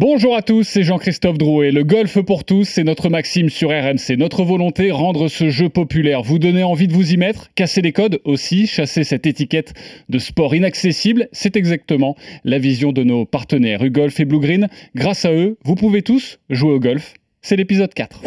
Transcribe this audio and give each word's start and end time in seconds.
Bonjour 0.00 0.36
à 0.36 0.42
tous, 0.42 0.62
c'est 0.62 0.84
Jean-Christophe 0.84 1.38
Drouet. 1.38 1.72
Le 1.72 1.82
golf 1.82 2.20
pour 2.20 2.44
tous, 2.44 2.62
c'est 2.62 2.84
notre 2.84 3.08
maxime 3.08 3.48
sur 3.48 3.70
RMC. 3.70 4.16
Notre 4.16 4.44
volonté, 4.44 4.92
rendre 4.92 5.26
ce 5.26 5.50
jeu 5.50 5.68
populaire, 5.68 6.22
vous 6.22 6.38
donner 6.38 6.62
envie 6.62 6.86
de 6.86 6.92
vous 6.92 7.12
y 7.12 7.16
mettre, 7.16 7.52
casser 7.56 7.82
les 7.82 7.90
codes 7.90 8.20
aussi, 8.24 8.68
chasser 8.68 9.02
cette 9.02 9.26
étiquette 9.26 9.74
de 10.08 10.20
sport 10.20 10.54
inaccessible. 10.54 11.28
C'est 11.32 11.56
exactement 11.56 12.14
la 12.44 12.60
vision 12.60 12.92
de 12.92 13.02
nos 13.02 13.24
partenaires 13.24 13.82
U-Golf 13.82 14.20
et 14.20 14.24
Blue 14.24 14.38
Green. 14.38 14.68
Grâce 14.94 15.24
à 15.24 15.32
eux, 15.32 15.58
vous 15.64 15.74
pouvez 15.74 16.02
tous 16.02 16.38
jouer 16.48 16.74
au 16.74 16.78
golf. 16.78 17.14
C'est 17.42 17.56
l'épisode 17.56 17.92
4. 17.92 18.22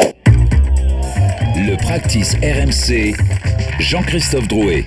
Le 1.56 1.78
practice 1.78 2.36
RMC, 2.44 3.16
Jean-Christophe 3.80 4.50
Drouet. 4.50 4.84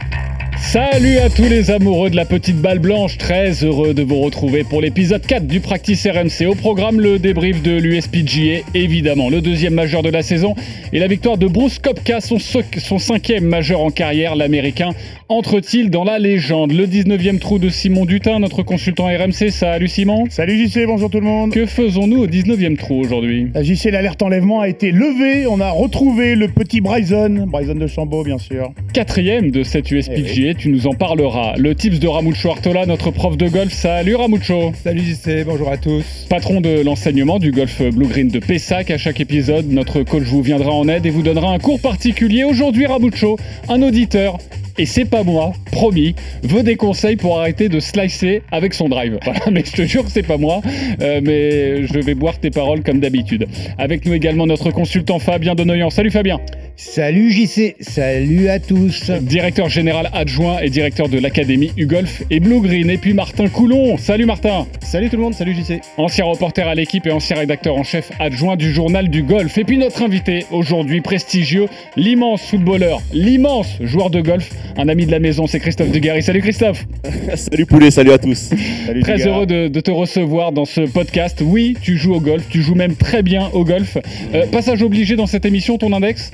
Salut 0.73 1.19
à 1.19 1.29
tous 1.29 1.45
les 1.45 1.71
amoureux 1.71 2.11
de 2.11 2.17
la 2.17 2.25
petite 2.25 2.57
balle 2.57 2.81
blanche, 2.81 3.17
très 3.17 3.63
heureux 3.63 3.95
de 3.95 4.03
vous 4.03 4.21
retrouver 4.21 4.65
pour 4.65 4.81
l'épisode 4.81 5.25
4 5.25 5.47
du 5.47 5.61
Practice 5.61 6.05
RMC. 6.07 6.47
Au 6.49 6.55
programme, 6.57 7.01
le 7.01 7.21
débrief 7.21 7.63
de 7.63 7.73
l'USPGA, 7.79 8.65
évidemment, 8.75 9.29
le 9.29 9.41
deuxième 9.41 9.75
majeur 9.75 10.03
de 10.03 10.09
la 10.09 10.23
saison, 10.23 10.55
et 10.93 10.99
la 10.99 11.07
victoire 11.07 11.39
de 11.39 11.47
Bruce 11.47 11.79
Kopka, 11.79 12.21
son, 12.21 12.39
son 12.39 12.99
cinquième 12.99 13.45
majeur 13.45 13.83
en 13.83 13.91
carrière, 13.91 14.35
l'américain, 14.35 14.91
entre-t-il 15.29 15.91
dans 15.91 16.05
la 16.05 16.19
légende? 16.19 16.73
Le 16.73 16.87
19e 16.87 17.39
trou 17.39 17.59
de 17.59 17.69
Simon 17.69 18.05
Dutin, 18.05 18.41
notre 18.41 18.63
consultant 18.63 19.07
RMC. 19.07 19.51
Salut 19.51 19.89
Simon. 19.89 20.25
Salut 20.29 20.67
JC, 20.67 20.87
bonjour 20.87 21.09
tout 21.11 21.21
le 21.21 21.27
monde. 21.27 21.53
Que 21.53 21.67
faisons-nous 21.67 22.25
au 22.25 22.27
19e 22.27 22.77
trou 22.77 23.01
aujourd'hui? 23.01 23.49
JC, 23.55 23.91
l'alerte 23.91 24.23
enlèvement 24.23 24.61
a 24.61 24.69
été 24.69 24.93
levée. 24.93 25.47
On 25.47 25.61
a 25.61 25.71
retrouvé 25.71 26.35
le 26.35 26.49
petit 26.49 26.81
Bryson, 26.81 27.47
Bryson 27.47 27.75
de 27.75 27.87
Chambaud, 27.87 28.25
bien 28.25 28.39
sûr. 28.39 28.73
Quatrième 28.93 29.51
de 29.51 29.63
cette 29.63 29.91
USPGA, 29.91 30.54
tu 30.57 30.69
nous 30.69 30.87
en 30.87 30.95
parleras. 30.95 31.55
Le 31.57 31.75
tips 31.75 31.99
de 31.99 32.09
Ramucho 32.09 32.51
Artola, 32.51 32.87
notre 32.87 33.11
prof 33.11 33.37
de 33.37 33.49
golf. 33.49 33.73
Salut 33.73 34.15
Ramucho. 34.15 34.73
Salut 34.83 35.01
JC, 35.01 35.45
bonjour 35.45 35.71
à 35.71 35.77
tous. 35.77 36.05
Patron 36.29 36.61
de 36.61 36.83
l'enseignement 36.83 37.39
du 37.39 37.51
golf 37.51 37.83
Blue 37.83 38.07
Green 38.07 38.29
de 38.29 38.39
Pessac. 38.39 38.91
À 38.91 38.99
chaque 38.99 39.21
épisode, 39.21 39.67
notre 39.71 40.03
coach 40.03 40.25
vous 40.25 40.43
viendra 40.43 40.73
en 40.73 40.89
aide 40.89 41.07
et 41.07 41.11
vous 41.11 41.23
donnera 41.23 41.53
un 41.53 41.59
cours 41.59 41.81
particulier. 41.81 42.45
Aujourd'hui, 42.45 42.87
Ramucho, 42.87 43.39
un 43.69 43.83
auditeur 43.83 44.39
et 44.77 44.87
c'est 44.87 45.05
pas 45.05 45.23
moi, 45.23 45.53
promis, 45.71 46.15
veut 46.43 46.63
des 46.63 46.77
conseils 46.77 47.17
pour 47.17 47.39
arrêter 47.39 47.69
de 47.69 47.81
slicer 47.81 48.43
avec 48.51 48.75
son 48.75 48.89
drive. 48.89 49.19
Voilà, 49.25 49.51
mais 49.51 49.65
je 49.65 49.73
te 49.73 49.83
jure 49.83 50.05
que 50.05 50.11
c'est 50.11 50.23
pas 50.23 50.37
moi, 50.37 50.61
euh, 51.01 51.21
mais 51.23 51.87
je 51.87 51.99
vais 51.99 52.15
boire 52.15 52.39
tes 52.39 52.51
paroles 52.51 52.83
comme 52.83 53.01
d'habitude. 53.01 53.47
Avec 53.79 54.05
nous 54.05 54.13
également 54.13 54.47
notre 54.47 54.71
consultant 54.71 55.19
Fabien 55.19 55.55
Denoyan. 55.55 55.91
Salut 55.91 56.11
Fabien. 56.11 56.41
Salut 56.77 57.31
JC, 57.31 57.77
salut 57.81 58.49
à 58.49 58.59
tous. 58.59 59.11
Directeur 59.11 59.69
général 59.69 60.11
adjoint 60.13 60.59
et 60.59 60.71
directeur 60.71 61.09
de 61.09 61.19
l'académie 61.19 61.71
UGolf 61.77 62.23
et 62.31 62.41
Blue 62.41 62.61
Green. 62.61 62.91
Et 62.91 62.99
puis 62.99 63.15
Martin 63.15 63.49
Coulon. 63.49 63.97
Salut 63.97 64.27
Martin. 64.27 64.67
Salut 64.83 65.09
tout 65.09 65.17
le 65.17 65.23
monde, 65.23 65.35
salut 65.35 65.55
JC. 65.55 65.81
Ancien 65.97 66.25
reporter 66.25 66.69
à 66.69 66.75
l'équipe 66.75 67.07
et 67.07 67.13
ancien 67.13 67.37
rédacteur 67.37 67.77
en 67.77 67.85
chef 67.85 68.11
adjoint 68.19 68.57
du 68.57 68.73
journal 68.73 69.09
du 69.09 69.23
golf. 69.23 69.57
Et 69.57 69.65
puis 69.65 69.79
notre 69.79 70.03
invité 70.03 70.47
aujourd'hui 70.51 71.01
prestigieux, 71.01 71.67
l'immense 71.97 72.43
footballeur, 72.43 73.01
l'immense 73.13 73.79
joueur 73.81 74.11
de 74.11 74.21
golf, 74.21 74.51
un 74.77 74.89
ami 74.89 75.07
de 75.07 75.11
la 75.11 75.21
maison, 75.21 75.47
c'est 75.47 75.61
Christophe 75.61 75.91
Dugarry. 75.91 76.23
Salut 76.23 76.41
Christophe. 76.41 76.87
salut 77.37 77.67
Poulet, 77.67 77.91
salut 77.91 78.13
à 78.13 78.19
tous. 78.19 78.51
Salut 78.87 79.03
très 79.03 79.27
heureux 79.27 79.47
de, 79.47 79.81
te 79.81 79.91
recevoir 79.91 80.53
dans 80.53 80.65
ce 80.65 80.83
podcast. 80.83 81.43
Oui, 81.45 81.77
tu 81.81 81.97
joues 81.97 82.15
au 82.15 82.21
golf, 82.21 82.45
tu 82.49 82.63
joues 82.63 82.75
même 82.75 82.97
très 82.97 83.23
bien 83.23 83.51
au 83.53 83.65
golf. 83.65 83.99
Euh, 84.35 84.47
passage 84.47 84.83
obligé 84.83 85.17
dans 85.17 85.27
cette 85.27 85.45
émission, 85.45 85.79
ton 85.79 85.93
index? 85.93 86.33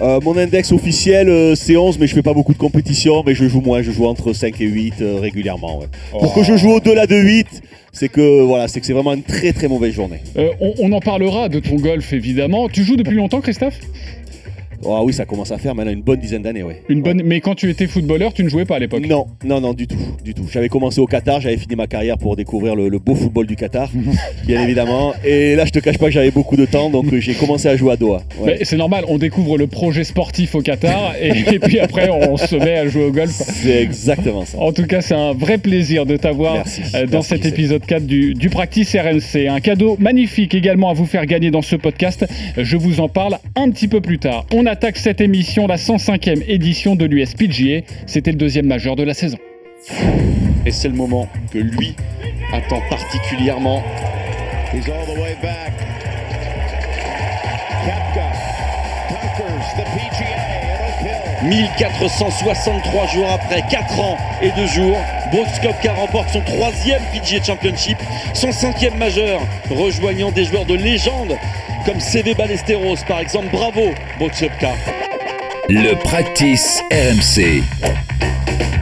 Euh, 0.00 0.18
mon 0.22 0.36
index 0.36 0.72
officiel, 0.72 1.28
euh, 1.28 1.54
c'est 1.54 1.76
11, 1.76 1.98
mais 1.98 2.06
je 2.06 2.14
fais 2.14 2.22
pas 2.22 2.32
beaucoup 2.32 2.54
de 2.54 2.58
compétition, 2.58 3.22
mais 3.26 3.34
je 3.34 3.46
joue 3.46 3.60
moins, 3.60 3.82
je 3.82 3.90
joue 3.90 4.06
entre 4.06 4.32
5 4.32 4.58
et 4.60 4.64
8 4.64 4.94
euh, 5.00 5.18
régulièrement. 5.20 5.80
Pour 6.10 6.32
que 6.32 6.42
je 6.42 6.56
joue 6.56 6.70
au-delà 6.70 7.06
de 7.06 7.16
8, 7.16 7.46
c'est 7.92 8.08
que 8.08 8.42
voilà, 8.42 8.66
c'est 8.68 8.80
que 8.80 8.86
c'est 8.86 8.94
vraiment 8.94 9.12
une 9.12 9.22
très 9.22 9.52
très 9.52 9.68
mauvaise 9.68 9.92
journée. 9.92 10.20
On, 10.60 10.72
on, 10.78 10.92
en 10.92 11.00
parlera 11.00 11.48
de 11.48 11.60
ton 11.60 11.76
golf 11.76 12.12
évidemment. 12.12 12.68
Tu 12.68 12.82
joues 12.82 12.96
depuis 12.96 13.16
longtemps, 13.16 13.40
Christophe? 13.40 13.78
Ah 14.86 15.02
oui, 15.04 15.12
ça 15.12 15.24
commence 15.24 15.50
à 15.50 15.58
faire 15.58 15.74
maintenant 15.74 15.92
une 15.92 16.02
bonne 16.02 16.20
dizaine 16.20 16.42
d'années, 16.42 16.62
ouais. 16.62 16.82
Une 16.88 17.02
bonne. 17.02 17.22
Mais 17.24 17.40
quand 17.40 17.54
tu 17.54 17.68
étais 17.68 17.86
footballeur, 17.86 18.32
tu 18.32 18.44
ne 18.44 18.48
jouais 18.48 18.64
pas 18.64 18.76
à 18.76 18.78
l'époque. 18.78 19.06
Non, 19.06 19.26
non, 19.44 19.60
non, 19.60 19.74
du 19.74 19.86
tout, 19.86 19.98
du 20.24 20.34
tout. 20.34 20.46
J'avais 20.50 20.68
commencé 20.68 21.00
au 21.00 21.06
Qatar, 21.06 21.40
j'avais 21.40 21.58
fini 21.58 21.76
ma 21.76 21.86
carrière 21.86 22.16
pour 22.18 22.36
découvrir 22.36 22.74
le, 22.74 22.98
beau 22.98 23.14
football 23.14 23.46
du 23.46 23.56
Qatar, 23.56 23.90
bien 24.46 24.62
évidemment. 24.62 25.12
Et 25.24 25.54
là, 25.54 25.64
je 25.66 25.70
te 25.70 25.78
cache 25.78 25.98
pas 25.98 26.06
que 26.06 26.12
j'avais 26.12 26.30
beaucoup 26.30 26.56
de 26.56 26.64
temps, 26.64 26.90
donc 26.90 27.14
j'ai 27.14 27.34
commencé 27.34 27.68
à 27.68 27.76
jouer 27.76 27.92
à 27.92 27.96
Doha. 27.96 28.22
C'est 28.62 28.76
normal, 28.76 29.04
on 29.08 29.18
découvre 29.18 29.58
le 29.58 29.66
projet 29.66 30.04
sportif 30.04 30.54
au 30.54 30.62
Qatar 30.62 31.14
et, 31.20 31.58
puis 31.58 31.78
après 31.78 32.08
on 32.08 32.36
se 32.36 32.56
met 32.56 32.76
à 32.76 32.88
jouer 32.88 33.04
au 33.04 33.12
golf. 33.12 33.30
C'est 33.30 33.82
exactement 33.82 34.44
ça. 34.44 34.58
En 34.58 34.72
tout 34.72 34.86
cas, 34.86 35.00
c'est 35.00 35.14
un 35.14 35.32
vrai 35.32 35.58
plaisir 35.58 36.06
de 36.06 36.16
t'avoir 36.16 36.64
euh, 36.94 37.06
dans 37.06 37.22
cet 37.22 37.44
épisode 37.44 37.84
4 37.84 38.06
du, 38.06 38.34
du 38.34 38.48
Practice 38.48 38.94
RNC. 38.94 39.48
Un 39.48 39.60
cadeau 39.60 39.96
magnifique 39.98 40.54
également 40.54 40.90
à 40.90 40.94
vous 40.94 41.06
faire 41.06 41.26
gagner 41.26 41.50
dans 41.50 41.62
ce 41.62 41.76
podcast. 41.76 42.26
Je 42.56 42.76
vous 42.76 43.00
en 43.00 43.08
parle 43.08 43.38
un 43.56 43.70
petit 43.70 43.88
peu 43.88 44.00
plus 44.00 44.18
tard. 44.18 44.46
On 44.54 44.66
attaque 44.70 44.98
cette 44.98 45.20
émission 45.20 45.66
la 45.66 45.76
105e 45.76 46.44
édition 46.46 46.94
de 46.94 47.04
l'USPGA. 47.04 47.80
C'était 48.06 48.30
le 48.30 48.36
deuxième 48.36 48.66
majeur 48.66 48.94
de 48.94 49.02
la 49.02 49.14
saison. 49.14 49.36
Et 50.64 50.70
c'est 50.70 50.88
le 50.88 50.94
moment 50.94 51.28
que 51.52 51.58
lui 51.58 51.96
attend 52.52 52.80
particulièrement. 52.88 53.82
1463 61.42 63.06
jours 63.08 63.30
après, 63.30 63.62
4 63.70 64.00
ans 64.00 64.18
et 64.42 64.50
2 64.50 64.66
jours, 64.66 64.98
Brooks 65.32 65.60
Koepka 65.62 65.92
remporte 65.92 66.30
son 66.30 66.40
troisième 66.42 67.02
PGA 67.12 67.42
Championship, 67.42 67.98
son 68.34 68.52
cinquième 68.52 68.96
majeur, 68.96 69.40
rejoignant 69.70 70.30
des 70.30 70.44
joueurs 70.44 70.66
de 70.66 70.74
légende 70.74 71.36
comme 71.86 72.00
CV 72.00 72.34
Ballesteros 72.34 72.96
par 73.08 73.20
exemple. 73.20 73.48
Bravo 73.52 73.94
Brooks 74.18 74.40
Koepka. 74.40 74.72
Le 75.68 75.94
practice 75.94 76.82
RMC. 76.90 77.62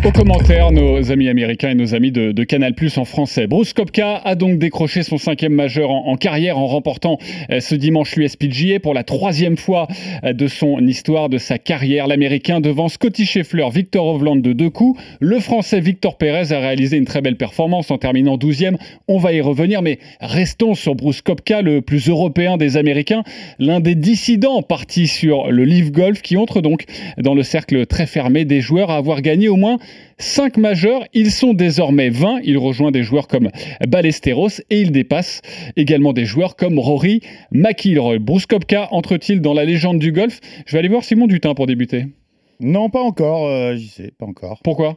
Au 0.05 0.13
commentaire, 0.13 0.71
nos 0.71 1.11
amis 1.11 1.29
américains 1.29 1.71
et 1.71 1.75
nos 1.75 1.93
amis 1.93 2.13
de, 2.13 2.45
Canal 2.45 2.75
Plus 2.75 2.97
en 2.99 3.05
français. 3.05 3.49
Bruce 3.49 3.73
Kopka 3.73 4.17
a 4.17 4.37
donc 4.37 4.59
décroché 4.59 5.03
son 5.03 5.19
cinquième 5.19 5.53
majeur 5.53 5.91
en, 5.91 6.17
carrière 6.17 6.57
en 6.57 6.67
remportant 6.67 7.19
euh, 7.51 7.59
ce 7.59 7.75
dimanche 7.75 8.15
l'USPGA 8.15 8.79
pour 8.81 8.95
la 8.95 9.03
troisième 9.03 9.57
fois 9.57 9.89
euh, 10.25 10.33
de 10.33 10.47
son 10.47 10.79
histoire, 10.87 11.29
de 11.29 11.37
sa 11.37 11.59
carrière. 11.59 12.07
L'américain 12.07 12.61
devant 12.61 12.89
Scotty 12.89 13.27
Scheffler, 13.27 13.67
Victor 13.73 14.07
Hovland 14.07 14.37
de 14.37 14.53
deux 14.53 14.71
coups. 14.71 15.01
Le 15.21 15.41
français 15.41 15.81
Victor 15.81 16.17
Pérez 16.17 16.53
a 16.53 16.61
réalisé 16.61 16.97
une 16.97 17.05
très 17.05 17.21
belle 17.21 17.37
performance 17.37 17.91
en 17.91 17.99
terminant 17.99 18.37
12e. 18.37 18.77
On 19.09 19.19
va 19.19 19.33
y 19.33 19.41
revenir, 19.41 19.83
mais 19.83 19.99
restons 20.21 20.75
sur 20.75 20.95
Bruce 20.95 21.23
Kopka, 21.23 21.61
le 21.61 21.83
plus 21.83 22.09
européen 22.09 22.57
des 22.57 22.77
Américains, 22.77 23.25
l'un 23.59 23.81
des 23.81 23.97
dissidents 23.97 24.63
partis 24.63 25.09
sur 25.09 25.51
le 25.51 25.65
Live 25.65 25.91
Golf 25.91 26.23
qui 26.23 26.37
entre 26.37 26.61
donc 26.61 26.85
dans 27.19 27.35
le 27.35 27.43
cercle 27.43 27.85
très 27.87 28.07
fermé 28.07 28.45
des 28.45 28.61
joueurs 28.61 28.91
à 28.91 28.97
avoir 28.97 29.23
gagné 29.23 29.49
au 29.49 29.57
moins 29.57 29.79
5 30.19 30.57
majeurs, 30.57 31.05
ils 31.15 31.31
sont 31.31 31.55
désormais 31.55 32.11
20. 32.11 32.41
Il 32.43 32.59
rejoint 32.59 32.91
des 32.91 33.03
joueurs 33.03 33.29
comme 33.29 33.51
Ballesteros 33.87 34.61
et 34.71 34.81
il 34.81 34.91
dépasse 34.91 35.43
également 35.77 36.13
des 36.13 36.25
joueurs 36.25 36.57
comme 36.57 36.79
Rory 36.79 37.21
McIlroy. 37.53 38.19
Bruce 38.19 38.47
Kopka 38.47 38.89
entre-t-il 38.91 39.41
dans 39.41 39.55
la 39.55 39.65
légende 39.65 39.99
du 39.99 40.13
golf? 40.13 40.41
Je 40.67 40.73
vais 40.73 40.81
aller 40.81 40.89
voir 40.89 41.05
Simon 41.05 41.27
Dutin 41.27 41.55
pour 41.55 41.67
débuter. 41.67 42.07
Non, 42.61 42.91
pas 42.91 43.01
encore, 43.01 43.47
euh, 43.47 43.77
j'y 43.77 43.89
sais, 43.89 44.13
pas 44.19 44.27
encore. 44.27 44.61
Pourquoi? 44.65 44.97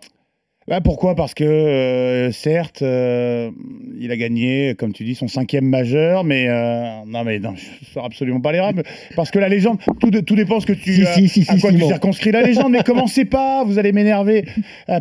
Bah 0.72 0.80
pourquoi? 0.80 1.16
Parce 1.16 1.34
que 1.34 1.44
euh, 1.44 2.32
certes, 2.32 2.82
euh, 2.82 3.52
il 4.00 4.10
a 4.10 4.16
gagné, 4.16 4.74
comme 4.76 4.94
tu 4.94 5.04
dis, 5.04 5.16
son 5.16 5.28
cinquième 5.28 5.66
majeur, 5.66 6.24
mais 6.24 6.46
euh, 6.48 7.02
non, 7.06 7.26
mais 7.26 7.40
non, 7.40 7.56
je 7.58 7.92
sors 7.92 8.06
absolument 8.06 8.40
pas 8.40 8.54
les 8.54 8.62
rames. 8.62 8.82
Parce 9.18 9.32
que 9.32 9.40
la 9.40 9.50
légende, 9.50 9.80
tout, 10.00 10.12
tout 10.12 10.36
dépend 10.38 10.62
ce 10.62 10.66
que 10.66 10.72
tu, 10.72 11.06
si, 11.06 11.28
si, 11.28 11.44
si, 11.44 11.52
à 11.52 11.58
quoi 11.58 11.74
tu 11.74 11.82
circonscris 11.82 12.32
la 12.32 12.42
légende. 12.44 12.72
mais 12.72 12.84
commencez 12.84 13.26
pas, 13.26 13.66
vous 13.66 13.80
allez 13.80 13.92
m'énerver, 13.92 14.46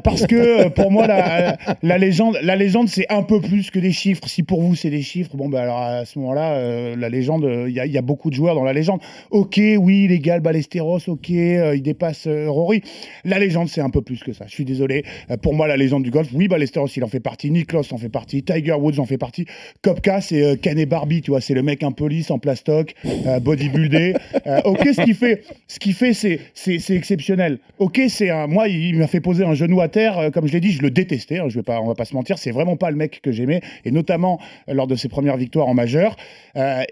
parce 0.03 0.27
que 0.27 0.67
pour 0.71 0.91
moi, 0.91 1.07
la, 1.07 1.57
la, 1.85 1.99
légende, 1.99 2.37
la 2.43 2.57
légende, 2.57 2.89
c'est 2.89 3.09
un 3.09 3.23
peu 3.23 3.41
plus 3.41 3.71
que 3.71 3.79
des 3.79 3.93
chiffres. 3.93 4.27
Si 4.27 4.43
pour 4.43 4.63
vous 4.63 4.75
c'est 4.75 4.91
des 4.91 5.03
chiffres, 5.03 5.37
bon 5.37 5.49
bah 5.49 5.63
alors 5.63 5.83
à 5.83 6.05
ce 6.05 6.19
moment-là, 6.19 6.97
la 6.97 7.09
légende, 7.09 7.49
il 7.69 7.73
y, 7.73 7.91
y, 7.91 7.99
a 7.99 8.03
beaucoup 8.03 8.31
de 8.31 8.35
joueurs 8.35 8.57
dans 8.57 8.65
la 8.65 8.73
légende. 8.73 8.99
Ok, 9.31 9.61
oui, 9.79 10.07
il 10.07 10.11
égale 10.11 10.41
Ballesteros, 10.41 10.99
ok, 11.07 11.29
il 11.29 11.81
dépasse 11.81 12.27
Rory. 12.27 12.83
La 13.25 13.39
légende, 13.39 13.69
c'est 13.69 13.83
un 13.83 13.91
peu 13.91 14.03
plus 14.03 14.25
que 14.25 14.33
ça. 14.33 14.47
Je 14.49 14.53
suis 14.53 14.65
désolé. 14.65 15.05
pour 15.43 15.60
pour 15.60 15.60
moi, 15.61 15.69
la 15.69 15.77
légende 15.77 16.05
du 16.05 16.11
golf, 16.11 16.31
oui, 16.33 16.49
Ballesteros, 16.49 16.87
il 16.97 17.05
en 17.05 17.09
fait 17.09 17.21
partie. 17.21 17.51
Nicklaus 17.51 17.93
en 17.93 17.99
fait 17.99 18.09
partie. 18.09 18.43
Tiger 18.43 18.73
Woods 18.73 18.99
en 18.99 19.05
fait 19.05 19.19
partie. 19.19 19.45
Kopka, 19.83 20.23
c'est 20.23 20.43
euh, 20.43 20.57
Ken 20.57 20.79
et 20.79 20.87
Barbie, 20.87 21.21
tu 21.21 21.33
vois, 21.33 21.43
c'est 21.43 21.53
le 21.53 21.63
mec 21.63 21.83
un 21.83 21.93
peu 21.93 22.07
lisse, 22.07 22.31
en 22.31 22.39
plastoc, 22.39 22.95
euh, 23.05 23.41
bodybuildé. 23.41 24.15
Euh, 24.47 24.61
ok, 24.65 24.89
ce 24.95 25.03
qu'il 25.03 25.15
fait, 25.15 25.45
ce 25.69 25.79
qu'il 25.79 25.93
fait, 25.93 26.15
c'est, 26.15 26.41
c'est, 26.55 26.95
exceptionnel. 26.97 27.59
Ok, 27.79 28.01
c'est 28.09 28.31
un, 28.31 28.47
moi, 28.47 28.69
il 28.69 28.97
m'a 28.97 29.07
fait 29.07 29.21
poser 29.21 29.45
un 29.45 29.53
genou 29.53 29.83
à 29.83 29.89
terre, 29.89 30.31
comme 30.33 30.47
je 30.47 30.53
l'ai 30.55 30.61
dit, 30.61 30.73
je 30.73 30.81
le 30.81 30.91
détestais. 30.91 31.39
Hein, 31.39 31.49
je 31.49 31.57
vais 31.57 31.63
pas, 31.63 31.81
on 31.81 31.87
va 31.87 31.95
pas 31.95 32.07
se 32.07 32.15
mentir, 32.15 32.39
c'est 32.39 32.51
vraiment 32.51 32.77
pas 32.77 32.91
le 32.91 32.97
mec 32.97 33.21
que 33.23 33.33
j'aimais, 33.33 33.61
et 33.85 33.91
notamment 33.91 34.41
lors 34.67 34.87
de 34.87 34.97
ses 34.97 35.09
premières 35.09 35.37
victoires 35.37 35.69
en 35.69 35.75
majeur. 35.75 36.17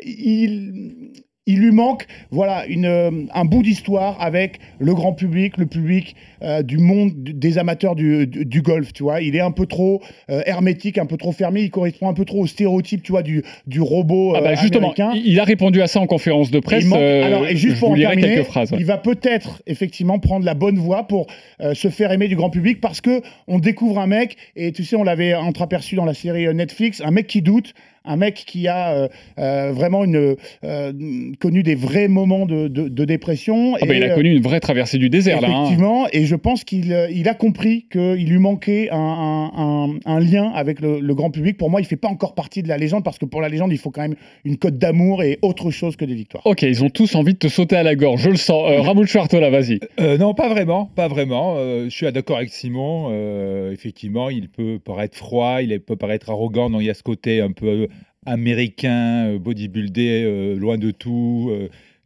il 0.04 1.12
il 1.48 1.58
lui 1.58 1.72
manque 1.72 2.06
voilà 2.30 2.64
une, 2.66 2.84
euh, 2.86 3.10
un 3.34 3.44
bout 3.44 3.62
d'histoire 3.64 4.16
avec 4.20 4.60
le 4.78 4.94
grand 4.94 5.12
public, 5.12 5.56
le 5.58 5.66
public 5.66 6.14
euh, 6.42 6.62
du 6.62 6.78
monde 6.78 7.12
des 7.16 7.58
amateurs 7.58 7.96
du, 7.96 8.26
du- 8.28 8.44
du 8.44 8.62
golf, 8.62 8.92
tu 8.92 9.02
vois. 9.02 9.20
Il 9.22 9.34
est 9.34 9.40
un 9.40 9.50
peu 9.50 9.66
trop 9.66 10.00
euh, 10.30 10.42
hermétique, 10.46 10.98
un 10.98 11.06
peu 11.06 11.16
trop 11.16 11.32
fermé, 11.32 11.62
il 11.62 11.70
correspond 11.70 12.08
un 12.08 12.14
peu 12.14 12.24
trop 12.24 12.42
au 12.42 12.46
stéréotype, 12.46 13.02
tu 13.02 13.10
vois, 13.12 13.22
du, 13.22 13.42
du 13.66 13.80
robot 13.80 14.34
Ah 14.36 14.40
bah 14.42 14.54
justement, 14.54 14.92
américain. 14.92 15.20
il 15.24 15.40
a 15.40 15.44
répondu 15.44 15.82
à 15.82 15.86
ça 15.88 15.98
en 16.00 16.06
conférence 16.06 16.50
de 16.52 16.60
presse. 16.60 16.84
Il 16.84 16.90
manque- 16.90 17.00
alors, 17.00 17.46
et 17.46 17.56
juste 17.56 17.80
pour 17.80 17.90
en 17.90 17.96
terminer, 17.96 18.34
quelques 18.34 18.46
phrases. 18.46 18.72
il 18.78 18.84
va 18.84 18.98
peut-être 18.98 19.62
effectivement 19.66 20.18
prendre 20.20 20.44
la 20.44 20.54
bonne 20.54 20.78
voie 20.78 21.08
pour 21.08 21.26
se 21.72 21.88
faire 21.88 22.12
aimer 22.12 22.28
du 22.28 22.36
grand 22.36 22.50
public 22.50 22.80
parce 22.80 23.00
que 23.00 23.22
on 23.48 23.58
découvre 23.58 23.98
un 23.98 24.06
mec 24.06 24.36
et 24.54 24.70
tu 24.72 24.84
sais, 24.84 24.94
on 24.96 25.02
l'avait 25.04 25.34
entreaperçu 25.34 25.96
dans 25.96 26.04
la 26.04 26.14
série 26.14 26.52
Netflix, 26.54 27.00
un 27.04 27.10
mec 27.10 27.26
qui 27.26 27.42
doute, 27.42 27.72
un 28.08 28.16
mec 28.16 28.34
qui 28.46 28.66
a 28.69 28.93
euh, 28.93 29.08
euh, 29.38 29.72
vraiment 29.72 30.05
une, 30.05 30.34
euh, 30.64 30.93
connu 31.40 31.62
des 31.62 31.75
vrais 31.75 32.08
moments 32.08 32.46
de, 32.46 32.69
de- 32.69 32.88
de 32.88 33.05
dépression. 33.05 33.75
Ah 33.81 33.87
bah, 33.87 33.94
il 33.94 34.02
a 34.05 34.14
connu 34.14 34.31
une 34.34 34.43
vraie 34.43 34.60
traversée 34.60 34.99
du 34.99 35.10
désert 35.10 35.40
là. 35.40 35.49
hein. 35.49 35.62
Effectivement, 35.64 36.06
et 36.12 36.25
je 36.25 36.34
pense 36.37 36.64
qu'il 36.64 36.96
il 37.12 37.28
a 37.28 37.34
compris 37.34 37.87
qu'il 37.90 38.28
lui 38.28 38.38
manquait 38.38 38.88
un, 38.90 38.96
un- 38.99 39.52
un- 39.56 39.99
un 40.06 40.20
lien 40.20 40.50
avec 40.55 40.81
le, 40.81 41.00
le 41.00 41.14
grand 41.14 41.31
public. 41.31 41.56
Pour 41.56 41.70
moi, 41.70 41.81
il 41.81 41.84
fait 41.87 41.96
pas 41.96 42.08
encore 42.08 42.34
partie 42.34 42.62
de 42.62 42.69
la 42.69 42.78
légende 42.78 43.05
parce 43.05 43.19
que 43.19 43.25
pour 43.26 43.40
la 43.40 43.49
légende, 43.49 43.72
il 43.72 43.78
faut 43.78 43.90
quand 43.90 44.02
même 44.02 44.16
une 44.44 44.56
cote 44.56 44.78
d'amour 44.78 45.22
et 45.22 45.38
autre 45.43 45.70
chose 45.70 45.96
que 45.96 46.04
des 46.04 46.14
victoires. 46.14 46.46
Ok, 46.46 46.62
ils 46.62 46.82
ont 46.84 46.90
tous 46.90 47.14
envie 47.14 47.34
de 47.34 47.38
te 47.38 47.49
sauter 47.49 47.76
à 47.76 47.82
la 47.82 47.94
gorge, 47.94 48.22
je 48.22 48.31
le 48.31 48.37
sens. 48.37 48.70
Euh, 48.70 48.81
Ramoul 48.81 49.06
Schwartola, 49.06 49.50
vas-y. 49.50 49.78
Euh, 50.00 50.16
non, 50.19 50.34
pas 50.34 50.49
vraiment, 50.49 50.87
pas 50.94 51.08
vraiment. 51.08 51.54
Euh, 51.58 51.84
je 51.84 51.90
suis 51.90 52.11
d'accord 52.12 52.38
avec 52.38 52.49
Simon. 52.50 53.08
euh, 53.11 53.72
effectivement, 53.72 54.31
il 54.31 54.49
peut 54.49 54.78
paraître 54.82 55.16
froid, 55.16 55.61
il 55.62 55.78
peut 55.81 55.96
paraître 55.96 56.31
arrogant. 56.31 56.70
Donc 56.70 56.81
il 56.81 56.87
y 56.87 56.90
a 56.90 56.94
ce 56.94 57.02
côté 57.02 57.40
un 57.40 57.52
peu 57.52 57.88
américain, 58.28 59.26
euh, 59.26 59.38
bodybuildé, 59.38 60.22
euh, 60.25 60.54
loin 60.56 60.78
de 60.78 60.90
tout, 60.90 61.50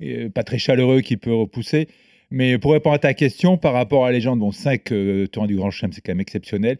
euh, 0.00 0.28
pas 0.30 0.42
très 0.42 0.58
chaleureux 0.58 1.00
qui 1.00 1.16
peut 1.16 1.34
repousser. 1.34 1.88
Mais 2.30 2.58
pour 2.58 2.72
répondre 2.72 2.94
à 2.94 2.98
ta 2.98 3.14
question, 3.14 3.58
par 3.58 3.74
rapport 3.74 4.06
à 4.06 4.10
la 4.10 4.14
légende, 4.14 4.38
bon, 4.38 4.52
5 4.52 4.84
tours 5.30 5.46
du 5.46 5.56
Grand 5.56 5.70
Chelem, 5.70 5.92
c'est 5.92 6.00
quand 6.00 6.12
même 6.12 6.20
exceptionnel. 6.20 6.78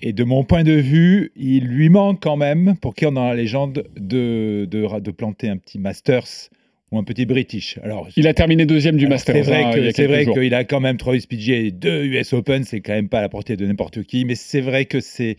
Et 0.00 0.12
de 0.12 0.24
mon 0.24 0.44
point 0.44 0.64
de 0.64 0.72
vue, 0.72 1.30
il 1.36 1.66
lui 1.66 1.88
manque 1.90 2.22
quand 2.22 2.36
même, 2.36 2.74
pour 2.80 2.94
qui 2.94 3.04
on 3.06 3.12
dans 3.12 3.28
la 3.28 3.34
légende, 3.34 3.84
de, 3.96 4.66
de, 4.70 5.00
de 5.00 5.10
planter 5.10 5.50
un 5.50 5.58
petit 5.58 5.78
Masters 5.78 6.48
ou 6.90 6.98
un 6.98 7.04
petit 7.04 7.26
British. 7.26 7.78
Alors, 7.82 8.08
Il 8.16 8.26
a 8.26 8.34
terminé 8.34 8.64
deuxième 8.64 8.96
du 8.96 9.06
Masters. 9.06 9.36
C'est 9.36 9.42
vrai 9.42 9.64
hein, 9.64 9.70
a 9.70 10.32
qu'il 10.32 10.54
a 10.54 10.64
quand 10.64 10.80
même 10.80 10.96
trois 10.96 11.14
PGA 11.14 11.56
et 11.56 11.70
deux 11.70 12.04
US 12.06 12.32
Open, 12.32 12.64
c'est 12.64 12.80
quand 12.80 12.94
même 12.94 13.10
pas 13.10 13.18
à 13.18 13.22
la 13.22 13.28
portée 13.28 13.56
de 13.56 13.66
n'importe 13.66 14.02
qui, 14.04 14.24
mais 14.24 14.36
c'est 14.36 14.62
vrai 14.62 14.86
que 14.86 15.00
c'est 15.00 15.36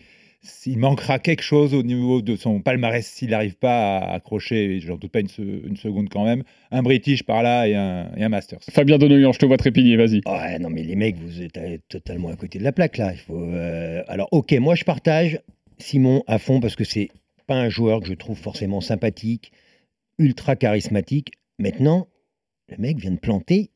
il 0.66 0.78
manquera 0.78 1.18
quelque 1.18 1.42
chose 1.42 1.74
au 1.74 1.82
niveau 1.82 2.22
de 2.22 2.36
son 2.36 2.60
palmarès 2.60 3.06
s'il 3.06 3.30
n'arrive 3.30 3.56
pas 3.56 3.98
à 3.98 4.14
accrocher, 4.14 4.80
je 4.80 4.88
n'en 4.88 4.96
doute 4.96 5.10
pas 5.10 5.20
une, 5.20 5.28
se- 5.28 5.42
une 5.66 5.76
seconde 5.76 6.08
quand 6.08 6.24
même, 6.24 6.42
un 6.70 6.82
British 6.82 7.22
par 7.24 7.42
là 7.42 7.66
et 7.68 7.74
un, 7.74 8.10
et 8.16 8.22
un 8.24 8.28
Masters. 8.28 8.60
Fabien 8.70 8.98
Donoyan, 8.98 9.32
je 9.32 9.38
te 9.38 9.46
vois 9.46 9.56
trépigner, 9.56 9.96
vas-y. 9.96 10.20
Ouais, 10.26 10.58
non, 10.58 10.70
mais 10.70 10.82
les 10.82 10.96
mecs, 10.96 11.16
vous 11.16 11.42
êtes 11.42 11.56
euh, 11.58 11.78
totalement 11.88 12.28
à 12.28 12.36
côté 12.36 12.58
de 12.58 12.64
la 12.64 12.72
plaque, 12.72 12.98
là. 12.98 13.12
Il 13.12 13.18
faut, 13.18 13.40
euh, 13.40 14.02
Alors, 14.08 14.28
ok, 14.32 14.52
moi, 14.54 14.74
je 14.74 14.84
partage 14.84 15.40
Simon 15.78 16.22
à 16.26 16.38
fond 16.38 16.60
parce 16.60 16.76
que 16.76 16.84
c'est 16.84 17.08
pas 17.46 17.56
un 17.56 17.68
joueur 17.68 18.00
que 18.00 18.06
je 18.06 18.14
trouve 18.14 18.36
forcément 18.38 18.80
sympathique, 18.80 19.52
ultra 20.18 20.56
charismatique. 20.56 21.32
Maintenant, 21.58 22.08
le 22.68 22.76
mec 22.78 22.98
vient 22.98 23.12
de 23.12 23.18
planter 23.18 23.70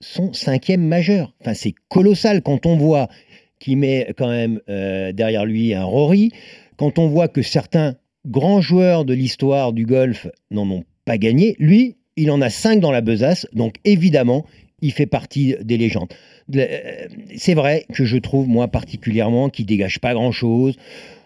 son 0.00 0.32
cinquième 0.32 0.86
majeur. 0.86 1.34
Enfin, 1.40 1.54
c'est 1.54 1.72
colossal 1.88 2.42
quand 2.42 2.66
on 2.66 2.76
voit 2.76 3.08
qu'il 3.58 3.78
met 3.78 4.12
quand 4.16 4.28
même 4.28 4.60
euh, 4.68 5.12
derrière 5.12 5.44
lui 5.44 5.74
un 5.74 5.84
Rory, 5.84 6.30
quand 6.76 6.98
on 6.98 7.08
voit 7.08 7.28
que 7.28 7.42
certains 7.42 7.96
grands 8.26 8.60
joueurs 8.60 9.04
de 9.04 9.14
l'histoire 9.14 9.72
du 9.72 9.86
golf 9.86 10.26
n'en 10.50 10.68
ont 10.70 10.84
pas 11.04 11.18
gagné. 11.18 11.56
Lui, 11.58 11.96
il 12.16 12.30
en 12.30 12.40
a 12.40 12.50
cinq 12.50 12.80
dans 12.80 12.90
la 12.90 13.00
besace, 13.00 13.46
donc 13.52 13.76
évidemment, 13.84 14.44
il 14.82 14.92
fait 14.92 15.06
partie 15.06 15.54
des 15.62 15.78
légendes. 15.78 16.12
Euh, 16.54 17.06
C'est 17.36 17.54
vrai 17.54 17.86
que 17.92 18.04
je 18.04 18.18
trouve, 18.18 18.48
moi 18.48 18.68
particulièrement, 18.68 19.48
qu'il 19.48 19.66
dégage 19.66 20.00
pas 20.00 20.14
grand-chose. 20.14 20.76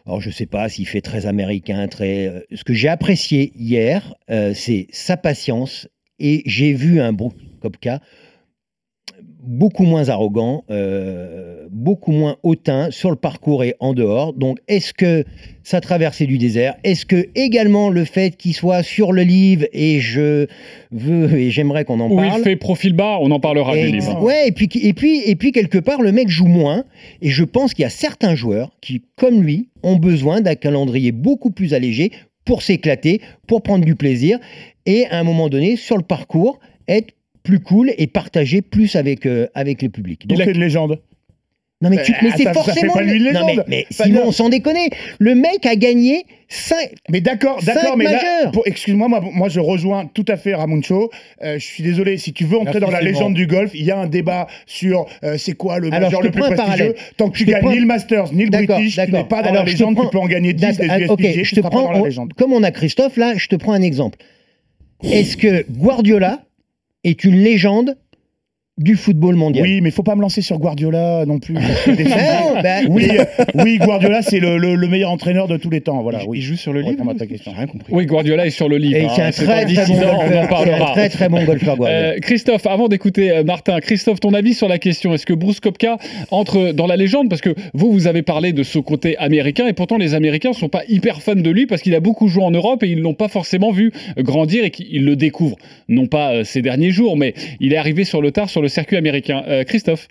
Alors, 0.06 0.20
je 0.20 0.28
ne 0.28 0.34
sais 0.34 0.46
pas 0.46 0.68
s'il 0.68 0.86
fait 0.86 1.00
très 1.02 1.26
américain, 1.26 1.88
très. 1.88 2.26
euh, 2.26 2.40
Ce 2.54 2.64
que 2.64 2.74
j'ai 2.74 2.88
apprécié 2.88 3.52
hier, 3.56 4.14
c'est 4.54 4.86
sa 4.90 5.16
patience. 5.16 5.88
Et 6.22 6.42
j'ai 6.44 6.74
vu 6.74 7.00
un 7.00 7.14
Brooke 7.14 7.38
Kopka 7.60 8.00
beaucoup 9.42 9.84
moins 9.84 10.08
arrogant, 10.08 10.64
euh, 10.70 11.66
beaucoup 11.70 12.12
moins 12.12 12.37
hautain 12.42 12.90
sur 12.90 13.10
le 13.10 13.16
parcours 13.16 13.64
et 13.64 13.75
en 13.81 13.94
dehors. 13.94 14.32
Donc, 14.32 14.58
est-ce 14.69 14.92
que 14.92 15.25
sa 15.62 15.81
traversée 15.81 16.26
du 16.26 16.38
désert, 16.38 16.75
est-ce 16.84 17.06
que 17.06 17.28
également 17.34 17.90
le 17.90 18.04
fait 18.04 18.37
qu'il 18.37 18.54
soit 18.54 18.82
sur 18.82 19.12
le 19.12 19.22
livre 19.22 19.66
et 19.72 20.00
je 20.00 20.46
veux 20.90 21.38
et 21.38 21.50
j'aimerais 21.50 21.84
qu'on 21.84 22.00
en 22.00 22.10
Où 22.10 22.16
parle. 22.16 22.40
il 22.40 22.44
fait 22.44 22.56
profil 22.56 22.92
bas, 22.92 23.19
on 23.20 23.31
en 23.31 23.40
parlera 23.40 23.76
Et, 23.76 23.87
du 23.87 23.92
livre. 23.98 24.22
ouais, 24.22 24.48
et 24.48 24.52
puis, 24.52 24.69
et, 24.82 24.92
puis, 24.92 25.22
et 25.25 25.37
puis, 25.37 25.52
quelque 25.52 25.78
part, 25.78 26.02
le 26.02 26.12
mec 26.12 26.28
joue 26.28 26.46
moins. 26.46 26.84
Et 27.22 27.28
je 27.31 27.44
pense 27.44 27.75
qu'il 27.75 27.82
y 27.82 27.87
a 27.87 27.90
certains 27.90 28.34
joueurs 28.34 28.70
qui, 28.81 29.02
comme 29.16 29.42
lui, 29.42 29.69
ont 29.82 29.96
besoin 29.96 30.40
d'un 30.40 30.54
calendrier 30.54 31.12
beaucoup 31.12 31.50
plus 31.50 31.75
allégé 31.75 32.10
pour 32.44 32.62
s'éclater, 32.62 33.20
pour 33.46 33.62
prendre 33.62 33.84
du 33.84 33.94
plaisir. 33.94 34.38
Et 34.87 35.06
à 35.06 35.19
un 35.19 35.25
moment 35.25 35.48
donné, 35.48 35.76
sur 35.76 35.96
le 35.96 36.02
parcours, 36.02 36.58
être 36.88 37.12
plus 37.42 37.60
cool 37.60 37.92
et 37.98 38.06
partager 38.06 38.62
plus 38.62 38.96
avec, 38.96 39.26
euh, 39.26 39.46
avec 39.54 39.82
le 39.82 39.88
public. 39.88 40.26
Donc, 40.26 40.38
Il 40.38 40.44
fait 40.44 40.52
une 40.52 40.60
légende. 40.60 41.00
non, 41.82 41.88
mais, 41.90 42.02
tu, 42.02 42.12
mais 42.22 42.31
c'est 42.37 42.44
ça 42.44 42.52
fait 42.52 42.54
forcément. 42.54 42.92
pas 42.92 43.02
lui 43.02 43.22
non, 43.32 43.46
mais, 43.46 43.56
mais 43.66 43.87
Simon, 43.90 44.22
bien. 44.25 44.32
sans 44.32 44.48
déconner, 44.50 44.90
le 45.19 45.34
mec 45.34 45.64
a 45.64 45.75
gagné 45.76 46.25
5. 46.48 46.76
Mais 47.08 47.20
d'accord, 47.22 47.62
d'accord, 47.62 47.96
mais 47.96 48.06
excuse-moi, 48.66 49.08
moi, 49.08 49.20
moi 49.32 49.48
je 49.48 49.60
rejoins 49.60 50.04
tout 50.12 50.25
à 50.28 50.37
fait 50.37 50.54
Ramuncho. 50.54 51.10
Euh, 51.42 51.58
je 51.58 51.64
suis 51.64 51.82
désolé, 51.82 52.19
si 52.19 52.32
tu 52.34 52.44
veux 52.44 52.58
entrer 52.58 52.81
Merci, 52.81 52.87
dans 52.87 52.90
la 52.90 53.00
légende 53.00 53.34
du 53.34 53.46
golf, 53.46 53.70
il 53.72 53.84
y 53.84 53.90
a 53.90 53.96
un 53.98 54.08
débat 54.08 54.46
sur 54.66 55.06
euh, 55.25 55.38
c'est 55.38 55.52
quoi 55.54 55.78
le 55.78 55.92
Alors, 55.94 56.10
je 56.10 56.16
le 56.22 56.31
plus 56.31 56.42
prends 56.42 56.50
prestigieux. 56.52 56.94
Tant 57.16 57.31
que 57.31 57.38
tu 57.38 57.44
Je 57.44 57.50
gagnes 57.52 57.62
prends- 57.62 57.70
ni 57.72 57.78
le 57.81 57.87
Masters, 57.87 58.32
ni 58.34 58.44
le 58.44 58.50
D'accord, 58.50 58.76
British, 58.78 58.96
tu 58.96 59.12
n'es 59.12 59.25
pas 59.25 59.42
dans 59.42 59.48
Alors, 59.50 59.62
la 59.62 59.66
je 59.66 59.70
légende, 59.72 59.94
prends- 59.94 60.04
tu 60.06 60.10
peux 60.10 60.19
en 60.19 60.26
gagner 60.26 60.52
10 60.52 60.76
des 60.76 60.87
USPG, 60.87 61.44
je 61.44 61.48
tu 61.48 61.54
te 61.54 61.60
seras 61.60 61.70
pas 61.70 61.76
prends, 61.76 61.84
dans 61.84 61.92
la 61.92 62.00
on- 62.00 62.04
légende. 62.04 62.32
comme 62.34 62.52
on 62.52 62.62
a 62.62 62.70
Christophe 62.72 63.16
là, 63.16 63.32
je 63.37 63.46
te 63.46 63.54
prends 63.56 63.72
un 63.72 63.82
exemple. 63.82 64.19
Est-ce 65.02 65.37
que 65.38 65.64
Guardiola 65.70 66.42
est 67.05 67.25
une 67.25 67.37
légende 67.37 67.97
du 68.80 68.96
football 68.96 69.36
mondial 69.36 69.62
Oui, 69.64 69.80
mais 69.80 69.90
faut 69.90 70.02
pas 70.02 70.16
me 70.16 70.20
lancer 70.22 70.42
sur 70.42 70.58
Guardiola 70.58 71.24
non 71.26 71.38
plus. 71.38 71.54
Non, 72.00 72.60
bah, 72.62 72.80
oui, 72.88 73.08
euh, 73.18 73.24
oui, 73.62 73.78
Guardiola, 73.78 74.22
c'est 74.22 74.40
le, 74.40 74.56
le- 74.56 74.74
le 74.74 74.88
meilleur 74.88 75.10
entraîneur 75.10 75.46
de 75.48 75.56
tous 75.56 75.70
les 75.70 75.80
temps. 75.80 76.02
Voilà, 76.02 76.20
il, 76.22 76.28
oui. 76.28 76.38
il 76.38 76.42
joue 76.42 76.56
sur 76.56 76.72
le 76.72 76.80
livre 76.80 77.04
ta 77.18 77.26
question. 77.26 77.52
rien 77.56 77.66
compris. 77.66 77.92
Oui, 77.92 78.06
Guardiola 78.06 78.46
est 78.46 78.50
sur 78.50 78.68
le 78.68 78.76
livre. 78.78 78.96
Et 78.96 79.04
hein, 79.04 79.08
c'est 79.12 79.22
un 79.22 79.30
très 79.30 79.44
très 79.44 79.64
bon 79.64 79.68
dissident, 79.82 80.08
on 80.08 80.14
en 80.14 80.18
golfeur. 80.18 80.30
C'est 80.30 80.38
un 80.38 80.46
parlera. 80.46 80.92
très 80.92 81.08
très 81.08 81.28
bon 81.28 81.44
golfeur 81.44 81.76
Guardiola. 81.76 82.02
Euh, 82.14 82.18
Christophe, 82.20 82.66
avant 82.66 82.88
d'écouter 82.88 83.30
euh, 83.30 83.44
Martin, 83.44 83.78
Christophe, 83.80 84.20
ton 84.20 84.32
avis 84.34 84.54
sur 84.54 84.68
la 84.68 84.78
question, 84.78 85.12
est-ce 85.14 85.26
que 85.26 85.34
Bruce 85.34 85.60
Kopka 85.60 85.98
entre 86.30 86.72
dans 86.72 86.86
la 86.86 86.96
légende? 86.96 87.28
Parce 87.28 87.42
que 87.42 87.54
vous, 87.74 87.92
vous 87.92 88.06
avez 88.06 88.22
parlé 88.22 88.52
de 88.52 88.62
ce 88.62 88.78
côté 88.78 89.16
américain, 89.18 89.66
et 89.66 89.72
pourtant 89.72 89.96
les 89.98 90.14
Américains 90.14 90.52
sont 90.52 90.68
pas 90.68 90.82
hyper 90.88 91.20
fans 91.22 91.34
de 91.34 91.50
lui 91.50 91.66
parce 91.66 91.82
qu'il 91.82 91.94
a 91.94 92.00
beaucoup 92.00 92.28
joué 92.28 92.42
en 92.44 92.50
Europe 92.50 92.82
et 92.82 92.88
ils 92.88 93.00
l'ont 93.00 93.14
pas 93.14 93.28
forcément 93.28 93.70
vu 93.72 93.92
grandir 94.18 94.64
et 94.64 94.70
qu'ils 94.70 95.04
le 95.04 95.16
découvrent. 95.16 95.56
Non 95.88 96.06
pas 96.06 96.32
euh, 96.32 96.44
ces 96.44 96.62
derniers 96.62 96.90
jours, 96.90 97.16
mais 97.16 97.34
il 97.60 97.72
est 97.72 97.76
arrivé 97.76 98.04
sur 98.04 98.22
le 98.22 98.30
tard 98.30 98.49
sur 98.49 98.62
le 98.62 98.68
circuit 98.70 98.96
américain. 98.96 99.44
Euh, 99.46 99.64
Christophe 99.64 100.08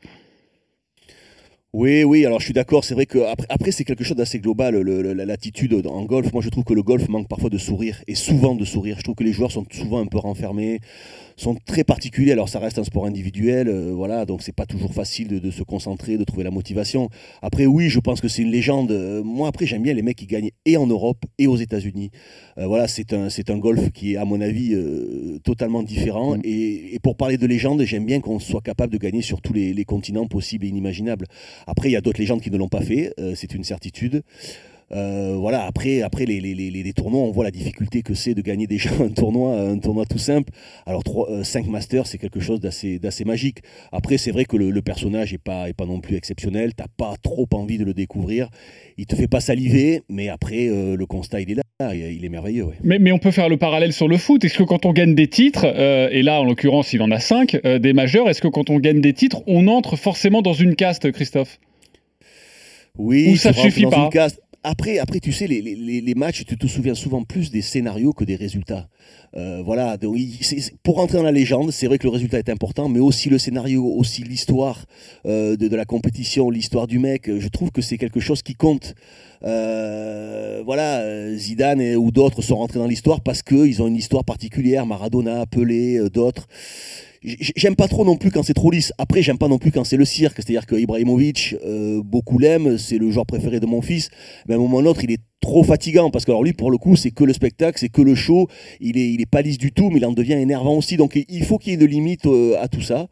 Oui, 1.74 2.04
oui, 2.04 2.26
alors 2.26 2.40
je 2.40 2.46
suis 2.46 2.54
d'accord, 2.54 2.84
c'est 2.84 2.94
vrai 2.94 3.06
que 3.06 3.20
après, 3.20 3.48
après, 3.50 3.72
c'est 3.72 3.84
quelque 3.84 4.04
chose 4.04 4.18
d'assez 4.18 4.40
global, 4.40 4.76
l'attitude 4.76 5.86
en 5.88 6.04
golf. 6.06 6.32
Moi 6.34 6.42
je 6.42 6.50
trouve 6.50 6.64
que 6.64 6.74
le 6.74 6.84
golf 6.84 7.08
manque 7.10 7.28
parfois 7.28 7.50
de 7.50 7.58
sourire, 7.58 8.04
et 8.08 8.16
souvent 8.16 8.56
de 8.56 8.66
sourire. 8.66 8.98
Je 8.98 9.04
trouve 9.04 9.16
que 9.16 9.24
les 9.24 9.34
joueurs 9.34 9.52
sont 9.52 9.66
souvent 9.72 10.00
un 10.00 10.08
peu 10.08 10.18
renfermés, 10.18 10.80
sont 11.40 11.56
très 11.66 11.84
particuliers. 11.84 12.34
Alors 12.34 12.50
ça 12.50 12.60
reste 12.60 12.80
un 12.80 12.84
sport 12.84 13.06
individuel, 13.06 13.68
euh, 13.70 13.92
voilà, 13.94 14.26
donc 14.26 14.42
c'est 14.42 14.56
pas 14.56 14.66
toujours 14.66 14.94
facile 14.94 15.28
de, 15.28 15.40
de 15.40 15.52
se 15.52 15.64
concentrer, 15.64 16.18
de 16.18 16.24
trouver 16.24 16.44
la 16.44 16.52
motivation. 16.52 17.10
Après, 17.42 17.66
oui, 17.66 17.90
je 17.90 18.00
pense 18.00 18.20
que 18.22 18.28
c'est 18.28 18.42
une 18.42 18.52
légende. 18.52 18.92
Euh, 18.92 19.24
Moi 19.24 19.48
après, 19.48 19.66
j'aime 19.66 19.84
bien 19.84 19.94
les 19.94 20.02
mecs 20.02 20.18
qui 20.18 20.28
gagnent 20.28 20.52
et 20.66 20.76
en 20.78 20.88
Europe 20.88 21.24
et 21.38 21.48
aux 21.48 21.58
États-Unis. 21.58 22.12
Euh, 22.58 22.68
voilà, 22.68 22.88
c'est 22.88 23.14
un, 23.14 23.30
c'est 23.30 23.50
un 23.50 23.58
golf 23.58 23.92
qui 23.92 24.14
est, 24.14 24.18
à 24.18 24.26
mon 24.26 24.42
avis, 24.42 24.74
euh, 24.74 25.40
totalement 25.44 25.84
différent. 25.84 26.38
Et, 26.44 26.96
et 26.96 27.00
pour 27.00 27.16
parler 27.16 27.38
de 27.38 27.48
légende, 27.48 27.82
j'aime 27.84 28.06
bien 28.06 28.20
qu'on 28.20 28.40
soit 28.40 28.62
capable 28.62 28.92
de 28.92 28.98
gagner 28.98 29.22
sur 29.22 29.42
tous 29.42 29.54
les, 29.54 29.74
les 29.74 29.86
continents 29.86 30.28
possibles 30.28 30.66
et 30.66 30.70
inimaginables. 30.70 31.26
Après, 31.68 31.90
il 31.90 31.94
y 31.94 31.96
a 31.96 32.02
d'autres 32.02 32.20
légendes 32.20 32.42
qui 32.42 32.52
ne 32.52 32.58
l'ont 32.58 32.70
pas 32.70 32.82
fait, 32.82 33.14
c'est 33.36 33.54
une 33.54 33.64
certitude. 33.64 34.24
Euh, 34.92 35.36
voilà, 35.38 35.66
après, 35.66 36.02
après 36.02 36.26
les, 36.26 36.40
les, 36.42 36.54
les, 36.56 36.72
les 36.72 36.94
tournois, 36.94 37.22
on 37.22 37.32
voit 37.32 37.44
la 37.44 37.52
difficulté 37.52 38.02
que 38.02 38.14
c'est 38.14 38.34
de 38.34 38.42
gagner 38.42 38.68
déjà 38.68 38.90
un 39.00 39.10
tournoi, 39.10 39.60
un 39.60 39.78
tournoi 39.78 40.06
tout 40.06 40.18
simple. 40.18 40.52
Alors, 40.86 41.04
5 41.44 41.68
masters, 41.68 42.08
c'est 42.08 42.18
quelque 42.18 42.40
chose 42.40 42.60
d'assez 42.60 43.00
d'assez 43.00 43.26
magique. 43.26 43.60
Après, 43.92 44.18
c'est 44.18 44.32
vrai 44.32 44.46
que 44.46 44.58
le, 44.58 44.72
le 44.72 44.82
personnage 44.82 45.32
n'est 45.32 45.38
pas, 45.38 45.70
est 45.70 45.74
pas 45.74 45.86
non 45.86 46.00
plus 46.00 46.16
exceptionnel. 46.16 46.74
T'as 46.76 46.88
pas 46.98 47.16
trop 47.22 47.48
envie 47.54 47.78
de 47.78 47.84
le 47.86 47.94
découvrir. 47.94 48.50
Il 48.98 49.06
te 49.06 49.16
fait 49.16 49.28
pas 49.28 49.40
saliver, 49.42 50.02
mais 50.10 50.30
après, 50.30 50.68
euh, 50.68 50.96
le 50.96 51.06
constat, 51.06 51.42
il 51.42 51.52
est 51.52 51.56
là. 51.56 51.64
Il 51.96 52.26
est 52.26 52.30
merveilleux. 52.30 52.66
Ouais. 52.66 52.76
mais, 52.84 53.00
mais 53.00 53.14
on 53.14 53.20
peut 53.20 53.32
faire 53.32 53.48
le 53.48 53.56
parallèle 53.56 53.94
sur 53.94 54.10
le 54.10 54.18
foot. 54.18 54.44
Est-ce 54.44 54.58
que 54.58 54.64
quand 54.64 54.86
on 54.86 54.92
gagne 54.92 55.16
des 55.16 55.28
titres, 55.28 55.64
euh, 55.66 56.10
et 56.12 56.24
là 56.24 56.42
en 56.42 56.44
l'occurrence 56.44 56.92
il 56.92 57.02
en 57.02 57.10
a 57.10 57.20
cinq, 57.22 57.58
euh, 57.64 57.80
des 57.80 57.94
majeurs, 57.94 58.28
est-ce 58.30 58.42
que 58.42 58.50
quand 58.50 58.70
on 58.70 58.80
gagne 58.80 59.00
des 59.00 59.14
titres, 59.14 59.42
on 59.48 59.66
entre 59.70 59.96
forcément 59.96 60.42
dans 60.42 60.52
une 60.52 60.76
caste, 60.76 61.10
Christophe? 61.14 61.58
Oui, 62.98 63.30
Ou 63.32 63.36
ça 63.38 63.54
suffit 63.54 63.84
dans 63.84 63.92
pas? 63.92 64.04
une 64.04 64.10
caste. 64.10 64.42
Après, 64.64 65.00
après, 65.00 65.20
tu 65.20 65.32
sais, 65.32 65.48
les, 65.48 66.14
matchs, 66.16 66.46
tu 66.46 66.58
te 66.58 66.68
souviens 66.68 66.96
souvent 66.96 67.24
plus 67.24 67.52
des 67.52 67.62
scénarios 67.62 68.14
que 68.14 68.24
des 68.24 68.36
résultats. 68.36 68.88
Euh, 69.38 69.62
voilà, 69.64 69.98
donc, 69.98 70.18
pour 70.84 70.96
rentrer 70.96 71.18
dans 71.18 71.24
la 71.24 71.32
légende, 71.32 71.72
c'est 71.72 71.88
vrai 71.88 71.98
que 71.98 72.04
le 72.04 72.12
résultat 72.12 72.40
est 72.40 72.50
important, 72.50 72.90
mais 72.90 73.00
aussi 73.00 73.30
le 73.30 73.38
scénario, 73.38 73.86
aussi 73.86 74.24
l'histoire 74.24 74.86
euh, 75.26 75.56
de, 75.56 75.76
la 75.76 75.86
compétition, 75.86 76.50
l'histoire 76.50 76.88
du 76.88 77.00
mec. 77.00 77.30
Je 77.40 77.48
trouve 77.48 77.72
que 77.72 77.82
c'est 77.82 77.98
quelque 77.98 78.20
chose 78.20 78.42
qui 78.42 78.56
compte. 78.56 78.96
Euh, 79.44 80.62
voilà, 80.66 81.00
euh, 81.00 81.36
Zidane 81.36 81.96
ou 81.96 82.12
d'autres 82.12 82.42
sont 82.42 82.58
rentrés 82.58 82.80
dans 82.80 82.88
l'histoire 82.88 83.22
parce 83.22 83.42
qu'ils 83.42 83.82
ont 83.82 83.88
une 83.88 83.96
histoire 83.96 84.26
particulière. 84.26 84.86
Maradona, 84.86 85.46
Pelé, 85.46 85.98
euh, 85.98 86.10
d'autres. 86.10 86.48
J'aime 87.22 87.76
pas 87.76 87.88
trop 87.88 88.06
non 88.06 88.16
plus 88.16 88.32
quand 88.32 88.44
c'est 88.44 88.54
trop 88.54 88.72
lisse. 88.72 88.94
Après, 88.98 89.22
j'aime 89.22 89.38
pas 89.38 89.48
non 89.48 89.58
plus 89.58 89.72
quand 89.72 89.84
c'est 89.84 89.98
le 89.98 90.06
cirque. 90.06 90.36
C'est-à-dire 90.38 90.66
que 90.66 90.76
Ibrahimovic, 90.76 91.56
euh, 91.66 92.02
beaucoup 92.04 92.40
l'aiment, 92.40 92.78
c'est 92.78 92.98
le 92.98 93.12
joueur 93.12 93.26
préféré 93.26 93.60
de 93.60 93.66
mon 93.66 93.82
fils. 93.82 94.10
Mais 94.48 94.54
à 94.54 94.58
un 94.58 94.62
moment 94.62 94.78
ou 94.78 94.86
autre, 94.86 95.04
il 95.04 95.12
est 95.12 95.22
trop 95.42 95.64
fatigant 95.64 96.12
parce 96.12 96.26
que 96.26 96.32
alors 96.32 96.44
lui, 96.44 96.54
pour 96.54 96.72
le 96.72 96.78
coup, 96.78 96.96
c'est 96.96 97.12
que 97.12 97.24
le 97.24 97.34
spectacle, 97.34 97.78
c'est 97.80 97.90
que 97.90 98.02
le 98.02 98.16
show. 98.16 98.48
Il 98.80 98.98
est, 98.98 99.12
il 99.12 99.22
est 99.22 99.30
pas 99.30 99.42
lisse 99.42 99.58
du 99.58 99.72
tout, 99.72 99.90
mais 99.90 99.98
il 100.00 100.06
en 100.06 100.14
devient 100.14 100.34
énervant 100.34 100.76
aussi. 100.76 100.96
Donc 100.98 101.18
il 101.28 101.44
faut 101.44 101.58
qu'il 101.58 101.74
y 101.74 101.76
ait 101.76 101.80
une 101.80 101.86
limite 101.86 102.26
euh, 102.26 102.56
à 102.62 102.68
tout 102.68 102.82
ça. 102.82 103.08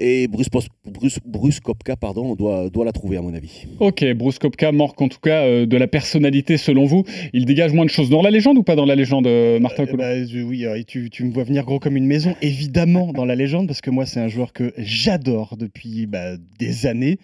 Et 0.00 0.26
Bruce, 0.26 0.48
Bruce, 0.84 1.18
Bruce 1.24 1.60
Kopka, 1.60 1.94
pardon, 1.96 2.32
on 2.32 2.34
doit, 2.34 2.70
doit 2.70 2.84
la 2.84 2.92
trouver 2.92 3.16
à 3.18 3.22
mon 3.22 3.32
avis. 3.34 3.66
Ok, 3.78 4.04
Bruce 4.14 4.38
Kopka 4.38 4.72
manque 4.72 5.00
en 5.00 5.08
tout 5.08 5.20
cas 5.20 5.44
euh, 5.44 5.64
de 5.66 5.76
la 5.76 5.86
personnalité 5.86 6.56
selon 6.56 6.86
vous. 6.86 7.04
Il 7.32 7.44
dégage 7.44 7.72
moins 7.72 7.84
de 7.84 7.90
choses 7.90 8.10
dans 8.10 8.22
la 8.22 8.30
légende 8.30 8.58
ou 8.58 8.62
pas 8.64 8.74
dans 8.74 8.84
la 8.86 8.96
légende, 8.96 9.26
euh, 9.28 9.60
Martin 9.60 9.84
Euh, 9.84 9.96
bah, 9.96 10.24
je- 10.24 10.40
oui, 10.40 10.64
euh, 10.66 10.76
et 10.78 10.84
tu, 10.84 11.08
tu 11.10 11.24
me 11.24 11.32
vois 11.32 11.44
venir 11.44 11.64
gros 11.64 11.78
comme 11.78 11.96
une 11.96 12.06
maison, 12.06 12.34
évidemment 12.42 13.12
dans 13.12 13.24
la 13.24 13.36
légende, 13.36 13.68
parce 13.68 13.80
que 13.80 13.90
moi 13.90 14.04
c'est 14.06 14.18
un 14.20 14.28
joueur 14.28 14.52
que 14.52 14.72
j'adore 14.76 15.56
depuis 15.56 16.06
bah, 16.06 16.36
des 16.58 16.86
années. 16.86 17.18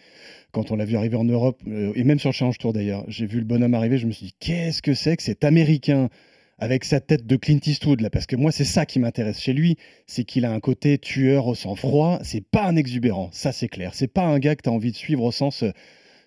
Quand 0.52 0.70
on 0.70 0.76
l'a 0.76 0.84
vu 0.84 0.96
arriver 0.96 1.16
en 1.16 1.24
Europe, 1.24 1.60
euh, 1.68 1.92
et 1.94 2.04
même 2.04 2.18
sur 2.18 2.30
le 2.30 2.32
Challenge 2.34 2.56
Tour 2.58 2.72
d'ailleurs, 2.72 3.04
j'ai 3.08 3.26
vu 3.26 3.38
le 3.38 3.44
bonhomme 3.44 3.74
arriver, 3.74 3.98
je 3.98 4.06
me 4.06 4.12
suis 4.12 4.26
dit 4.26 4.34
qu'est-ce 4.40 4.80
que 4.82 4.94
c'est 4.94 5.16
que 5.16 5.22
cet 5.22 5.44
Américain 5.44 6.08
avec 6.58 6.84
sa 6.84 7.00
tête 7.00 7.26
de 7.26 7.36
Clint 7.36 7.60
Eastwood 7.64 8.00
là, 8.00 8.10
parce 8.10 8.26
que 8.26 8.36
moi 8.36 8.52
c'est 8.52 8.64
ça 8.64 8.86
qui 8.86 8.98
m'intéresse 8.98 9.40
chez 9.40 9.52
lui, 9.52 9.76
c'est 10.06 10.24
qu'il 10.24 10.44
a 10.44 10.52
un 10.52 10.60
côté 10.60 10.98
tueur 10.98 11.46
au 11.46 11.54
sang-froid, 11.54 12.18
c'est 12.22 12.44
pas 12.44 12.64
un 12.66 12.76
exubérant, 12.76 13.30
ça 13.32 13.52
c'est 13.52 13.68
clair, 13.68 13.94
c'est 13.94 14.12
pas 14.12 14.24
un 14.24 14.38
gars 14.38 14.56
que 14.56 14.62
tu 14.62 14.68
as 14.68 14.72
envie 14.72 14.92
de 14.92 14.96
suivre 14.96 15.24
au 15.24 15.32
sens... 15.32 15.62
euh, 15.62 15.70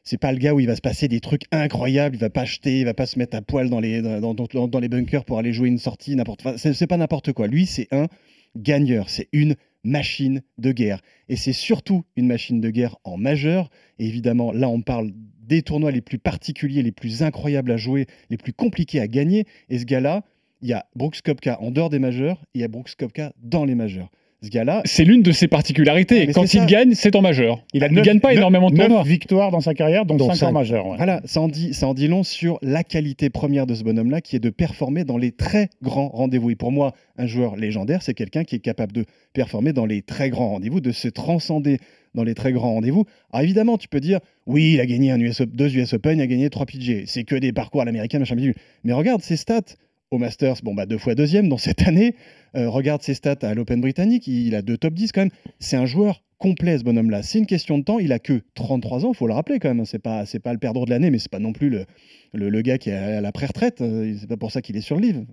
c'est 0.04 0.18
pas 0.18 0.32
le 0.32 0.40
gars 0.40 0.54
où 0.54 0.60
il 0.60 0.66
va 0.66 0.76
se 0.76 0.82
passer 0.82 1.08
des 1.08 1.20
trucs 1.20 1.44
incroyables, 1.52 2.16
il 2.16 2.20
va 2.20 2.30
pas 2.30 2.42
acheter, 2.42 2.80
il 2.80 2.86
va 2.86 2.94
pas 2.94 3.06
se 3.06 3.20
mettre 3.20 3.38
à 3.38 3.42
poil 3.42 3.70
dans 3.70 3.80
les, 3.80 4.02
bunkers 4.02 5.26
pour 5.26 5.38
aller 5.38 5.54
jouer 5.54 5.68
une 5.68 5.78
sortie, 5.78 6.16
n'importe. 6.16 6.46
enfin, 6.46 6.58
c'est 6.58 6.88
pas 6.88 6.98
n'importe 6.98 7.34
quoi. 7.34 7.48
Lui, 7.48 7.66
c'est 7.68 7.88
un 7.92 8.08
gagneur, 8.56 9.10
c'est 9.10 9.28
une 9.32 9.56
machine 9.84 10.42
de 10.58 10.72
guerre. 10.72 11.02
Et 11.30 11.36
c'est 11.36 11.54
surtout 11.54 12.04
une 12.16 12.28
machine 12.28 12.62
de 12.62 12.70
guerre 12.70 12.98
en 13.04 13.18
majeur. 13.18 13.70
Et 14.00 14.08
évidemment, 14.08 14.52
là, 14.52 14.70
on 14.70 14.82
parle 14.82 15.12
des 15.42 15.62
tournois 15.62 15.92
les 15.92 16.02
plus 16.02 16.20
particuliers, 16.20 16.84
les 16.84 16.92
plus 16.92 17.24
incroyables 17.24 17.72
à 17.72 17.78
jouer, 17.78 18.08
les 18.30 18.38
plus 18.38 18.54
compliqués 18.54 19.00
à 19.00 19.08
gagner. 19.08 19.46
Et 19.70 19.80
ce 19.80 19.86
gars-là, 19.86 20.24
il 20.62 20.70
y 20.70 20.74
a 20.74 20.86
Brooks 20.96 21.22
Kopka 21.22 21.60
en 21.62 21.72
dehors 21.72 21.90
des 21.90 22.00
majeurs, 22.00 22.42
et 22.54 22.60
il 22.60 22.62
y 22.62 22.64
a 22.64 22.68
Brooks 22.68 22.96
Kopka 22.96 23.34
dans 23.42 23.66
les 23.66 23.76
majeurs. 23.76 24.10
Ce 24.44 24.50
gars-là, 24.50 24.82
C'est 24.86 25.04
l'une 25.04 25.22
de 25.22 25.32
ses 25.32 25.48
particularités. 25.48 26.26
Ah, 26.28 26.32
Quand 26.34 26.52
il 26.52 26.62
ça. 26.62 26.66
gagne, 26.66 26.96
c'est 26.96 27.16
en 27.16 27.22
majeur. 27.22 27.64
Il 27.76 27.84
a 27.84 27.90
neuf- 27.90 28.04
gagne 28.04 28.20
pas 28.20 28.34
énormément 28.34 28.72
de 28.72 28.76
tournois. 28.76 29.04
victoires 29.04 29.52
dans 29.52 29.60
sa 29.62 29.76
carrière, 29.76 30.04
dont 30.04 30.16
Dont 30.16 30.34
5 30.34 30.48
en 30.48 30.52
majeur. 30.52 30.88
ouais. 30.88 30.98
Voilà, 30.98 31.22
ça 31.26 31.42
en, 31.42 31.48
dit, 31.48 31.76
ça 31.76 31.88
en 31.88 31.94
dit 31.94 32.08
long 32.08 32.24
sur 32.24 32.58
la 32.64 32.84
qualité 32.84 33.30
première 33.30 33.68
de 33.68 33.76
ce 33.76 33.84
bonhomme-là, 33.84 34.20
qui 34.20 34.36
est 34.36 34.40
de 34.40 34.50
performer 34.50 35.04
dans 35.04 35.18
les 35.20 35.32
très 35.32 35.70
grands 35.84 36.08
rendez-vous. 36.10 36.50
Et 36.50 36.56
pour 36.56 36.72
moi, 36.72 36.94
un 37.20 37.28
joueur 37.28 37.56
légendaire, 37.56 38.02
c'est 38.02 38.16
quelqu'un 38.16 38.44
qui 38.44 38.56
est 38.56 38.60
capable 38.60 38.94
de 38.94 39.06
performer 39.34 39.74
dans 39.74 39.86
les 39.86 40.02
très 40.02 40.32
grands 40.32 40.50
rendez-vous, 40.50 40.82
de 40.82 40.92
se 40.92 41.08
transcender 41.08 41.78
dans 42.16 42.24
les 42.24 42.34
très 42.34 42.52
grands 42.52 42.74
rendez-vous. 42.74 43.06
Alors 43.32 43.44
évidemment, 43.44 43.78
tu 43.78 43.88
peux 43.90 44.00
dire, 44.00 44.22
oui, 44.48 44.72
il 44.74 44.80
a 44.82 44.88
gagné 44.88 45.12
un 45.12 45.20
US, 45.20 45.44
deux 45.44 45.78
US 45.78 45.94
Open, 45.94 46.18
il 46.18 46.22
a 46.24 46.28
gagné 46.28 46.50
trois 46.50 46.66
PG. 46.66 47.04
C'est 47.06 47.26
que 47.26 47.36
des 47.36 47.54
parcours 47.54 47.82
à 47.84 47.86
l'américaine, 47.86 48.22
machin. 48.22 48.36
Mais 48.84 48.94
regarde 48.94 49.22
ses 49.22 49.38
stats. 49.38 49.62
Au 50.12 50.18
Masters, 50.18 50.58
bon 50.62 50.74
bah 50.74 50.86
deux 50.86 50.98
fois 50.98 51.16
deuxième 51.16 51.48
dans 51.48 51.58
cette 51.58 51.88
année. 51.88 52.16
Euh, 52.58 52.70
regarde 52.70 53.02
ses 53.02 53.14
stats 53.14 53.38
à 53.44 53.54
l'Open 53.54 53.80
britannique, 53.80 54.28
il 54.28 54.56
a 54.56 54.62
deux 54.62 54.78
top 54.78 54.94
10 54.94 55.14
quand 55.14 55.22
même. 55.22 55.32
C'est 55.60 55.78
un 55.78 55.86
joueur 55.86 56.22
complet 56.38 56.78
ce 56.78 56.84
bonhomme-là. 56.84 57.24
C'est 57.24 57.40
une 57.40 57.46
question 57.46 57.78
de 57.78 57.86
temps. 57.86 57.98
Il 57.98 58.12
a 58.12 58.20
que 58.20 58.42
33 58.56 59.06
ans, 59.06 59.14
faut 59.14 59.26
le 59.26 59.34
rappeler 59.34 59.60
quand 59.60 59.74
même. 59.74 59.86
C'est 59.86 60.00
pas, 60.00 60.26
c'est 60.26 60.40
pas 60.40 60.52
le 60.52 60.60
perdreau 60.60 60.84
de 60.84 60.90
l'année, 60.90 61.12
mais 61.12 61.18
c'est 61.18 61.32
pas 61.32 61.40
non 61.40 61.54
plus 61.54 61.70
le, 61.70 61.86
le, 62.34 62.62
gars 62.62 62.78
qui 62.78 62.90
est 62.90 62.94
à 62.94 63.22
la 63.22 63.32
pré-retraite. 63.32 63.80
Euh, 63.80 64.14
C'est 64.20 64.28
pas 64.28 64.36
pour 64.36 64.52
ça 64.52 64.62
qu'il 64.62 64.76
est 64.76 64.82
sur 64.82 64.98
le 64.98 65.02
livre. 65.02 65.24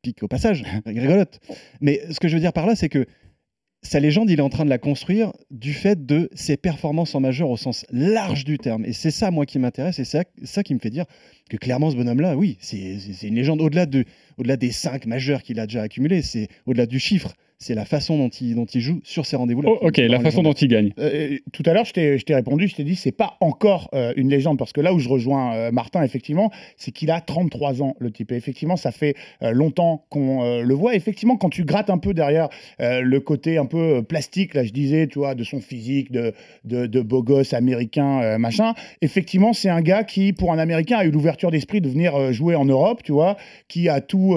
Pique 0.00 0.22
au 0.22 0.28
passage, 0.28 0.64
rigolote. 0.86 1.38
Mais 1.82 2.00
ce 2.10 2.18
que 2.18 2.28
je 2.28 2.36
veux 2.36 2.40
dire 2.40 2.54
par 2.54 2.66
là, 2.66 2.74
c'est 2.74 2.88
que 2.88 3.04
sa 3.82 4.00
légende, 4.00 4.30
il 4.30 4.38
est 4.38 4.42
en 4.42 4.48
train 4.48 4.64
de 4.64 4.70
la 4.70 4.78
construire 4.78 5.32
du 5.50 5.72
fait 5.72 6.06
de 6.06 6.28
ses 6.34 6.56
performances 6.56 7.14
en 7.14 7.20
majeur 7.20 7.50
au 7.50 7.56
sens 7.56 7.86
large 7.90 8.44
du 8.44 8.58
terme. 8.58 8.84
Et 8.84 8.92
c'est 8.92 9.10
ça, 9.10 9.30
moi, 9.30 9.46
qui 9.46 9.58
m'intéresse, 9.58 9.98
et 9.98 10.04
c'est 10.04 10.26
ça, 10.44 10.62
qui 10.62 10.74
me 10.74 10.80
fait 10.80 10.90
dire 10.90 11.04
que 11.48 11.56
clairement, 11.56 11.90
ce 11.90 11.96
bonhomme-là, 11.96 12.36
oui, 12.36 12.58
c'est 12.60 12.98
une 13.22 13.36
légende 13.36 13.60
au-delà 13.60 13.86
de, 13.86 14.04
au-delà 14.38 14.56
des 14.56 14.72
cinq 14.72 15.06
majeurs 15.06 15.42
qu'il 15.42 15.60
a 15.60 15.66
déjà 15.66 15.82
accumulés, 15.82 16.22
c'est 16.22 16.48
au-delà 16.66 16.86
du 16.86 16.98
chiffre, 16.98 17.34
c'est 17.58 17.74
la 17.74 17.86
façon 17.86 18.18
dont 18.18 18.28
il, 18.28 18.54
dont 18.54 18.66
il 18.66 18.80
joue 18.80 19.00
sur 19.02 19.24
ces 19.24 19.36
rendez-vous-là. 19.36 19.70
Oh, 19.72 19.86
ok, 19.86 19.96
la 19.96 20.20
façon 20.20 20.42
dont 20.42 20.52
il 20.52 20.68
gagne. 20.68 20.92
Euh, 20.98 21.38
tout 21.52 21.62
à 21.64 21.72
l'heure, 21.72 21.86
je 21.86 21.92
t'ai 21.92 22.34
répondu, 22.34 22.68
je 22.68 22.74
t'ai 22.74 22.84
dit, 22.84 22.96
c'est 22.96 23.12
pas 23.12 23.38
encore 23.40 23.88
euh, 23.94 24.12
une 24.16 24.28
légende, 24.28 24.58
parce 24.58 24.74
que 24.74 24.82
là 24.82 24.92
où 24.92 24.98
je 24.98 25.08
rejoins 25.08 25.54
euh, 25.54 25.70
Martin, 25.72 26.02
effectivement, 26.02 26.50
c'est 26.76 26.90
qu'il 26.90 27.10
a 27.10 27.20
33 27.22 27.82
ans, 27.82 27.96
le 27.98 28.10
type. 28.10 28.32
Et 28.32 28.36
effectivement, 28.36 28.76
ça 28.76 28.90
fait 28.90 29.14
longtemps 29.40 30.04
qu'on 30.10 30.60
le 30.60 30.74
voit. 30.74 30.94
Effectivement, 30.94 31.36
quand 31.36 31.48
tu 31.48 31.64
grattes 31.64 31.90
un 31.90 31.98
peu 31.98 32.12
derrière 32.12 32.48
le 32.78 33.18
côté 33.18 33.58
un 33.58 33.66
peu 33.66 34.02
plastique, 34.02 34.54
là, 34.54 34.64
je 34.64 34.72
disais, 34.72 35.06
tu 35.06 35.18
vois, 35.18 35.34
de 35.34 35.44
son 35.44 35.60
physique, 35.60 36.12
de, 36.12 36.32
de, 36.64 36.86
de 36.86 37.00
beau 37.00 37.22
gosse 37.22 37.54
américain, 37.54 38.38
machin, 38.38 38.74
effectivement, 39.00 39.52
c'est 39.52 39.68
un 39.68 39.80
gars 39.80 40.04
qui, 40.04 40.32
pour 40.32 40.52
un 40.52 40.58
Américain, 40.58 40.98
a 40.98 41.04
eu 41.04 41.10
l'ouverture 41.10 41.50
d'esprit 41.50 41.80
de 41.80 41.88
venir 41.88 42.32
jouer 42.32 42.54
en 42.54 42.64
Europe, 42.64 43.02
tu 43.02 43.12
vois, 43.12 43.36
qui 43.68 43.88
a 43.88 44.00
tout, 44.00 44.36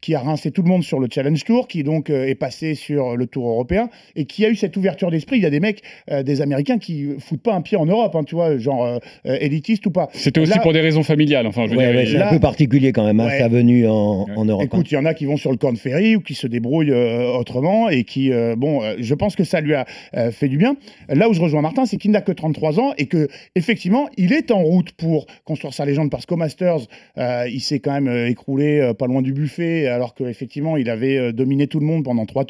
qui 0.00 0.14
a 0.14 0.20
rincé 0.20 0.50
tout 0.50 0.62
le 0.62 0.68
monde 0.68 0.82
sur 0.82 1.00
le 1.00 1.08
Challenge 1.10 1.42
Tour, 1.44 1.68
qui 1.68 1.82
donc 1.82 2.10
est 2.10 2.34
passé 2.34 2.57
sur 2.74 3.16
le 3.16 3.26
Tour 3.26 3.48
européen 3.48 3.88
et 4.16 4.24
qui 4.24 4.44
a 4.44 4.48
eu 4.50 4.56
cette 4.56 4.76
ouverture 4.76 5.10
d'esprit. 5.10 5.36
Il 5.38 5.42
y 5.42 5.46
a 5.46 5.50
des 5.50 5.60
mecs, 5.60 5.82
euh, 6.10 6.22
des 6.22 6.40
Américains 6.40 6.78
qui 6.78 7.08
foutent 7.18 7.42
pas 7.42 7.54
un 7.54 7.60
pied 7.62 7.76
en 7.76 7.86
Europe, 7.86 8.14
hein, 8.16 8.24
tu 8.24 8.34
vois, 8.34 8.56
genre 8.58 8.84
euh, 8.84 8.98
euh, 9.26 9.36
élitiste 9.40 9.86
ou 9.86 9.90
pas. 9.90 10.08
C'était 10.12 10.40
aussi 10.40 10.52
Là- 10.52 10.60
pour 10.60 10.72
des 10.72 10.80
raisons 10.80 11.02
familiales. 11.02 11.46
Enfin, 11.46 11.64
je 11.66 11.70
veux 11.72 11.76
Ouais, 11.78 11.86
dire, 11.90 11.96
ouais, 11.96 12.06
c'est 12.06 12.18
là- 12.18 12.28
un 12.28 12.34
peu 12.34 12.40
particulier 12.40 12.92
quand 12.92 13.04
même, 13.04 13.20
hein, 13.20 13.26
Ouais. 13.26 13.38
sa 13.38 13.48
venue 13.48 13.86
en, 13.86 14.26
en 14.36 14.44
Europe. 14.44 14.62
hein. 14.62 14.64
Écoute, 14.66 14.90
il 14.90 14.94
y 14.94 14.98
en 14.98 15.04
a 15.04 15.14
qui 15.14 15.24
vont 15.26 15.36
sur 15.36 15.50
le 15.50 15.56
Corn 15.56 15.76
Ferry 15.76 16.16
ou 16.16 16.20
qui 16.20 16.34
se 16.34 16.46
débrouillent 16.46 16.90
euh, 16.92 17.32
autrement 17.38 17.88
et 17.88 18.04
qui, 18.04 18.32
euh, 18.32 18.54
bon, 18.56 18.82
euh, 18.82 18.94
je 18.98 19.14
pense 19.14 19.36
que 19.36 19.44
ça 19.44 19.60
lui 19.60 19.74
a 19.74 19.86
euh, 20.16 20.30
fait 20.30 20.48
du 20.48 20.56
bien. 20.58 20.76
Là 21.08 21.28
où 21.28 21.32
je 21.34 21.40
rejoins 21.40 21.62
Martin, 21.62 21.86
c'est 21.86 21.96
qu'il 21.96 22.10
n'a 22.10 22.20
que 22.20 22.32
33 22.32 22.80
ans 22.80 22.92
et 22.98 23.06
que 23.06 23.28
effectivement, 23.54 24.08
il 24.16 24.32
est 24.32 24.50
en 24.50 24.62
route 24.62 24.92
pour 24.92 25.26
construire 25.44 25.74
sa 25.74 25.84
légende 25.84 26.10
parce 26.10 26.26
qu'au 26.26 26.36
Masters, 26.36 26.80
euh, 27.18 27.44
il 27.50 27.60
s'est 27.60 27.80
quand 27.80 27.92
même 28.00 28.26
écroulé 28.26 28.78
euh, 28.80 28.94
pas 28.94 29.06
loin 29.06 29.22
du 29.22 29.32
buffet 29.32 29.86
alors 29.86 30.14
qu'effectivement, 30.14 30.76
il 30.76 30.90
avait 30.90 31.16
euh, 31.18 31.32
dominé 31.32 31.66
tout 31.66 31.80
le 31.80 31.86
monde 31.86 32.04
pendant 32.04 32.26
trois 32.26 32.44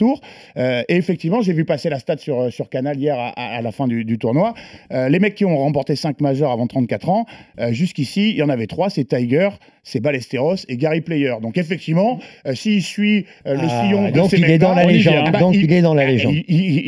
Euh, 0.57 0.83
et 0.89 0.97
effectivement, 0.97 1.43
j'ai 1.43 1.53
vu 1.53 1.65
passer 1.65 1.89
la 1.89 1.99
stat 1.99 2.19
sur, 2.19 2.41
euh, 2.41 2.51
sur 2.51 2.69
Canal 2.69 2.99
hier 2.99 3.17
à, 3.19 3.61
la 3.63 3.73
fin 3.73 3.87
du, 3.87 4.05
du 4.05 4.19
tournoi. 4.19 4.55
Euh, 4.93 5.09
les 5.09 5.19
mecs 5.19 5.35
qui 5.35 5.45
ont 5.45 5.57
remporté 5.57 5.97
5 5.97 6.21
majeurs 6.21 6.51
avant 6.51 6.67
34 6.67 7.09
ans, 7.09 7.27
euh, 7.61 7.73
jusqu'ici, 7.73 8.31
il 8.31 8.37
y 8.37 8.43
en 8.43 8.49
avait 8.49 8.67
trois, 8.67 8.91
c'est 8.91 9.05
Tiger, 9.05 9.49
c'est 9.83 10.01
Ballesteros 10.01 10.57
et 10.69 10.77
Gary 10.77 11.01
Player. 11.01 11.35
Donc 11.43 11.59
effectivement, 11.59 12.19
s'il 12.55 12.83
suit 12.83 13.27
le 13.45 13.57
Ah, 13.61 13.85
sillon 13.85 14.07
de 14.09 14.11
donc 14.15 14.31
ces 14.31 14.39
il 14.39 14.45
est 14.51 14.59
dans 14.59 14.75
la 14.75 14.85
y 14.85 14.95
légende. 14.95 15.31
bah, 15.33 15.39
donc 15.39 15.55
il, 15.55 15.73
est 15.73 15.83
dans 15.83 15.95
la 15.95 16.07
légende. 16.07 16.35
il- 16.35 16.45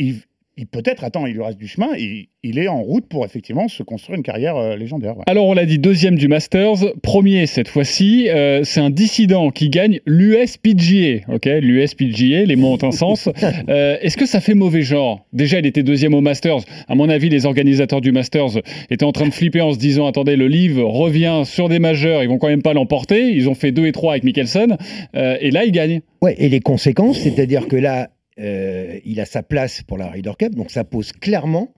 il- 0.07 0.15
il- 0.61 0.67
peut-être, 0.67 1.03
attends, 1.03 1.25
il 1.25 1.33
lui 1.33 1.43
reste 1.43 1.57
du 1.57 1.67
chemin, 1.67 1.89
il, 1.97 2.27
il 2.43 2.57
est 2.57 2.67
en 2.67 2.81
route 2.81 3.05
pour 3.07 3.25
effectivement 3.25 3.67
se 3.67 3.83
construire 3.83 4.17
une 4.17 4.23
carrière 4.23 4.55
euh, 4.55 4.75
légendaire. 4.77 5.17
ouais. 5.17 5.23
Alors 5.27 5.47
on 5.47 5.53
l'a 5.53 5.65
dit, 5.65 5.77
deuxième 5.79 6.15
du 6.15 6.27
Masters, 6.27 6.77
premier 7.03 7.45
cette 7.47 7.67
fois-ci, 7.67 8.29
euh, 8.29 8.63
c'est 8.63 8.79
un 8.79 8.89
dissident 8.89 9.51
qui 9.51 9.69
gagne 9.69 9.99
l'USPGA, 10.05 11.21
ok, 11.33 11.45
l'USPGA, 11.61 12.45
les 12.45 12.55
mots 12.55 12.73
ont 12.81 12.83
un 12.87 12.91
sens. 12.91 13.29
Euh, 13.69 13.97
Est-ce 14.01 14.17
que 14.17 14.25
ça 14.25 14.39
fait 14.41 14.53
mauvais 14.53 14.81
genre? 14.81 15.25
Déjà, 15.33 15.59
il 15.59 15.65
était 15.65 15.83
deuxième 15.83 16.13
au 16.13 16.21
Masters. 16.21 16.59
À 16.87 16.95
mon 16.95 17.09
avis, 17.09 17.29
les 17.29 17.45
organisateurs 17.45 18.01
du 18.01 18.11
Masters 18.11 18.59
étaient 18.89 19.05
en 19.05 19.11
train 19.11 19.27
de 19.27 19.33
flipper 19.33 19.61
en 19.61 19.71
se 19.73 19.77
disant, 19.77 20.07
attendez, 20.07 20.35
le 20.35 20.47
livre 20.47 20.83
revient 20.83 21.43
sur 21.45 21.69
des 21.69 21.79
majeurs, 21.79 22.23
ils 22.23 22.29
vont 22.29 22.37
quand 22.37 22.47
même 22.47 22.61
pas 22.63 22.73
l'emporter. 22.73 23.29
Ils 23.33 23.49
ont 23.49 23.53
fait 23.55 23.71
2 23.71 23.85
et 23.87 23.91
3 23.91 24.13
avec 24.13 24.23
Mickelson, 24.23 24.77
euh, 25.15 25.37
et 25.39 25.51
là, 25.51 25.63
il 25.65 25.71
gagne. 25.71 26.01
Ouais, 26.21 26.35
et 26.37 26.49
les 26.49 26.59
conséquences, 26.59 27.19
c'est-à-dire 27.19 27.67
que 27.67 27.75
là, 27.75 28.09
euh, 28.41 28.99
il 29.05 29.19
a 29.19 29.25
sa 29.25 29.43
place 29.43 29.83
pour 29.83 29.97
la 29.97 30.07
Ryder 30.09 30.31
Cup, 30.37 30.55
donc 30.55 30.71
ça 30.71 30.83
pose 30.83 31.11
clairement 31.13 31.73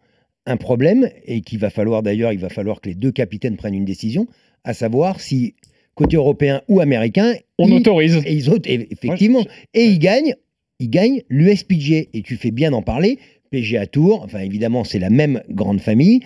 un 0.46 0.58
problème 0.58 1.10
et 1.26 1.42
qu'il 1.42 1.60
va 1.60 1.70
falloir 1.70 2.04
d'ailleurs, 2.04 2.32
il 2.34 2.40
va 2.40 2.50
falloir 2.50 2.82
que 2.82 2.90
les 2.90 2.96
deux 2.96 3.12
capitaines 3.12 3.56
prennent 3.58 3.76
une 3.76 3.86
décision, 3.86 4.28
à 4.64 4.74
savoir 4.74 5.20
si 5.20 5.56
côté 5.96 6.16
européen 6.16 6.62
ou 6.68 6.80
américain, 6.80 7.34
On 7.60 7.68
ils- 7.68 7.74
autorise. 7.76 8.18
et 8.26 8.34
ils 8.34 8.50
effectivement, 8.92 9.46
et 9.74 9.84
ils 9.86 10.00
gagnent, 10.00 10.36
ils 10.80 10.90
gagnent 10.90 11.22
l'USPG 11.30 12.10
et 12.14 12.22
tu 12.24 12.36
fais 12.36 12.52
bien 12.52 12.72
d'en 12.72 12.82
parler. 12.82 13.20
PGA 13.52 13.86
Tour, 13.86 14.24
enfin 14.24 14.40
évidemment 14.40 14.84
c'est 14.84 14.98
la 15.00 15.12
même 15.12 15.44
grande 15.50 15.80
famille, 15.80 16.22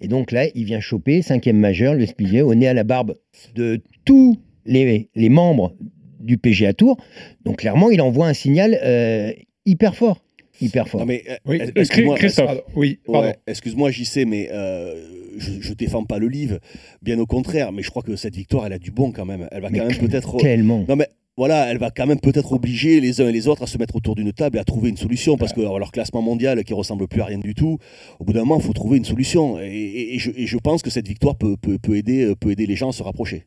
et 0.00 0.08
donc 0.08 0.32
là 0.32 0.46
il 0.54 0.64
vient 0.64 0.80
choper 0.80 1.22
cinquième 1.22 1.58
majeur, 1.58 1.94
l'USPG, 1.94 2.42
au 2.42 2.54
nez 2.56 2.66
à 2.66 2.74
la 2.74 2.82
barbe 2.84 3.14
de 3.54 3.80
tous 4.04 4.36
les, 4.66 5.08
les 5.14 5.28
membres 5.28 5.74
du 6.18 6.38
PGA 6.38 6.72
Tour. 6.72 6.96
Donc 7.44 7.58
clairement, 7.58 7.90
il 7.90 8.00
envoie 8.00 8.26
un 8.28 8.34
signal 8.34 8.78
euh, 8.82 9.32
hyper 9.66 9.94
fort. 9.94 10.22
hyper 10.60 10.86
fort. 10.88 11.00
Non, 11.00 11.06
mais, 11.06 11.22
euh, 11.28 11.36
Oui, 11.46 11.56
est- 11.60 11.72
excuse-moi, 11.76 12.16
oui, 12.76 12.98
Ouais, 13.08 13.12
pardon. 13.12 13.32
excuse-moi, 13.46 13.90
j'y 13.90 14.04
sais, 14.04 14.24
mais 14.24 14.48
euh, 14.52 14.94
je, 15.38 15.60
je 15.60 15.72
défends 15.74 16.04
pas 16.04 16.18
le 16.18 16.28
livre, 16.28 16.58
bien 17.02 17.18
au 17.18 17.26
contraire. 17.26 17.72
Mais 17.72 17.82
je 17.82 17.90
crois 17.90 18.02
que 18.02 18.16
cette 18.16 18.36
victoire, 18.36 18.66
elle 18.66 18.72
a 18.74 18.78
du 18.78 18.90
bon 18.90 19.12
quand 19.12 19.24
même. 19.24 19.48
Elle 19.50 19.62
va 19.62 19.70
Mais 19.70 19.78
quand 19.78 19.86
même 19.88 19.98
peut-être. 19.98 20.36
Tellement. 20.36 20.84
Non 20.88 20.96
mais 20.96 21.08
voilà, 21.38 21.70
elle 21.70 21.78
va 21.78 21.90
quand 21.90 22.06
même 22.06 22.20
peut-être 22.20 22.52
obliger 22.52 23.00
les 23.00 23.22
uns 23.22 23.28
et 23.28 23.32
les 23.32 23.48
autres 23.48 23.62
à 23.62 23.66
se 23.66 23.78
mettre 23.78 23.96
autour 23.96 24.14
d'une 24.14 24.32
table 24.34 24.58
et 24.58 24.60
à 24.60 24.64
trouver 24.64 24.90
une 24.90 24.98
solution 24.98 25.38
parce 25.38 25.54
que 25.54 25.60
alors, 25.62 25.78
leur 25.78 25.90
classement 25.90 26.20
mondial 26.20 26.62
qui 26.62 26.74
ressemble 26.74 27.08
plus 27.08 27.22
à 27.22 27.24
rien 27.24 27.38
du 27.38 27.54
tout, 27.54 27.78
au 28.20 28.24
bout 28.24 28.34
d'un 28.34 28.40
moment, 28.40 28.58
il 28.58 28.62
faut 28.62 28.74
trouver 28.74 28.98
une 28.98 29.06
solution. 29.06 29.58
Et, 29.58 29.64
et- 29.72 30.14
et 30.14 30.18
je, 30.18 30.30
et 30.36 30.46
je 30.46 30.58
pense 30.58 30.82
que 30.82 30.90
cette 30.90 31.08
victoire 31.08 31.36
peut, 31.36 31.56
peut, 31.56 31.78
peut 31.78 31.96
aider, 31.96 32.24
euh, 32.26 32.34
peut 32.36 32.50
aider 32.50 32.66
les 32.66 32.76
gens 32.76 32.90
à 32.90 32.92
se 32.92 33.02
rapprocher. 33.02 33.46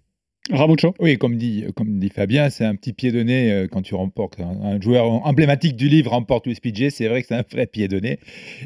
Ramucho? 0.51 0.93
Oui, 0.99 1.17
comme 1.17 1.37
dit, 1.37 1.65
comme 1.75 1.97
dit 1.97 2.09
Fabien, 2.09 2.51
c'est 2.51 2.65
un 2.65 2.75
petit 2.75 2.93
pied 2.93 3.11
de 3.11 3.23
nez 3.23 3.51
euh, 3.51 3.67
quand 3.67 3.81
tu 3.81 3.95
remportes 3.95 4.37
un, 4.39 4.79
joueur 4.79 5.05
emblématique 5.25 5.75
du 5.75 5.89
livre 5.89 6.11
remporte 6.11 6.45
le 6.45 6.53
SPG. 6.53 6.91
C'est 6.91 7.07
vrai 7.07 7.21
que 7.23 7.27
c'est 7.27 7.35
un 7.35 7.43
vrai 7.51 7.65
pied 7.65 7.87
de 7.87 7.99
nez. 7.99 8.19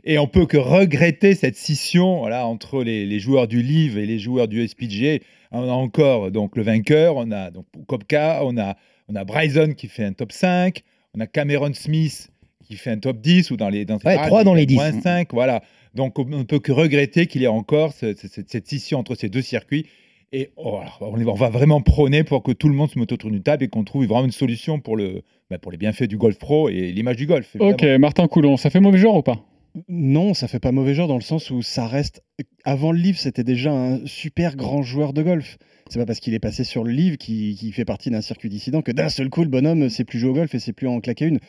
Et 0.04 0.18
on 0.20 0.28
peut 0.28 0.46
que 0.46 0.58
regretter 0.58 1.36
cette 1.36 1.56
scission 1.56 2.20
voilà, 2.20 2.46
entre 2.48 2.84
les, 2.84 3.06
les 3.06 3.20
joueurs 3.20 3.48
du 3.48 3.62
livre 3.62 3.98
et 3.98 4.06
les 4.06 4.20
joueurs 4.20 4.50
du 4.50 4.68
SPG. 4.68 5.22
On 5.52 5.62
a 5.64 5.72
encore 5.72 6.32
donc 6.32 6.58
le 6.58 6.64
vainqueur, 6.64 7.16
on 7.16 7.32
a 7.32 7.50
donc 7.50 7.66
Kopka, 7.88 8.42
on 8.44 8.58
a 8.58 8.76
on 9.08 9.16
a 9.16 9.24
Bryson 9.24 9.74
qui 9.76 9.88
fait 9.88 10.04
un 10.04 10.14
top 10.14 10.32
5, 10.34 10.84
on 11.16 11.22
a 11.22 11.28
Cameron 11.28 11.74
Smith 11.74 12.30
qui 12.66 12.76
fait 12.76 12.92
un 12.92 13.00
top 13.00 13.22
10 13.22 13.50
ou 13.52 13.58
dans 13.58 13.70
les 13.70 13.86
dans 13.86 13.98
Ouais, 14.06 14.18
trois 14.18 14.44
dans 14.44 14.54
les 14.54 14.66
10. 14.66 14.80
5, 15.02 15.30
voilà. 15.34 15.64
Donc 15.96 16.20
on 16.20 16.26
ne 16.26 16.44
peut 16.44 16.60
que 16.60 16.72
regretter 16.74 17.26
qu'il 17.26 17.42
y 17.42 17.46
ait 17.46 17.48
encore 17.48 17.94
ce- 17.94 18.14
ce- 18.16 18.28
cette, 18.28 18.50
cette 18.52 18.68
scission 18.68 19.00
entre 19.00 19.16
ces 19.16 19.30
deux 19.30 19.42
circuits. 19.42 19.86
Et 20.32 20.52
oh, 20.58 20.78
alors, 20.78 21.00
on, 21.02 21.34
va 21.34 21.50
vraiment 21.50 21.82
prôner 21.82 22.24
pour 22.24 22.44
que 22.44 22.52
tout 22.52 22.70
le 22.70 22.76
monde 22.76 22.90
se 22.90 23.00
mette 23.00 23.12
autour 23.12 23.32
d'une 23.32 23.42
table 23.42 23.64
et 23.64 23.68
qu'on 23.68 23.84
trouve 23.84 24.06
vraiment 24.06 24.26
une 24.26 24.32
solution 24.32 24.80
pour, 24.80 24.96
le, 24.96 25.24
bah, 25.50 25.58
pour 25.58 25.72
les 25.72 25.78
bienfaits 25.78 26.04
du 26.04 26.18
golf 26.18 26.38
pro 26.38 26.70
et 26.70 26.92
l'image 26.92 27.16
du 27.16 27.26
golf. 27.26 27.56
Ok. 27.60 27.84
Martin 28.00 28.28
Coulon, 28.28 28.56
ça 28.56 28.70
fait 28.70 28.80
mauvais 28.80 29.00
genre 29.00 29.18
ou 29.18 29.24
pas? 29.24 29.44
Non, 29.88 30.34
ça 30.34 30.48
fait 30.48 30.60
pas 30.60 30.72
mauvais 30.72 30.94
genre 30.94 31.08
dans 31.08 31.16
le 31.16 31.22
sens 31.22 31.50
où 31.50 31.62
ça 31.62 31.88
reste. 31.88 32.24
Avant 32.64 32.92
le 32.92 33.00
livre, 33.00 33.18
c'était 33.18 33.44
déjà 33.44 33.72
un 33.72 34.06
super 34.06 34.56
grand 34.56 34.82
joueur 34.82 35.14
de 35.14 35.24
golf. 35.24 35.58
C'est 35.90 36.00
pas 36.00 36.06
parce 36.06 36.20
qu'il 36.20 36.36
est 36.36 36.40
passé 36.40 36.64
sur 36.64 36.84
le 36.84 36.92
livre 36.92 37.18
qui, 37.18 37.56
qui 37.56 37.72
fait 37.72 37.86
partie 37.86 38.12
d'un 38.12 38.22
circuit 38.22 38.50
dissident 38.50 38.84
que 38.84 38.92
d'un 38.92 39.10
seul 39.10 39.30
coup, 39.30 39.42
le 39.42 39.50
bonhomme, 39.50 39.90
c'est 39.90 40.04
plus 40.04 40.20
jouer 40.20 40.30
au 40.30 40.34
golf 40.34 40.54
et 40.54 40.60
c'est 40.60 40.74
plus 40.74 40.88
en 40.88 41.00
claquer 41.00 41.26
une. 41.26 41.40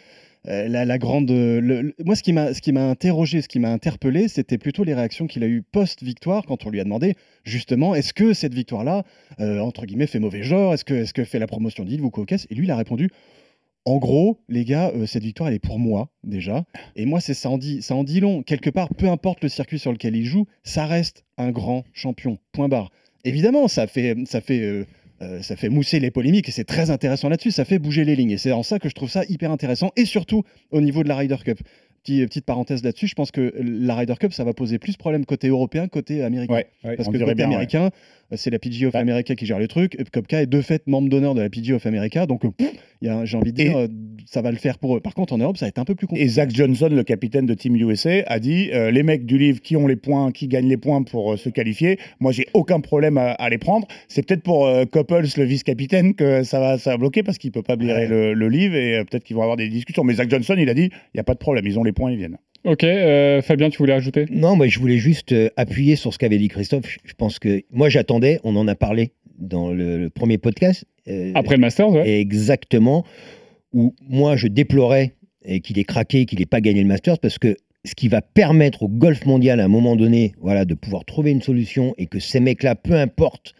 Euh, 0.48 0.68
la, 0.68 0.84
la 0.84 0.98
grande. 0.98 1.30
le- 1.30 1.94
moi, 2.04 2.16
ce 2.16 2.22
qui 2.22 2.32
m'a 2.32 2.88
interrogé, 2.88 3.42
ce 3.42 3.48
qui 3.48 3.58
m'a 3.58 3.70
interpellé, 3.72 4.28
c'était 4.28 4.56
plutôt 4.58 4.84
les 4.84 4.94
réactions 4.94 5.26
qu'il 5.26 5.44
a 5.44 5.46
eues 5.46 5.62
post-victoire 5.62 6.44
quand 6.46 6.64
on 6.66 6.70
lui 6.70 6.80
a 6.80 6.84
demandé 6.84 7.14
justement 7.44 7.94
est-ce 7.94 8.14
que 8.14 8.32
cette 8.32 8.54
victoire-là, 8.54 9.04
euh, 9.40 9.60
entre 9.60 9.84
guillemets, 9.84 10.06
fait 10.06 10.18
mauvais 10.18 10.42
genre? 10.42 10.72
Est-ce 10.72 10.84
que, 10.84 10.94
est-ce 10.94 11.12
que 11.12 11.24
fait 11.24 11.38
la 11.38 11.46
promotion 11.46 11.84
d'Yves 11.84 12.04
ou 12.04 12.10
Et 12.50 12.54
lui, 12.54 12.66
il 12.66 12.70
a 12.70 12.76
répondu 12.76 13.10
en 13.86 13.96
gros, 13.96 14.38
les 14.48 14.64
gars, 14.66 14.92
euh, 14.94 15.06
cette 15.06 15.22
victoire, 15.22 15.48
elle 15.48 15.54
est 15.54 15.58
pour 15.58 15.78
moi, 15.78 16.10
déjà. 16.22 16.64
Et 16.96 17.06
moi, 17.06 17.20
c'est 17.20 17.32
ça 17.32 17.48
en 17.48 17.56
dit, 17.56 17.80
ça 17.80 17.94
en 17.94 18.04
dit 18.04 18.20
long. 18.20 18.42
Quelque 18.42 18.68
part, 18.68 18.90
peu 18.90 19.08
importe 19.08 19.42
le 19.42 19.48
circuit 19.48 19.78
sur 19.78 19.90
lequel 19.90 20.14
il 20.16 20.26
joue, 20.26 20.46
ça 20.64 20.84
reste 20.86 21.24
un 21.38 21.50
grand 21.50 21.84
champion. 21.94 22.38
Point 22.52 22.68
barre. 22.68 22.90
Évidemment, 23.24 23.68
ça 23.68 23.86
fait, 23.86 24.16
ça 24.26 24.42
fait, 24.42 24.86
euh, 25.22 25.42
ça 25.42 25.56
fait 25.56 25.68
mousser 25.68 26.00
les 26.00 26.10
polémiques 26.10 26.48
et 26.48 26.52
c'est 26.52 26.64
très 26.64 26.90
intéressant 26.90 27.28
là-dessus. 27.28 27.50
Ça 27.50 27.64
fait 27.64 27.78
bouger 27.78 28.04
les 28.04 28.16
lignes 28.16 28.30
et 28.30 28.38
c'est 28.38 28.52
en 28.52 28.62
ça 28.62 28.78
que 28.78 28.88
je 28.88 28.94
trouve 28.94 29.10
ça 29.10 29.22
hyper 29.28 29.50
intéressant. 29.50 29.92
Et 29.96 30.04
surtout 30.04 30.44
au 30.70 30.80
niveau 30.80 31.02
de 31.02 31.08
la 31.08 31.16
Ryder 31.16 31.36
Cup. 31.44 31.60
Petit- 32.02 32.24
petite 32.26 32.46
parenthèse 32.46 32.82
là-dessus, 32.82 33.08
je 33.08 33.14
pense 33.14 33.30
que 33.30 33.52
la 33.62 33.94
Ryder 33.94 34.14
Cup, 34.18 34.32
ça 34.32 34.42
va 34.44 34.54
poser 34.54 34.78
plus 34.78 34.92
de 34.92 34.98
problèmes 34.98 35.26
côté 35.26 35.48
européen, 35.48 35.86
côté 35.86 36.22
américain. 36.22 36.54
Ouais, 36.54 36.66
ouais. 36.84 36.96
Parce 36.96 37.08
que 37.10 37.18
côté 37.18 37.34
bien, 37.34 37.46
américain, 37.46 37.90
euh, 38.32 38.36
c'est 38.36 38.50
la 38.50 38.58
PGA 38.58 38.86
of 38.86 38.94
Bah. 38.94 39.00
America 39.00 39.34
qui 39.34 39.44
gère 39.44 39.58
le 39.58 39.68
truc. 39.68 39.96
Et 39.98 40.04
Kopka 40.04 40.40
est 40.42 40.46
de 40.46 40.60
fait 40.62 40.86
membre 40.86 41.10
d'honneur 41.10 41.34
de 41.34 41.42
la 41.42 41.50
PGA 41.50 41.74
of 41.76 41.84
America. 41.84 42.24
Donc, 42.26 42.42
euh, 42.44 42.50
j'ai 43.24 43.36
envie 43.36 43.52
de 43.52 43.56
dire, 43.56 43.76
euh, 43.78 43.86
ça 44.26 44.40
va 44.40 44.50
le 44.50 44.56
faire 44.56 44.78
pour 44.78 44.96
eux. 44.96 45.00
Par 45.00 45.12
contre, 45.14 45.32
en 45.34 45.38
Europe, 45.38 45.56
ça 45.58 45.66
va 45.66 45.68
être 45.68 45.78
un 45.78 45.84
peu 45.84 45.94
plus 45.94 46.06
compliqué. 46.06 46.24
Et 46.24 46.28
Zach 46.28 46.50
Johnson, 46.50 46.88
le 46.90 47.02
capitaine 47.02 47.44
de 47.44 47.52
Team 47.54 47.76
USA, 47.76 48.22
a 48.26 48.38
dit 48.38 48.70
euh, 48.72 48.90
les 48.90 49.02
mecs 49.02 49.26
du 49.26 49.36
livre 49.36 49.60
qui 49.60 49.76
ont 49.76 49.86
les 49.86 49.96
points, 49.96 50.32
qui 50.32 50.48
gagnent 50.48 50.68
les 50.68 50.76
points 50.78 51.02
pour 51.02 51.32
euh, 51.32 51.36
se 51.36 51.48
qualifier, 51.50 51.98
moi 52.20 52.32
j'ai 52.32 52.46
aucun 52.54 52.80
problème 52.80 53.18
à, 53.18 53.32
à 53.32 53.48
les 53.50 53.58
prendre. 53.58 53.86
C'est 54.08 54.24
peut-être 54.26 54.42
pour 54.42 54.66
euh, 54.66 54.84
Couples, 54.84 55.24
le 55.36 55.44
vice-capitaine, 55.44 56.14
que 56.14 56.44
ça 56.44 56.60
va, 56.60 56.78
ça 56.78 56.90
va 56.92 56.96
bloquer 56.98 57.22
parce 57.22 57.36
qu'il 57.38 57.52
peut 57.52 57.62
pas 57.62 57.76
blairer 57.76 58.06
le, 58.06 58.32
le 58.34 58.48
livre 58.48 58.74
et 58.76 58.96
euh, 58.98 59.04
peut-être 59.04 59.24
qu'ils 59.24 59.36
vont 59.36 59.42
avoir 59.42 59.56
des 59.56 59.68
discussions. 59.68 60.04
Mais 60.04 60.14
Zach 60.14 60.30
Johnson, 60.30 60.54
il 60.58 60.68
a 60.68 60.74
dit 60.74 60.90
il 60.92 61.16
n'y 61.16 61.20
a 61.20 61.24
pas 61.24 61.34
de 61.34 61.38
problème, 61.38 61.66
ils 61.66 61.78
ont 61.78 61.84
les 61.84 61.89
points, 61.92 62.12
ils 62.12 62.18
viennent. 62.18 62.38
Ok, 62.64 62.84
euh, 62.84 63.40
Fabien, 63.40 63.70
tu 63.70 63.78
voulais 63.78 63.94
ajouter? 63.94 64.26
Non, 64.30 64.54
moi 64.54 64.66
je 64.68 64.78
voulais 64.78 64.98
juste 64.98 65.32
euh, 65.32 65.48
appuyer 65.56 65.96
sur 65.96 66.12
ce 66.12 66.18
qu'avait 66.18 66.36
dit 66.38 66.48
Christophe. 66.48 66.98
Je- 67.04 67.14
pense 67.14 67.38
que 67.38 67.62
moi 67.70 67.88
j'attendais, 67.88 68.38
on 68.44 68.54
en 68.56 68.68
a 68.68 68.74
parlé 68.74 69.12
dans 69.38 69.72
le, 69.72 69.96
le 69.98 70.10
premier 70.10 70.36
podcast. 70.36 70.84
euh, 71.08 71.32
Après 71.34 71.54
le 71.56 71.60
Masters, 71.62 71.88
ouais. 71.90 72.20
Exactement. 72.20 73.04
Où 73.72 73.94
moi 74.08 74.36
je 74.36 74.46
déplorais 74.48 75.14
qu'il 75.62 75.78
ait 75.78 75.84
craqué, 75.84 76.26
qu'il 76.26 76.38
n'ait 76.40 76.46
pas 76.46 76.60
gagné 76.60 76.82
le 76.82 76.88
Masters 76.88 77.18
parce 77.18 77.38
que 77.38 77.56
ce 77.86 77.94
qui 77.94 78.08
va 78.08 78.20
permettre 78.20 78.82
au 78.82 78.88
golf 78.88 79.24
mondial 79.24 79.58
à 79.58 79.64
un 79.64 79.68
moment 79.68 79.96
donné 79.96 80.32
voilà, 80.38 80.66
de 80.66 80.74
pouvoir 80.74 81.06
trouver 81.06 81.30
une 81.30 81.40
solution 81.40 81.94
et 81.96 82.04
que 82.06 82.18
ces 82.18 82.40
mecs-là, 82.40 82.74
peu 82.74 82.92
importe 82.92 83.54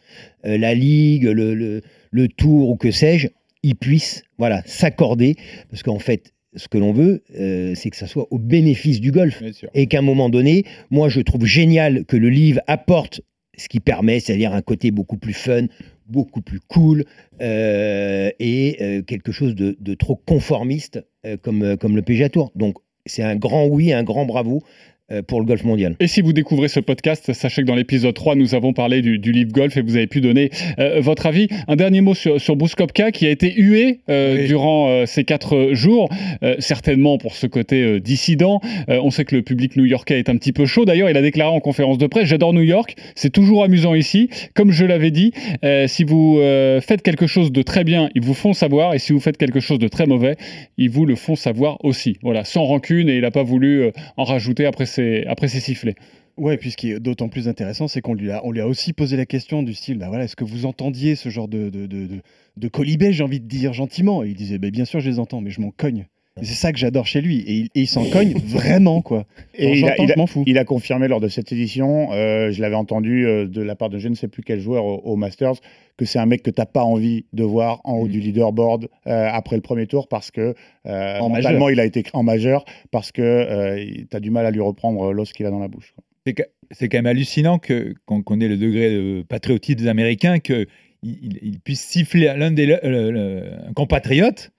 euh, 0.45 0.59
la 0.59 0.75
ligue, 0.75 1.25
le, 1.25 1.55
le, 1.55 1.81
le 2.11 2.29
tour 2.29 2.69
ou 2.69 2.77
que 2.77 2.91
sais-je, 2.91 3.29
ils 3.63 3.77
puissent 3.77 4.25
voilà, 4.37 4.63
s'accorder. 4.67 5.37
Parce 5.71 5.83
qu'en 5.83 5.99
fait, 5.99 6.33
ce 6.55 6.69
que 6.69 6.79
l'on 6.79 6.93
veut, 6.93 7.23
euh, 7.39 7.75
c'est 7.75 7.91
que 7.91 7.97
ça 7.97 8.07
soit 8.07 8.27
au 8.31 8.39
bénéfice 8.39 9.01
du 9.01 9.13
golf. 9.13 9.43
Et 9.75 9.87
qu'à 9.87 9.99
un 9.99 10.03
moment 10.03 10.29
donné, 10.29 10.65
moi 10.91 11.09
je 11.09 11.21
trouve 11.21 11.45
génial 11.45 12.05
que 12.05 12.17
le 12.17 12.29
livre 12.29 12.61
apporte 12.67 13.21
ce 13.57 13.69
qui 13.69 13.81
permet, 13.81 14.21
c'est-à-dire 14.21 14.55
un 14.55 14.63
côté 14.63 14.91
beaucoup 14.91 15.19
plus 15.19 15.33
fun, 15.33 15.67
beaucoup 16.07 16.41
plus 16.41 16.61
cool 16.61 17.05
euh, 17.41 18.31
et 18.39 18.77
euh, 18.81 19.03
quelque 19.03 19.33
chose 19.33 19.55
de, 19.55 19.77
de 19.79 19.95
trop 19.95 20.17
conformiste 20.17 21.05
comme, 21.43 21.77
comme 21.77 21.97
le 21.97 22.03
PGA 22.03 22.31
Tour. 22.31 22.51
Donc 22.55 22.77
c'est 23.07 23.23
un 23.23 23.37
grand 23.37 23.67
oui, 23.67 23.93
un 23.93 24.03
grand 24.03 24.25
bravo 24.25 24.63
pour 25.27 25.41
le 25.41 25.47
golf 25.47 25.65
mondial. 25.65 25.97
Et 26.01 26.07
si 26.07 26.21
vous 26.21 26.33
découvrez 26.33 26.69
ce 26.69 26.81
podcast, 26.81 27.33
sachez 27.33 27.63
que 27.63 27.67
dans 27.67 27.75
l'épisode 27.75 28.15
3, 28.15 28.35
nous 28.35 28.55
avons 28.55 28.73
parlé 28.73 29.03
du, 29.03 29.19
du 29.19 29.33
livre 29.33 29.53
golf 29.53 29.77
et 29.77 29.83
vous 29.83 29.97
avez 29.97 30.07
pu 30.07 30.21
donner 30.21 30.51
euh, 30.79 31.01
votre 31.01 31.27
avis. 31.27 31.49
Un 31.69 31.77
dernier 31.77 32.01
mot 32.01 32.15
sur, 32.15 32.41
sur 32.41 32.57
Bruce 32.57 32.75
Kopka 32.75 33.11
qui 33.11 33.27
a 33.27 33.31
été 33.31 33.53
hué 33.53 34.01
euh, 34.09 34.37
Oui. 34.37 34.47
durant 34.47 34.89
euh, 34.89 35.07
ces 35.07 35.25
quatre 35.25 35.71
jours, 35.73 36.09
euh, 36.43 36.55
certainement 36.59 37.19
pour 37.19 37.35
ce 37.35 37.47
côté 37.47 37.83
euh, 37.83 38.01
dissident. 38.01 38.61
Euh, 38.89 39.01
on 39.03 39.11
sait 39.11 39.25
que 39.25 39.35
le 39.37 39.43
public 39.43 39.77
new-yorkais 39.77 40.19
est 40.19 40.29
un 40.29 40.37
petit 40.37 40.53
peu 40.53 40.67
chaud. 40.67 40.85
D'ailleurs, 40.85 41.11
il 41.11 41.17
a 41.17 41.23
déclaré 41.23 41.51
en 41.51 41.61
conférence 41.61 41.99
de 41.99 42.07
presse 42.07 42.29
J'adore 42.29 42.53
New 42.53 42.63
York, 42.63 42.97
c'est 43.15 43.31
toujours 43.31 43.65
amusant 43.65 43.95
ici. 43.95 44.29
Comme 44.55 44.71
je 44.71 44.85
l'avais 44.85 45.11
dit, 45.11 45.33
euh, 45.65 45.87
si 45.87 46.05
vous 46.05 46.39
euh, 46.39 46.81
faites 46.81 47.03
quelque 47.03 47.27
chose 47.27 47.51
de 47.53 47.63
très 47.63 47.85
bien, 47.85 48.11
ils 48.15 48.23
vous 48.23 48.35
font 48.35 48.53
savoir. 48.53 48.95
Et 48.95 48.99
si 48.99 49.13
vous 49.13 49.21
faites 49.21 49.37
quelque 49.37 49.61
chose 49.61 49.79
de 49.79 49.89
très 49.89 50.07
mauvais, 50.07 50.37
ils 50.79 50.91
vous 50.91 51.07
le 51.07 51.17
font 51.17 51.35
savoir 51.37 51.79
aussi. 51.85 52.17
Voilà, 52.23 52.45
sans 52.45 52.65
rancune 52.65 53.09
et 53.09 53.17
il 53.17 53.23
n'a 53.23 53.31
pas 53.31 53.43
voulu 53.43 53.83
euh, 53.83 53.91
en 54.17 54.25
rajouter 54.25 54.67
après 54.67 54.87
après 55.27 55.49
ses 55.49 55.61
sifflets. 55.61 55.97
Ouais, 56.37 56.57
puis 56.57 56.71
ce 56.71 56.77
qui 56.77 56.93
est 56.93 57.01
d'autant 57.01 57.29
plus 57.29 57.49
intéressant, 57.49 57.87
c'est 57.89 58.01
qu'on 58.01 58.15
lui 58.15 58.31
a, 58.31 58.41
on 58.45 58.51
lui 58.51 58.61
a 58.61 58.67
aussi 58.67 58.93
posé 58.93 59.17
la 59.17 59.27
question 59.27 59.63
du 59.63 59.75
style, 59.75 59.99
bah 59.99 60.09
voilà, 60.09 60.25
est-ce 60.25 60.37
que 60.37 60.45
vous 60.45 60.65
entendiez 60.65 61.15
ce 61.15 61.29
genre 61.29 61.49
de, 61.49 61.69
de, 61.69 61.87
de, 61.87 62.07
de, 62.07 62.21
de 62.57 62.69
colibé, 62.69 63.13
j'ai 63.13 63.23
envie 63.23 63.41
de 63.41 63.47
dire 63.47 63.73
gentiment? 63.73 64.25
Et 64.25 64.29
il 64.29 64.35
disait, 64.35 64.59
bah, 64.59 64.71
bien 64.71 64.85
sûr, 64.87 65.01
je 65.01 65.11
les 65.11 65.19
entends, 65.19 65.41
mais 65.41 65.51
je 65.51 65.61
m'en 65.61 65.71
cogne. 65.71 66.07
C'est 66.43 66.55
ça 66.55 66.73
que 66.73 66.79
j'adore 66.79 67.07
chez 67.07 67.21
lui. 67.21 67.39
Et 67.41 67.53
il, 67.55 67.65
et 67.75 67.81
il 67.83 67.87
s'en 67.87 68.05
cogne 68.11 68.33
vraiment, 68.45 69.03
quoi. 69.03 69.27
Et 69.55 69.67
Quand 69.67 69.73
il 69.73 69.85
a- 69.85 69.89
j'entends, 69.89 70.03
il 70.05 70.11
a- 70.11 70.15
je 70.15 70.19
m'en 70.19 70.27
fous. 70.27 70.45
Il 70.47 70.59
a 70.59 70.65
confirmé 70.65 71.09
lors 71.09 71.21
de 71.21 71.29
cette 71.29 71.53
édition, 71.53 72.13
euh, 72.13 72.51
je 72.51 72.61
l'avais 72.61 72.75
entendu 72.77 73.27
euh, 73.27 73.47
de 73.47 73.63
la 73.63 73.75
part 73.77 73.91
de 73.91 73.99
je 73.99 74.09
ne 74.09 74.15
sais 74.15 74.29
plus 74.29 74.43
quel 74.43 74.61
joueur 74.61 74.85
au, 74.85 74.97
au 75.05 75.17
Masters, 75.17 75.55
que 75.97 76.05
c'est 76.05 76.19
un 76.19 76.27
mec 76.27 76.43
que 76.43 76.51
tu 76.51 76.61
n'as 76.61 76.67
pas 76.67 76.83
envie 76.85 77.27
de 77.33 77.45
voir 77.45 77.81
en 77.85 77.95
haut 77.99 78.07
Mm. 78.07 78.11
du 78.11 78.21
leaderboard 78.21 78.89
euh, 79.07 79.29
après 79.31 79.57
le 79.57 79.63
premier 79.63 79.87
tour 79.87 80.09
parce 80.09 80.31
que 80.31 80.55
euh, 80.87 81.19
En 81.19 81.29
mentalement 81.29 81.67
majeur. 81.67 81.71
il 81.73 81.81
a 81.81 81.85
été 81.85 82.05
en 82.15 82.23
majeur 82.23 82.65
parce 82.91 83.13
que 83.13 83.85
tu 84.11 84.17
as 84.17 84.21
du 84.21 84.31
mal 84.31 84.47
à 84.47 84.51
lui 84.51 84.61
reprendre 84.61 85.13
l'os 85.13 85.33
qu'il 85.33 85.45
a 85.47 85.51
dans 85.51 85.59
la 85.59 85.69
bouche. 85.69 85.93
quoi. 85.95 86.05
C'est 86.27 86.33
que- 86.35 86.43
c'est 86.71 86.89
quand 86.89 86.99
même 86.99 87.07
hallucinant 87.07 87.59
que 87.59 87.95
qu'on 88.07 88.23
connaît 88.23 88.47
le 88.49 88.57
degré 88.57 88.91
de 88.91 89.23
patriotisme 89.29 89.81
des 89.81 89.89
Américains 89.89 90.39
que 90.39 90.67
il, 91.03 91.59
puisse 91.65 91.81
siffler 91.81 92.33
l'un 92.37 92.51
des 92.51 92.67
le- 92.67 92.79
le- 92.83 93.11
le- 93.11 93.43
un 93.69 93.73
compatriote 93.73 94.51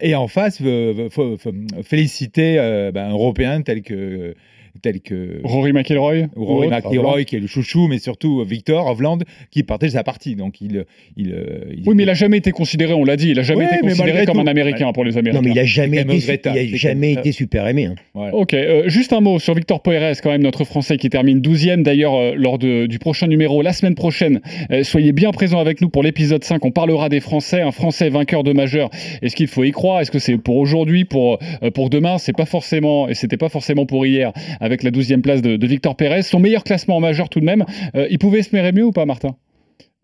et 0.00 0.14
en 0.14 0.28
face 0.28 0.62
faut 1.10 1.36
féliciter 1.82 2.58
euh, 2.58 2.92
ben, 2.92 3.08
un 3.08 3.12
Européen 3.12 3.62
tel 3.62 3.82
que 3.82 4.34
tel 4.82 5.00
que 5.00 5.40
Rory 5.44 5.72
McIlroy 5.72 6.26
Rory 6.36 6.66
autre. 6.68 6.76
McIlroy 6.76 7.24
qui 7.24 7.36
est 7.36 7.40
le 7.40 7.46
chouchou, 7.46 7.86
mais 7.88 7.98
surtout 7.98 8.44
Victor 8.44 8.86
Hovland 8.86 9.18
qui 9.50 9.62
partage 9.62 9.90
sa 9.90 10.04
partie. 10.04 10.36
Donc 10.36 10.60
il 10.60 10.84
il, 11.16 11.32
euh, 11.32 11.64
il- 11.76 11.82
Oui, 11.88 11.94
mais 11.94 12.04
il 12.04 12.06
n'a 12.06 12.14
jamais 12.14 12.38
été 12.38 12.50
considéré, 12.52 12.92
on 12.94 13.04
l'a 13.04 13.16
dit, 13.16 13.30
il 13.30 13.36
n'a 13.36 13.42
jamais 13.42 13.64
Ouais, 13.66 13.74
été 13.76 13.80
considéré 13.88 14.24
comme 14.26 14.36
tout. 14.36 14.40
un 14.42 14.46
Américain 14.46 14.92
pour 14.92 15.04
les 15.04 15.16
Américains. 15.18 15.40
Non, 15.42 15.46
mais 15.48 15.54
il 15.54 15.58
a 15.58 15.64
jamais 15.64 16.00
été, 16.02 16.20
su- 16.20 16.38
il 16.44 16.74
a 16.74 16.76
jamais 16.76 17.12
été 17.12 17.32
super 17.32 17.66
aimé. 17.66 17.86
hein. 17.86 17.94
voilà. 18.14 18.34
Ok, 18.34 18.54
euh, 18.54 18.88
juste 18.88 19.12
un 19.12 19.20
mot 19.20 19.38
sur 19.38 19.54
Victor 19.54 19.82
Pérez, 19.82 20.12
quand 20.22 20.30
même 20.30 20.42
notre 20.42 20.64
Français 20.64 20.96
qui 20.96 21.10
termine 21.10 21.40
12e. 21.40 21.82
D'ailleurs, 21.82 22.14
euh, 22.14 22.32
lors 22.36 22.58
de- 22.58 22.86
du 22.86 22.98
prochain 22.98 23.26
numéro, 23.26 23.62
la 23.62 23.72
semaine 23.72 23.94
prochaine, 23.94 24.40
euh, 24.70 24.82
soyez 24.84 25.12
bien 25.12 25.30
présents 25.32 25.58
avec 25.58 25.80
nous 25.80 25.88
pour 25.88 26.02
l'épisode 26.02 26.44
5. 26.44 26.64
On 26.64 26.70
parlera 26.70 27.08
des 27.08 27.20
Français, 27.20 27.60
un 27.60 27.72
Français 27.72 28.08
vainqueur 28.08 28.42
de 28.44 28.52
majeur. 28.52 28.90
Est-ce 29.22 29.34
qu'il 29.36 29.46
faut 29.48 29.64
y 29.64 29.70
croire? 29.72 30.00
Est-ce 30.00 30.10
que 30.10 30.18
c'est 30.18 30.36
pour 30.38 30.56
aujourd'hui, 30.56 31.04
pour, 31.04 31.38
euh, 31.62 31.70
pour 31.70 31.90
demain? 31.90 32.18
C'est 32.18 32.36
pas 32.36 32.46
forcément, 32.46 33.08
et 33.08 33.14
c'était 33.14 33.36
pas 33.36 33.48
forcément 33.48 33.86
pour 33.86 34.06
hier, 34.06 34.32
avec 34.60 34.82
la 34.82 34.90
12e 34.90 35.22
place 35.22 35.42
de, 35.42 35.66
Victor 35.66 35.96
Pérez. 35.96 36.22
Son 36.22 36.38
meilleur 36.38 36.64
classement 36.64 36.96
en 36.96 37.00
majeur 37.00 37.28
tout 37.28 37.40
de 37.40 37.44
même. 37.44 37.64
Euh, 37.94 38.06
il 38.10 38.18
pouvait 38.18 38.42
se 38.42 38.54
mérer 38.54 38.72
mieux 38.72 38.84
ou 38.84 38.92
pas, 38.92 39.06
Martin? 39.06 39.36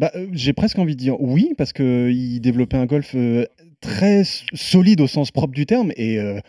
Bah, 0.00 0.10
euh, 0.14 0.26
J'ai 0.32 0.52
presque 0.52 0.78
envie 0.78 0.94
de 0.94 1.00
dire 1.00 1.20
oui, 1.20 1.52
parce 1.56 1.72
qu'il 1.72 2.40
développait 2.40 2.76
un 2.76 2.86
golf 2.86 3.12
euh, 3.14 3.46
très 3.80 4.22
solide 4.54 5.00
au 5.00 5.06
sens 5.06 5.30
propre 5.30 5.54
du 5.54 5.66
terme. 5.66 5.92
Et, 5.96 6.18
euh, 6.18 6.40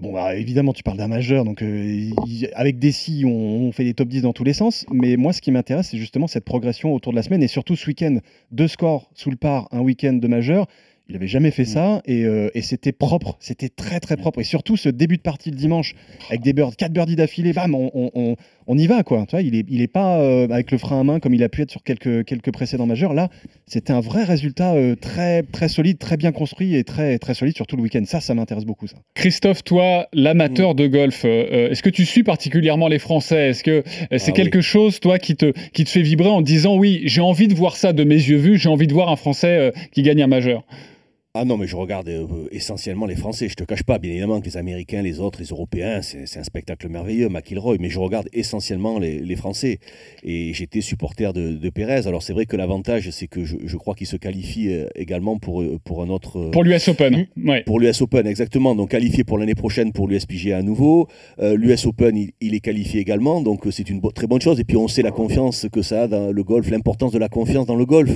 bon, 0.00 0.12
bah, 0.12 0.36
évidemment, 0.36 0.72
tu 0.72 0.82
parles 0.82 0.98
d'un 0.98 1.08
majeur, 1.08 1.44
donc 1.44 1.62
euh, 1.62 2.10
avec 2.54 2.78
Dessy, 2.78 3.24
on, 3.24 3.30
on 3.30 3.72
fait 3.72 3.84
des 3.84 3.94
top 3.94 4.08
10 4.08 4.22
dans 4.22 4.32
tous 4.32 4.44
les 4.44 4.52
sens. 4.52 4.86
Mais 4.92 5.16
moi, 5.16 5.32
ce 5.32 5.40
qui 5.40 5.50
m'intéresse, 5.50 5.88
c'est 5.90 5.98
justement 5.98 6.26
cette 6.26 6.44
progression 6.44 6.94
autour 6.94 7.12
de 7.12 7.16
la 7.16 7.22
semaine 7.22 7.42
et 7.42 7.48
surtout 7.48 7.76
ce 7.76 7.86
week-end. 7.86 8.18
Deux 8.50 8.68
scores 8.68 9.10
sous 9.14 9.30
le 9.30 9.36
par, 9.36 9.68
un 9.72 9.80
week-end 9.80 10.14
de 10.14 10.28
majeur. 10.28 10.66
Il 11.08 11.12
n'avait 11.12 11.28
jamais 11.28 11.52
fait 11.52 11.64
ça 11.64 12.02
et, 12.04 12.24
euh, 12.24 12.48
et 12.54 12.62
c'était 12.62 12.90
propre, 12.90 13.36
c'était 13.38 13.68
très 13.68 14.00
très 14.00 14.16
propre. 14.16 14.40
Et 14.40 14.44
surtout 14.44 14.76
ce 14.76 14.88
début 14.88 15.16
de 15.18 15.22
partie 15.22 15.50
le 15.52 15.56
dimanche 15.56 15.94
avec 16.30 16.40
des 16.42 16.52
birds, 16.52 16.74
quatre 16.76 16.92
birdies 16.92 17.14
d'affilée, 17.14 17.52
bam, 17.52 17.76
on, 17.76 17.92
on- 17.94 18.10
on- 18.14 18.36
on 18.66 18.76
y 18.76 18.88
va 18.88 19.04
quoi. 19.04 19.24
Tu 19.28 19.36
vois, 19.36 19.42
il 19.42 19.54
est, 19.54 19.64
il 19.68 19.80
est 19.82 19.86
pas 19.86 20.18
euh, 20.18 20.48
avec 20.50 20.72
le 20.72 20.78
frein 20.78 20.98
à 21.00 21.04
main 21.04 21.20
comme 21.20 21.32
il 21.32 21.44
a 21.44 21.48
pu 21.48 21.62
être 21.62 21.70
sur 21.70 21.84
quelques, 21.84 22.24
quelques 22.24 22.50
précédents 22.50 22.86
majeurs. 22.86 23.14
Là, 23.14 23.28
c'était 23.68 23.92
un 23.92 24.00
vrai 24.00 24.24
résultat 24.24 24.74
euh, 24.74 24.96
très 24.96 25.44
très 25.44 25.68
solide, 25.68 25.98
très 25.98 26.16
bien 26.16 26.32
construit 26.32 26.74
et 26.74 26.82
très 26.82 27.20
très 27.20 27.34
solide 27.34 27.54
surtout 27.54 27.76
le 27.76 27.82
week-end. 27.82 28.02
Ça, 28.04 28.20
ça 28.20 28.34
m'intéresse 28.34 28.64
beaucoup 28.64 28.88
ça. 28.88 28.96
Christophe, 29.14 29.62
toi, 29.62 30.08
l'amateur 30.12 30.74
de 30.74 30.88
golf, 30.88 31.24
est-ce 31.24 31.84
que 31.84 31.90
tu 31.90 32.04
suis 32.04 32.24
particulièrement 32.24 32.88
les 32.88 32.98
Français? 32.98 33.50
Est-ce 33.50 33.62
que 33.62 33.70
euh, 34.10 34.18
c'est 34.18 34.30
Ah 34.30 34.32
quelque 34.32 34.60
chose, 34.60 34.98
toi, 34.98 35.20
qui 35.20 35.36
te, 35.36 35.52
qui 35.72 35.84
te 35.84 35.88
fait 35.90 36.02
vibrer 36.02 36.30
en 36.30 36.40
disant 36.42 36.76
oui, 36.76 37.02
j'ai 37.04 37.20
envie 37.20 37.46
de 37.46 37.54
voir 37.54 37.76
ça 37.76 37.92
de 37.92 38.02
mes 38.02 38.16
yeux 38.16 38.38
vus, 38.38 38.58
j'ai 38.58 38.68
envie 38.68 38.88
de 38.88 38.92
voir 38.92 39.08
un 39.08 39.16
Français 39.16 39.56
euh, 39.56 39.70
qui 39.92 40.02
gagne 40.02 40.20
un 40.20 40.26
majeur? 40.26 40.64
Ah 41.38 41.44
non, 41.44 41.58
mais 41.58 41.66
je 41.66 41.76
regarde 41.76 42.08
euh, 42.08 42.26
essentiellement 42.50 43.04
les 43.04 43.14
Français. 43.14 43.48
Je 43.50 43.54
te 43.56 43.64
cache 43.64 43.82
pas, 43.82 43.98
bien 43.98 44.10
évidemment, 44.12 44.40
que 44.40 44.46
les 44.46 44.56
Américains, 44.56 45.02
les 45.02 45.20
autres, 45.20 45.38
les 45.38 45.48
Européens, 45.48 46.00
c'est 46.02 46.38
un 46.38 46.44
spectacle 46.44 46.88
merveilleux, 46.88 47.28
McIlroy. 47.28 47.76
Mais 47.78 47.90
je 47.90 47.98
regarde 47.98 48.28
essentiellement 48.32 48.98
les, 48.98 49.18
les 49.20 49.36
Français. 49.36 49.78
Et 50.24 50.54
j'étais 50.54 50.80
supporter 50.80 51.32
de, 51.34 51.52
de 51.52 51.70
Pérez. 51.70 52.06
Alors 52.06 52.22
c'est 52.22 52.32
vrai 52.32 52.46
que 52.46 52.56
l'avantage, 52.56 53.10
c'est 53.10 53.26
que 53.26 53.44
je, 53.44 53.56
je 53.64 53.76
crois 53.76 53.94
qu'il 53.94 54.06
se 54.06 54.16
qualifie 54.16 54.68
euh, 54.70 54.86
également 54.94 55.38
pour, 55.38 55.60
euh, 55.62 55.78
pour 55.84 56.02
un 56.02 56.08
autre. 56.08 56.38
euh, 56.38 56.50
Pour 56.50 56.64
l'US 56.64 56.88
Open, 56.88 57.26
ouais. 57.44 57.62
pour 57.64 57.80
l'US 57.80 58.00
Open, 58.00 58.26
exactement. 58.26 58.74
Donc 58.74 58.90
qualifié 58.92 59.22
pour 59.24 59.36
l'année 59.36 59.54
prochaine 59.54 59.92
pour 59.92 60.08
l'USPGA 60.08 60.56
à 60.56 60.62
nouveau. 60.62 61.06
Euh, 61.40 61.54
L'US 61.56 61.84
Open, 61.86 62.16
il, 62.16 62.30
il 62.40 62.54
est 62.54 62.60
qualifié 62.60 63.00
également. 63.00 63.42
Donc 63.42 63.66
euh, 63.66 63.70
c'est 63.70 63.90
une 63.90 64.00
bo- 64.00 64.10
très 64.10 64.26
bonne 64.26 64.40
chose. 64.40 64.58
Et 64.58 64.64
puis 64.64 64.78
on 64.78 64.88
sait 64.88 65.02
la 65.02 65.10
confiance 65.10 65.66
que 65.70 65.82
ça 65.82 66.04
a 66.04 66.08
dans 66.08 66.32
le 66.32 66.42
golf, 66.44 66.70
l'importance 66.70 67.12
de 67.12 67.18
la 67.18 67.28
confiance 67.28 67.66
dans 67.66 67.76
le 67.76 67.84
golf. 67.84 68.10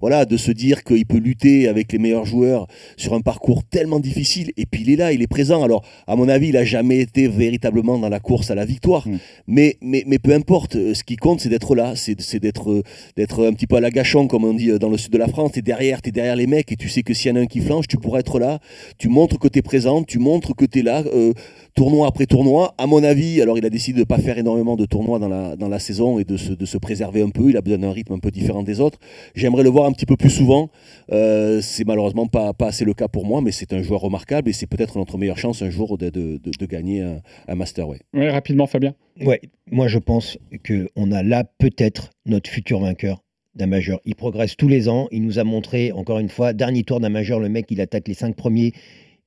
Voilà, 0.00 0.24
de 0.24 0.36
se 0.36 0.50
dire 0.50 0.82
qu'il 0.82 1.06
peut 1.06 1.18
lutter 1.18 1.68
avec 1.68 1.92
les 1.92 1.98
meilleurs 1.98 2.24
joueurs 2.24 2.63
sur 2.96 3.14
un 3.14 3.20
parcours 3.20 3.62
tellement 3.64 4.00
difficile. 4.00 4.50
Et 4.56 4.66
puis 4.66 4.82
il 4.82 4.90
est 4.90 4.96
là, 4.96 5.12
il 5.12 5.22
est 5.22 5.26
présent. 5.26 5.62
Alors 5.62 5.84
à 6.06 6.16
mon 6.16 6.28
avis, 6.28 6.48
il 6.48 6.56
a 6.56 6.64
jamais 6.64 7.00
été 7.00 7.28
véritablement 7.28 7.98
dans 7.98 8.08
la 8.08 8.20
course 8.20 8.50
à 8.50 8.54
la 8.54 8.64
victoire. 8.64 9.06
Mm. 9.08 9.18
Mais, 9.46 9.76
mais, 9.80 10.04
mais 10.06 10.18
peu 10.18 10.32
importe. 10.32 10.76
Euh, 10.76 10.94
Ce 10.94 11.02
qui 11.04 11.16
compte, 11.16 11.40
c'est 11.40 11.48
d'être 11.48 11.74
là. 11.74 11.96
C'est 11.96 12.20
c'est 12.20 12.40
d'être 12.40 12.70
euh, 12.70 12.82
d'être 13.16 13.46
un 13.46 13.52
petit 13.52 13.66
peu 13.66 13.76
à 13.76 13.80
la 13.80 13.90
gâchon, 13.90 14.26
comme 14.26 14.44
on 14.44 14.54
dit 14.54 14.70
euh, 14.70 14.78
dans 14.78 14.88
le 14.88 14.98
sud 14.98 15.12
de 15.12 15.18
la 15.18 15.28
France. 15.28 15.52
T'es 15.52 15.62
derrière, 15.62 16.00
t'es 16.02 16.10
derrière 16.10 16.36
les 16.36 16.46
mecs 16.46 16.70
et 16.72 16.76
tu 16.76 16.88
sais 16.88 17.02
que 17.02 17.14
s'il 17.14 17.30
y 17.30 17.34
en 17.34 17.36
a 17.36 17.40
un 17.40 17.46
qui 17.46 17.60
flanche, 17.60 17.86
tu 17.88 17.96
pourras 17.96 18.20
être 18.20 18.38
là. 18.38 18.58
Tu 18.98 19.08
montres 19.08 19.38
que 19.38 19.48
t'es 19.48 19.62
présent, 19.62 20.02
tu 20.02 20.18
montres 20.18 20.54
que 20.54 20.64
t'es 20.64 20.82
là, 20.82 21.02
euh, 21.06 21.32
tournoi 21.74 22.06
après 22.06 22.26
tournoi. 22.26 22.74
À 22.78 22.86
mon 22.86 23.02
avis, 23.04 23.42
alors 23.42 23.58
il 23.58 23.66
a 23.66 23.70
décidé 23.70 23.96
de 23.96 24.00
ne 24.00 24.04
pas 24.04 24.18
faire 24.18 24.38
énormément 24.38 24.76
de 24.76 24.86
tournois 24.86 25.18
dans 25.18 25.28
la, 25.28 25.56
dans 25.56 25.68
la 25.68 25.78
saison 25.78 26.18
et 26.18 26.24
de 26.24 26.36
se, 26.36 26.52
de 26.52 26.64
se 26.64 26.78
préserver 26.78 27.22
un 27.22 27.30
peu. 27.30 27.50
Il 27.50 27.56
a 27.56 27.60
besoin 27.60 27.78
d'un 27.78 27.92
rythme 27.92 28.14
un 28.14 28.18
peu 28.18 28.30
différent 28.30 28.62
des 28.62 28.80
autres. 28.80 28.98
J'aimerais 29.34 29.62
le 29.62 29.70
voir 29.70 29.86
un 29.86 29.92
petit 29.92 30.06
peu 30.06 30.16
plus 30.16 30.30
souvent. 30.30 30.70
Euh, 31.12 31.60
c'est 31.60 31.84
malheureusement 31.84 32.26
pas, 32.26 32.53
pas 32.54 32.68
assez 32.68 32.84
le 32.84 32.94
cas 32.94 33.08
pour 33.08 33.26
moi, 33.26 33.40
mais 33.42 33.52
c'est 33.52 33.72
un 33.72 33.82
joueur 33.82 34.00
remarquable 34.00 34.48
et 34.48 34.52
c'est 34.52 34.66
peut-être 34.66 34.96
notre 34.98 35.18
meilleure 35.18 35.38
chance 35.38 35.62
un 35.62 35.70
jour 35.70 35.98
de, 35.98 36.08
de, 36.10 36.38
de- 36.38 36.50
de 36.58 36.66
gagner 36.66 37.02
un, 37.02 37.20
un 37.48 37.54
Master. 37.54 37.88
Ouais. 37.88 38.00
Ouais, 38.14 38.30
rapidement, 38.30 38.66
Fabien. 38.66 38.94
Ouais, 39.20 39.40
moi 39.70 39.86
je 39.88 39.98
pense 39.98 40.38
qu'on 40.66 41.12
a 41.12 41.22
là 41.22 41.44
peut-être 41.58 42.10
notre 42.26 42.48
futur 42.50 42.80
vainqueur 42.80 43.22
d'un 43.54 43.66
majeur. 43.66 44.00
Il 44.04 44.14
progresse 44.16 44.56
tous 44.56 44.66
les 44.68 44.88
ans. 44.88 45.06
Il 45.12 45.22
nous 45.22 45.38
a 45.38 45.44
montré, 45.44 45.92
encore 45.92 46.18
une 46.18 46.28
fois, 46.28 46.52
dernier 46.52 46.82
tour 46.82 46.98
d'un 47.00 47.08
majeur, 47.10 47.38
le 47.38 47.48
mec, 47.48 47.66
il 47.70 47.80
attaque 47.80 48.08
les 48.08 48.14
cinq 48.14 48.34
premiers, 48.34 48.72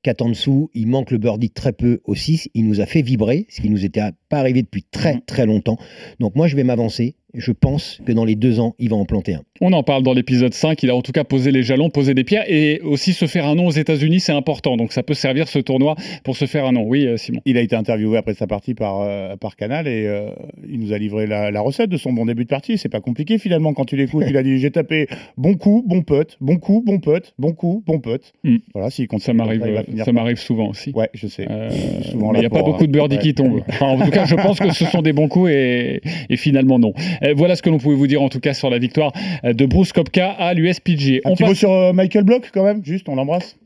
quatre 0.04 0.22
en 0.22 0.30
dessous. 0.30 0.70
Il 0.74 0.88
manque 0.88 1.12
le 1.12 1.18
birdie 1.18 1.48
de 1.48 1.54
très 1.54 1.72
peu 1.72 2.02
au 2.04 2.14
6. 2.14 2.50
Il 2.54 2.66
nous 2.68 2.82
a 2.82 2.86
fait 2.86 3.02
vibrer, 3.02 3.46
ce 3.50 3.62
qui 3.62 3.70
nous 3.70 3.86
était 3.86 4.02
pas 4.28 4.40
arrivé 4.40 4.62
depuis 4.64 4.84
très 4.84 5.22
très 5.26 5.46
longtemps. 5.46 5.78
Donc 6.20 6.36
moi 6.36 6.48
je 6.48 6.58
vais 6.58 6.66
m'avancer. 6.66 7.16
Je 7.34 7.52
pense 7.52 8.00
que 8.06 8.14
dans 8.14 8.24
les 8.24 8.36
deux 8.36 8.60
ans, 8.60 8.76
il 8.80 8.90
va 8.90 8.96
en 8.96 9.06
planter 9.06 9.34
un. 9.34 9.44
On 9.60 9.74
en 9.74 9.84
parle 9.84 10.04
dans 10.04 10.14
l'épisode 10.14 10.54
5. 10.54 10.82
Il 10.84 10.90
a 10.90 10.96
en 10.96 11.02
tout 11.02 11.12
cas 11.12 11.24
posé 11.24 11.52
les 11.52 11.62
jalons, 11.62 11.90
posé 11.90 12.14
des 12.14 12.24
pierres. 12.24 12.46
Et 12.48 12.80
aussi 12.82 13.14
se 13.14 13.26
faire 13.26 13.46
un 13.46 13.56
nom 13.56 13.68
aux 13.68 13.72
États-Unis, 13.72 14.20
c'est 14.20 14.32
important. 14.32 14.78
Donc 14.78 14.94
ça 14.94 15.04
peut 15.04 15.14
servir 15.14 15.48
ce 15.48 15.60
tournoi 15.60 15.96
pour 16.24 16.38
se 16.38 16.46
faire 16.46 16.66
un 16.66 16.72
nom. 16.72 16.84
Oui, 16.84 17.06
euh, 17.06 17.18
Simon. 17.18 17.42
Il 17.46 17.58
a 17.58 17.62
été 17.62 17.76
interviewé 17.76 18.18
après 18.18 18.34
sa 18.34 18.48
partie 18.48 18.76
par, 18.76 19.02
euh, 19.02 19.36
par 19.36 19.56
Canal 19.56 19.88
et 19.88 20.06
euh, 20.08 20.30
il 20.70 20.80
nous 20.80 20.94
a 20.94 20.98
livré 20.98 21.28
la, 21.28 21.52
la 21.52 21.62
recette 21.62 21.90
de 21.90 21.98
son 21.98 22.14
bon 22.14 22.26
début 22.26 22.44
de 22.44 22.50
partie. 22.50 22.78
C'est 22.78 22.90
pas 22.90 23.02
compliqué 23.02 23.38
finalement 23.38 23.74
quand 23.74 23.86
tu 23.86 23.98
l'écoutes. 23.98 24.26
Il 24.28 24.38
a 24.38 24.44
dit 24.44 24.58
J'ai 24.60 24.72
tapé 24.72 25.08
bon 25.38 25.56
coup, 25.56 25.84
bon 25.86 26.04
putt, 26.04 26.38
bon 26.40 26.58
coup, 26.58 26.84
bon 26.86 27.00
putt, 27.00 27.34
bon 27.38 27.54
coup, 27.54 27.84
bon 27.86 28.00
putt. 28.00 28.34
Mm. 28.44 28.58
Voilà, 28.74 28.90
s'il 28.90 29.06
Ça 29.06 29.08
continue 29.08 29.38
m'arrive, 29.38 29.84
ça 30.06 30.12
m'arrive 30.12 30.38
souvent 30.38 30.70
aussi. 30.70 30.92
Ouais, 30.92 31.10
je 31.14 31.28
sais. 31.28 31.48
Euh, 31.50 31.70
il 32.14 32.40
n'y 32.40 32.46
a 32.46 32.50
pas 32.50 32.62
beaucoup 32.62 32.86
de 32.86 32.92
birdies 32.92 33.18
ouais. 33.18 33.22
qui 33.22 33.34
tombent. 33.34 33.62
Enfin, 33.68 33.88
en 33.88 34.00
tout 34.00 34.12
cas, 34.12 34.26
je 34.26 34.36
pense 34.36 34.60
que 34.60 34.72
ce 34.72 34.86
sont 34.86 35.02
des 35.02 35.12
bons 35.12 35.28
coups 35.28 35.50
et, 35.52 36.02
et 36.30 36.38
finalement 36.38 36.80
non. 36.80 36.94
Euh, 37.24 37.34
voilà 37.36 37.56
ce 37.56 37.62
que 37.62 37.70
l'on 37.70 37.78
pouvait 37.78 37.96
vous 37.96 38.08
dire 38.08 38.22
en 38.22 38.30
tout 38.30 38.40
cas 38.40 38.54
sur 38.54 38.70
la 38.70 38.78
victoire 38.80 39.12
euh, 39.44 39.54
de 39.54 39.66
Bruce 39.66 39.94
Kopka 39.94 40.30
à 40.32 40.54
l'USPG. 40.54 41.22
Un 41.26 41.34
petit 41.34 41.44
mot 41.44 41.54
sur 41.54 41.72
euh, 41.72 41.94
Michael 41.94 42.24
Block 42.24 42.50
quand 42.54 42.64
même, 42.64 42.84
juste, 42.84 43.10
on 43.10 43.16
l'embrasse. 43.16 43.58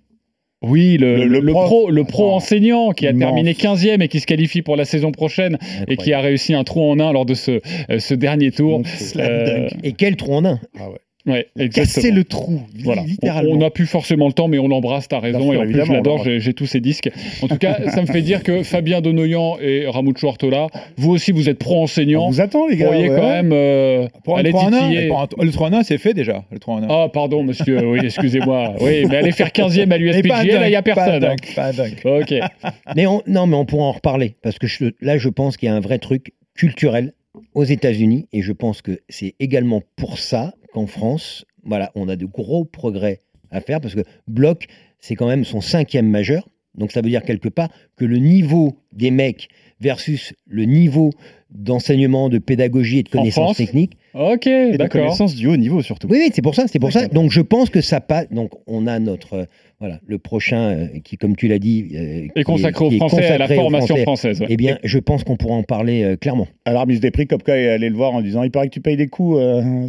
Oui, 0.63 0.97
le, 0.97 1.15
Le- 1.17 1.25
le, 1.25 1.27
le 1.27 1.39
le 1.39 1.51
prof. 1.53 1.65
pro, 1.65 1.89
le 1.89 2.03
pro 2.03 2.25
Attends. 2.27 2.35
enseignant 2.35 2.91
qui 2.91 3.07
a 3.07 3.11
Immense. 3.11 3.21
terminé 3.29 3.53
15e 3.53 4.01
et 4.03 4.07
qui 4.07 4.19
se 4.19 4.27
qualifie 4.27 4.61
pour 4.61 4.75
la 4.75 4.85
saison 4.85 5.11
prochaine 5.11 5.57
et 5.87 5.97
qui 5.97 6.13
a 6.13 6.21
réussi 6.21 6.53
un 6.53 6.63
trou 6.63 6.83
en 6.83 6.99
un 6.99 7.11
lors 7.11 7.25
de 7.25 7.33
ce, 7.33 7.61
ce 7.97 8.13
dernier 8.13 8.51
tour. 8.51 8.83
Euh. 9.17 9.67
Et 9.83 9.93
quel 9.93 10.17
trou 10.17 10.33
en 10.35 10.45
un 10.45 10.59
ah 10.79 10.89
ouais. 10.91 10.99
Ouais, 11.27 11.47
Casser 11.73 12.11
le 12.11 12.23
trou, 12.23 12.61
Voilà. 12.83 13.03
littéralement. 13.03 13.51
On 13.53 13.57
n'a 13.57 13.69
plus 13.69 13.85
forcément 13.85 14.27
le 14.27 14.33
temps, 14.33 14.47
mais 14.47 14.57
on 14.59 14.67
l'embrasse, 14.67 15.07
t'as 15.07 15.19
raison. 15.19 15.39
sûr, 15.39 15.53
et 15.53 15.57
en 15.57 15.61
plus, 15.61 15.73
je 15.73 15.77
évidemment, 15.79 15.91
on 15.93 15.95
l'adore, 15.97 16.23
j'ai 16.39 16.53
tous 16.53 16.65
ses 16.65 16.79
disques. 16.79 17.09
En 17.41 17.47
tout 17.47 17.57
cas, 17.57 17.89
ça 17.91 18.01
me 18.01 18.07
fait 18.07 18.21
dire 18.21 18.41
que 18.43 18.63
Fabien 18.63 19.01
Denoyan 19.01 19.57
et 19.61 19.85
Ramucho 19.87 20.27
Ortola, 20.27 20.67
vous 20.97 21.11
aussi, 21.11 21.31
vous 21.31 21.47
êtes 21.49 21.61
On 21.61 21.65
pro-enseignants. 21.65 22.27
vous 22.29 22.41
attend 22.41 22.65
les 22.67 22.73
Vous 22.75 22.81
gars. 22.81 22.85
pourriez 22.87 23.09
ouais. 23.09 23.15
quand 23.15 23.29
même 23.29 23.51
euh, 23.53 24.07
Pour 24.23 24.37
un 24.37 24.39
aller 24.39 24.49
3 24.49 24.63
en 24.63 24.73
1, 24.73 24.79
titiller. 24.79 25.09
le 25.41 25.51
3 25.51 25.69
en 25.69 25.73
1, 25.73 25.83
c'est 25.83 25.97
fait 25.97 26.13
déjà. 26.13 26.43
Le 26.51 26.59
3 26.59 26.75
en 26.75 26.83
1. 26.83 26.87
Ah, 26.89 27.09
pardon, 27.13 27.43
monsieur. 27.43 27.85
Oui, 27.87 27.99
excusez-moi. 28.03 28.73
Oui, 28.81 29.05
mais 29.07 29.17
aller 29.17 29.31
faire 29.31 29.49
15e 29.49 29.91
à 29.91 29.97
l'USPGA, 29.97 30.43
là, 30.59 30.67
il 30.67 30.71
n'y 30.71 30.75
a 30.75 30.81
personne. 30.81 31.23
hein. 31.23 31.35
Pas 31.55 31.67
un 31.67 31.73
dunk. 31.73 32.01
Ok. 32.05 32.33
Mais 32.95 33.05
on- 33.07 33.21
non, 33.27 33.45
mais 33.47 33.55
on 33.55 33.65
pourra 33.65 33.85
en 33.85 33.91
reparler 33.91 34.35
parce 34.41 34.57
que 34.59 34.67
je- 34.67 34.85
là, 35.01 35.17
je 35.17 35.29
pense 35.29 35.57
qu'il 35.57 35.67
y 35.67 35.69
a 35.71 35.75
un 35.75 35.79
vrai 35.79 35.99
truc 35.99 36.33
culturel 36.55 37.13
aux 37.53 37.63
États-Unis 37.63 38.27
et 38.33 38.41
je 38.41 38.51
pense 38.51 38.81
que 38.81 38.99
c'est 39.09 39.35
également 39.39 39.81
pour 39.95 40.19
ça 40.19 40.53
qu'en 40.71 40.87
France, 40.87 41.45
voilà, 41.63 41.91
on 41.95 42.09
a 42.09 42.15
de 42.15 42.25
gros 42.25 42.65
progrès 42.65 43.19
à 43.49 43.61
faire 43.61 43.81
parce 43.81 43.95
que 43.95 44.01
Bloch, 44.27 44.67
c'est 44.99 45.15
quand 45.15 45.27
même 45.27 45.45
son 45.45 45.61
cinquième 45.61 46.09
majeur. 46.09 46.47
Donc 46.75 46.91
ça 46.91 47.01
veut 47.01 47.09
dire 47.09 47.23
quelque 47.23 47.49
part 47.49 47.69
que 47.97 48.05
le 48.05 48.17
niveau 48.17 48.77
des 48.93 49.11
mecs 49.11 49.49
versus 49.81 50.33
le 50.47 50.63
niveau 50.65 51.09
d'enseignement, 51.49 52.29
de 52.29 52.37
pédagogie 52.37 52.99
et 52.99 53.03
de 53.03 53.09
connaissances 53.09 53.57
techniques. 53.57 53.97
Ok, 54.13 54.47
Et 54.47 54.71
de 54.73 54.77
d'accord. 54.77 55.01
connaissance 55.01 55.35
du 55.35 55.47
haut 55.47 55.57
niveau 55.57 55.81
surtout. 55.81 56.07
Oui, 56.09 56.17
oui, 56.21 56.31
c'est 56.33 56.41
pour 56.41 56.55
ça, 56.55 56.65
c'est 56.67 56.79
pour 56.79 56.91
ça. 56.93 57.07
Donc 57.07 57.31
je 57.31 57.41
pense 57.41 57.69
que 57.69 57.81
ça 57.81 57.99
passe. 57.99 58.29
Donc 58.31 58.51
on 58.67 58.87
a 58.87 58.99
notre 58.99 59.33
euh, 59.33 59.45
voilà 59.79 59.99
le 60.05 60.17
prochain 60.17 60.61
euh, 60.69 60.87
qui, 61.03 61.17
comme 61.17 61.35
tu 61.35 61.47
l'as 61.49 61.59
dit, 61.59 61.89
euh, 61.93 62.27
Et 62.35 62.43
consacré 62.43 62.85
est- 62.85 62.87
aux 62.87 62.91
est 62.91 62.97
Français, 62.97 63.25
à 63.25 63.37
la 63.37 63.47
formation 63.49 63.95
Français. 63.95 64.03
française. 64.03 64.41
ouais. 64.41 64.47
Eh 64.49 64.55
bien, 64.57 64.77
je 64.83 64.97
pense 64.99 65.23
qu'on 65.25 65.35
pourra 65.35 65.55
en 65.55 65.63
parler 65.63 66.15
clairement. 66.21 66.47
À 66.65 66.71
l'arbitre 66.73 67.01
des 67.01 67.11
prix, 67.11 67.27
Kopka 67.27 67.57
est 67.57 67.67
allé 67.69 67.89
le 67.89 67.95
voir 67.95 68.13
en 68.13 68.21
disant 68.21 68.43
Il 68.43 68.51
paraît 68.51 68.67
que 68.67 68.73
tu 68.73 68.81
payes 68.81 68.97
des 68.97 69.07
coups 69.07 69.37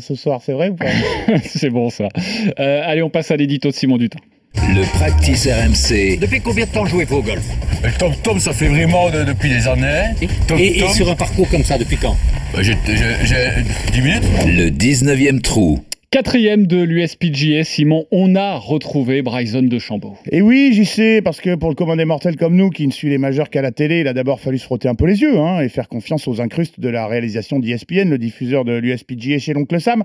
ce 0.00 0.14
soir, 0.16 0.40
c'est 0.42 0.52
vrai 0.52 0.70
ou 0.70 0.74
pas? 0.74 0.86
C'est 1.44 1.70
bon, 1.70 1.90
ça. 1.90 2.08
Allez, 2.56 3.02
on 3.02 3.10
passe 3.10 3.30
à 3.30 3.36
l'édito 3.36 3.68
de 3.68 3.74
Simon 3.74 3.98
Dutin. 3.98 4.18
Le 4.56 4.82
practice 4.98 5.46
RMC. 5.46 6.18
Depuis 6.20 6.40
combien 6.40 6.66
de 6.66 6.70
temps 6.70 6.84
jouez-vous 6.86 7.16
au 7.16 7.22
golf? 7.22 7.42
Le 7.82 7.90
Tom 7.92 8.12
Tom, 8.22 8.38
ça 8.38 8.52
fait 8.52 8.68
vraiment 8.68 9.10
de- 9.10 9.24
depuis 9.24 9.48
des 9.48 9.66
années. 9.66 10.10
Tom 10.46 10.58
et, 10.58 10.78
et 10.78 10.80
Tom, 10.80 10.92
sur 10.92 11.10
un 11.10 11.14
parcours 11.16 11.48
comme 11.48 11.64
ça, 11.64 11.78
depuis 11.78 11.96
quand? 11.96 12.16
Bah, 12.54 12.62
j'ai 12.62 12.76
j'ai- 12.86 13.24
j'ai 13.24 13.48
10 13.92 14.00
minutes. 14.02 14.22
Le 14.46 14.70
19e 14.70 15.40
trou. 15.40 15.82
Quatrième 16.12 16.66
de 16.66 16.76
l'USPGA, 16.76 17.64
Simon, 17.64 18.04
on 18.10 18.34
a 18.34 18.56
retrouvé 18.56 19.22
Bryson 19.22 19.62
de 19.62 19.78
Chambaud. 19.78 20.12
Et 20.30 20.42
oui, 20.42 20.72
j'y 20.74 20.84
sais, 20.84 21.22
parce 21.22 21.40
que 21.40 21.54
pour 21.54 21.70
le 21.70 21.74
commandé 21.74 22.04
mortel 22.04 22.36
comme 22.36 22.54
nous, 22.54 22.68
qui 22.68 22.86
ne 22.86 22.92
suit 22.92 23.08
les 23.08 23.16
majeurs 23.16 23.48
qu'à 23.48 23.62
la 23.62 23.70
télé, 23.72 24.00
il 24.00 24.08
a 24.08 24.12
d'abord 24.12 24.38
fallu 24.38 24.58
se 24.58 24.64
frotter 24.64 24.88
un 24.88 24.94
peu 24.94 25.06
les 25.06 25.22
yeux 25.22 25.38
hein, 25.38 25.62
et 25.62 25.70
faire 25.70 25.88
confiance 25.88 26.28
aux 26.28 26.42
incrustes 26.42 26.78
de 26.78 26.90
la 26.90 27.06
réalisation 27.06 27.60
d'ESPN, 27.60 28.10
le 28.10 28.18
diffuseur 28.18 28.66
de 28.66 28.72
l'USPGA 28.72 29.38
chez 29.38 29.54
l'oncle 29.54 29.80
Sam. 29.80 30.04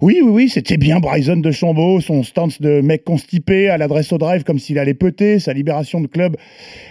Oui, 0.00 0.18
oui, 0.24 0.28
oui, 0.28 0.48
c'était 0.48 0.76
bien 0.76 0.98
Bryson 0.98 1.36
de 1.36 1.52
Chambaud, 1.52 2.00
son 2.00 2.24
stance 2.24 2.60
de 2.60 2.80
mec 2.80 3.04
constipé 3.04 3.68
à 3.68 3.78
l'adresse 3.78 4.12
au 4.12 4.18
drive 4.18 4.42
comme 4.42 4.58
s'il 4.58 4.80
allait 4.80 4.92
péter, 4.92 5.38
sa 5.38 5.52
libération 5.52 6.00
de 6.00 6.08
club 6.08 6.36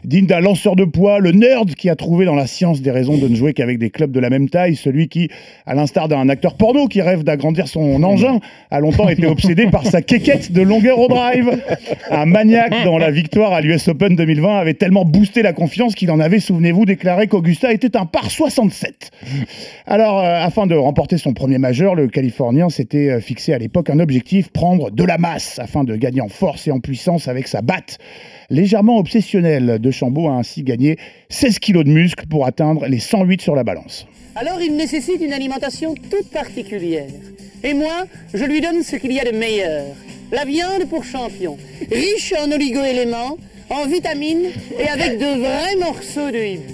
digne 0.05 0.25
d'un 0.25 0.39
lanceur 0.39 0.77
de 0.77 0.85
poids, 0.85 1.19
le 1.19 1.33
nerd 1.33 1.75
qui 1.75 1.89
a 1.89 1.97
trouvé 1.97 2.23
dans 2.23 2.35
la 2.35 2.47
science 2.47 2.81
des 2.81 2.91
raisons 2.91 3.17
de 3.17 3.27
ne 3.27 3.35
jouer 3.35 3.51
qu'avec 3.51 3.77
des 3.77 3.89
clubs 3.89 4.13
de 4.13 4.21
la 4.21 4.29
même 4.29 4.47
taille, 4.47 4.77
celui 4.77 5.09
qui, 5.09 5.27
à 5.65 5.75
l'instar 5.75 6.07
d'un 6.07 6.29
acteur 6.29 6.55
porno 6.55 6.87
qui 6.87 7.01
rêve 7.01 7.25
d'agrandir 7.25 7.67
son 7.67 8.01
engin, 8.03 8.39
a 8.71 8.79
longtemps 8.79 9.07
été 9.07 9.27
obsédé 9.27 9.67
par 9.67 9.85
sa 9.85 10.01
quéquette 10.01 10.51
de 10.51 10.61
longueur 10.61 10.99
au 10.99 11.07
drive. 11.07 11.61
Un 12.09 12.25
maniaque 12.25 12.83
dans 12.83 12.97
la 12.97 13.11
victoire 13.11 13.53
à 13.53 13.61
l'US 13.61 13.87
Open 13.87 14.15
2020 14.15 14.57
avait 14.57 14.73
tellement 14.73 15.05
boosté 15.05 15.43
la 15.43 15.53
confiance 15.53 15.93
qu'il 15.93 16.09
en 16.09 16.19
avait, 16.19 16.39
souvenez-vous, 16.39 16.85
déclaré 16.85 17.27
qu'Augusta 17.27 17.71
était 17.71 17.95
un 17.95 18.05
par 18.05 18.31
67. 18.31 19.11
Alors, 19.85 20.19
euh, 20.19 20.39
afin 20.41 20.65
de 20.65 20.75
remporter 20.75 21.17
son 21.17 21.33
premier 21.33 21.59
majeur, 21.59 21.93
le 21.93 22.07
Californien 22.07 22.69
s'était 22.69 23.09
euh, 23.09 23.19
fixé 23.19 23.53
à 23.53 23.59
l'époque 23.59 23.89
un 23.89 23.99
objectif, 23.99 24.49
prendre 24.49 24.89
de 24.89 25.03
la 25.03 25.17
masse, 25.19 25.59
afin 25.59 25.83
de 25.83 25.95
gagner 25.95 26.21
en 26.21 26.29
force 26.29 26.67
et 26.67 26.71
en 26.71 26.79
puissance 26.79 27.27
avec 27.27 27.47
sa 27.47 27.61
batte. 27.61 27.99
Légèrement 28.49 28.97
obsessionnel, 28.97 29.79
De 29.79 29.91
Chambaud 29.91 30.29
a 30.29 30.33
ainsi 30.33 30.63
gagné 30.63 30.97
16 31.29 31.59
kilos 31.59 31.85
de 31.85 31.89
muscle 31.91 32.25
pour 32.27 32.45
atteindre 32.45 32.87
les 32.87 32.99
108 32.99 33.41
sur 33.41 33.55
la 33.55 33.63
balance. 33.63 34.07
Alors 34.35 34.59
il 34.61 34.75
nécessite 34.75 35.21
une 35.21 35.33
alimentation 35.33 35.93
toute 35.93 36.29
particulière. 36.31 37.05
Et 37.63 37.73
moi, 37.73 38.05
je 38.33 38.43
lui 38.43 38.59
donne 38.59 38.83
ce 38.83 38.97
qu'il 38.97 39.13
y 39.13 39.19
a 39.19 39.31
de 39.31 39.35
meilleur. 39.35 39.85
La 40.31 40.45
viande 40.45 40.89
pour 40.89 41.03
champion, 41.03 41.57
riche 41.91 42.33
en 42.37 42.51
oligo-éléments, 42.51 43.37
en 43.69 43.85
vitamines 43.85 44.47
et 44.77 44.87
avec 44.87 45.17
de 45.17 45.39
vrais 45.39 45.75
morceaux 45.79 46.31
de 46.31 46.55
hibou. 46.55 46.73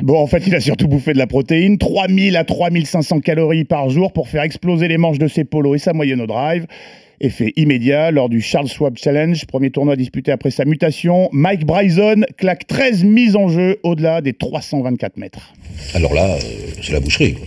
Bon, 0.00 0.18
en 0.18 0.26
fait, 0.26 0.46
il 0.46 0.54
a 0.54 0.60
surtout 0.60 0.88
bouffé 0.88 1.12
de 1.12 1.18
la 1.18 1.26
protéine, 1.26 1.78
3000 1.78 2.36
à 2.36 2.44
3500 2.44 3.20
calories 3.20 3.64
par 3.64 3.90
jour 3.90 4.12
pour 4.12 4.28
faire 4.28 4.42
exploser 4.42 4.88
les 4.88 4.98
manches 4.98 5.18
de 5.18 5.28
ses 5.28 5.44
polos 5.44 5.76
et 5.76 5.78
sa 5.78 5.92
moyenne 5.92 6.20
au 6.20 6.26
drive. 6.26 6.66
Effet 7.20 7.52
immédiat 7.54 8.10
lors 8.10 8.28
du 8.28 8.40
Charles 8.40 8.66
Schwab 8.66 8.96
Challenge, 8.96 9.44
premier 9.46 9.70
tournoi 9.70 9.94
disputé 9.94 10.32
après 10.32 10.50
sa 10.50 10.64
mutation. 10.64 11.28
Mike 11.30 11.64
Bryson 11.64 12.22
claque 12.36 12.66
13 12.66 13.04
mises 13.04 13.36
en 13.36 13.48
jeu 13.48 13.78
au-delà 13.84 14.22
des 14.22 14.32
324 14.32 15.18
mètres. 15.18 15.52
Alors 15.94 16.14
là, 16.14 16.34
euh, 16.34 16.38
c'est 16.82 16.92
la 16.92 17.00
boucherie. 17.00 17.34
quoi. 17.34 17.46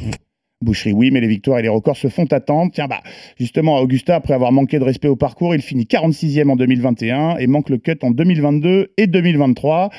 Boucherie, 0.65 0.93
oui, 0.93 1.12
mais 1.12 1.21
les 1.21 1.28
victoires 1.28 1.60
et 1.60 1.62
les 1.62 1.69
records 1.69 1.95
se 1.95 2.10
font 2.10 2.25
attendre. 2.25 2.71
Tiens, 2.73 2.88
bah, 2.88 3.01
justement, 3.39 3.80
Augusta, 3.80 4.15
après 4.15 4.34
avoir 4.34 4.51
manqué 4.51 4.80
de 4.80 4.84
respect 4.84 5.08
au 5.08 5.15
parcours, 5.15 5.56
il 5.56 5.62
finit 5.62 5.86
46e 5.86 6.49
en 6.49 6.56
2021 6.58 7.38
et 7.38 7.47
manque 7.47 7.69
le 7.69 7.78
cut 7.78 7.97
en 8.01 8.12
2022 8.12 8.91
et 8.97 9.08
2023. 9.08 9.91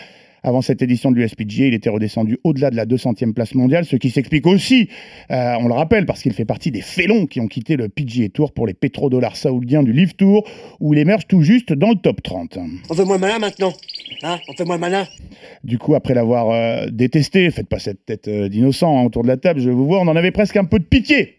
Avant 0.42 0.62
cette 0.62 0.82
édition 0.82 1.10
de 1.10 1.16
l'USPGA, 1.16 1.66
il 1.66 1.74
était 1.74 1.90
redescendu 1.90 2.38
au-delà 2.44 2.70
de 2.70 2.76
la 2.76 2.86
200e 2.86 3.32
place 3.32 3.54
mondiale, 3.54 3.84
ce 3.84 3.96
qui 3.96 4.10
s'explique 4.10 4.46
aussi, 4.46 4.88
euh, 5.30 5.54
on 5.60 5.68
le 5.68 5.74
rappelle, 5.74 6.06
parce 6.06 6.22
qu'il 6.22 6.32
fait 6.32 6.44
partie 6.44 6.70
des 6.70 6.80
félons 6.80 7.26
qui 7.26 7.40
ont 7.40 7.48
quitté 7.48 7.76
le 7.76 7.88
PGA 7.88 8.28
Tour 8.28 8.52
pour 8.52 8.66
les 8.66 8.74
pétrodollars 8.74 9.36
saoudiens 9.36 9.82
du 9.82 9.92
Live 9.92 10.14
Tour, 10.14 10.46
où 10.80 10.94
il 10.94 11.00
émerge 11.00 11.26
tout 11.26 11.42
juste 11.42 11.72
dans 11.72 11.90
le 11.90 11.96
top 11.96 12.22
30. 12.22 12.58
On 12.90 12.94
fait 12.94 13.04
moins 13.04 13.18
malin 13.18 13.38
maintenant. 13.38 13.72
Hein 14.22 14.38
On 14.48 14.54
fait 14.54 14.64
moins 14.64 14.78
malin. 14.78 15.06
Du 15.64 15.78
coup, 15.78 15.94
après 15.94 16.14
l'avoir 16.14 16.50
euh, 16.50 16.86
détesté, 16.90 17.50
faites 17.50 17.68
pas 17.68 17.78
cette 17.78 18.04
tête 18.04 18.28
euh, 18.28 18.48
d'innocent 18.48 18.98
hein, 18.98 19.04
autour 19.04 19.22
de 19.22 19.28
la 19.28 19.36
table, 19.36 19.60
je 19.60 19.70
vous 19.70 19.86
vois, 19.86 20.00
on 20.00 20.08
en 20.08 20.16
avait 20.16 20.30
presque 20.30 20.56
un 20.56 20.64
peu 20.64 20.78
de 20.78 20.84
pitié. 20.84 21.35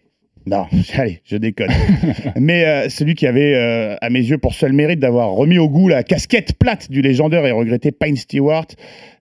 Non, 0.48 0.66
allez, 0.96 1.20
je 1.24 1.36
déconne. 1.36 1.70
Mais 2.36 2.64
euh, 2.64 2.88
celui 2.88 3.14
qui 3.14 3.26
avait, 3.26 3.54
euh, 3.54 3.96
à 4.00 4.08
mes 4.08 4.20
yeux, 4.20 4.38
pour 4.38 4.54
seul 4.54 4.72
mérite 4.72 4.98
d'avoir 4.98 5.30
remis 5.32 5.58
au 5.58 5.68
goût 5.68 5.88
la 5.88 6.02
casquette 6.02 6.54
plate 6.58 6.90
du 6.90 7.02
légendaire 7.02 7.44
et 7.44 7.52
regretté 7.52 7.92
Pine 7.92 8.16
Stewart, 8.16 8.66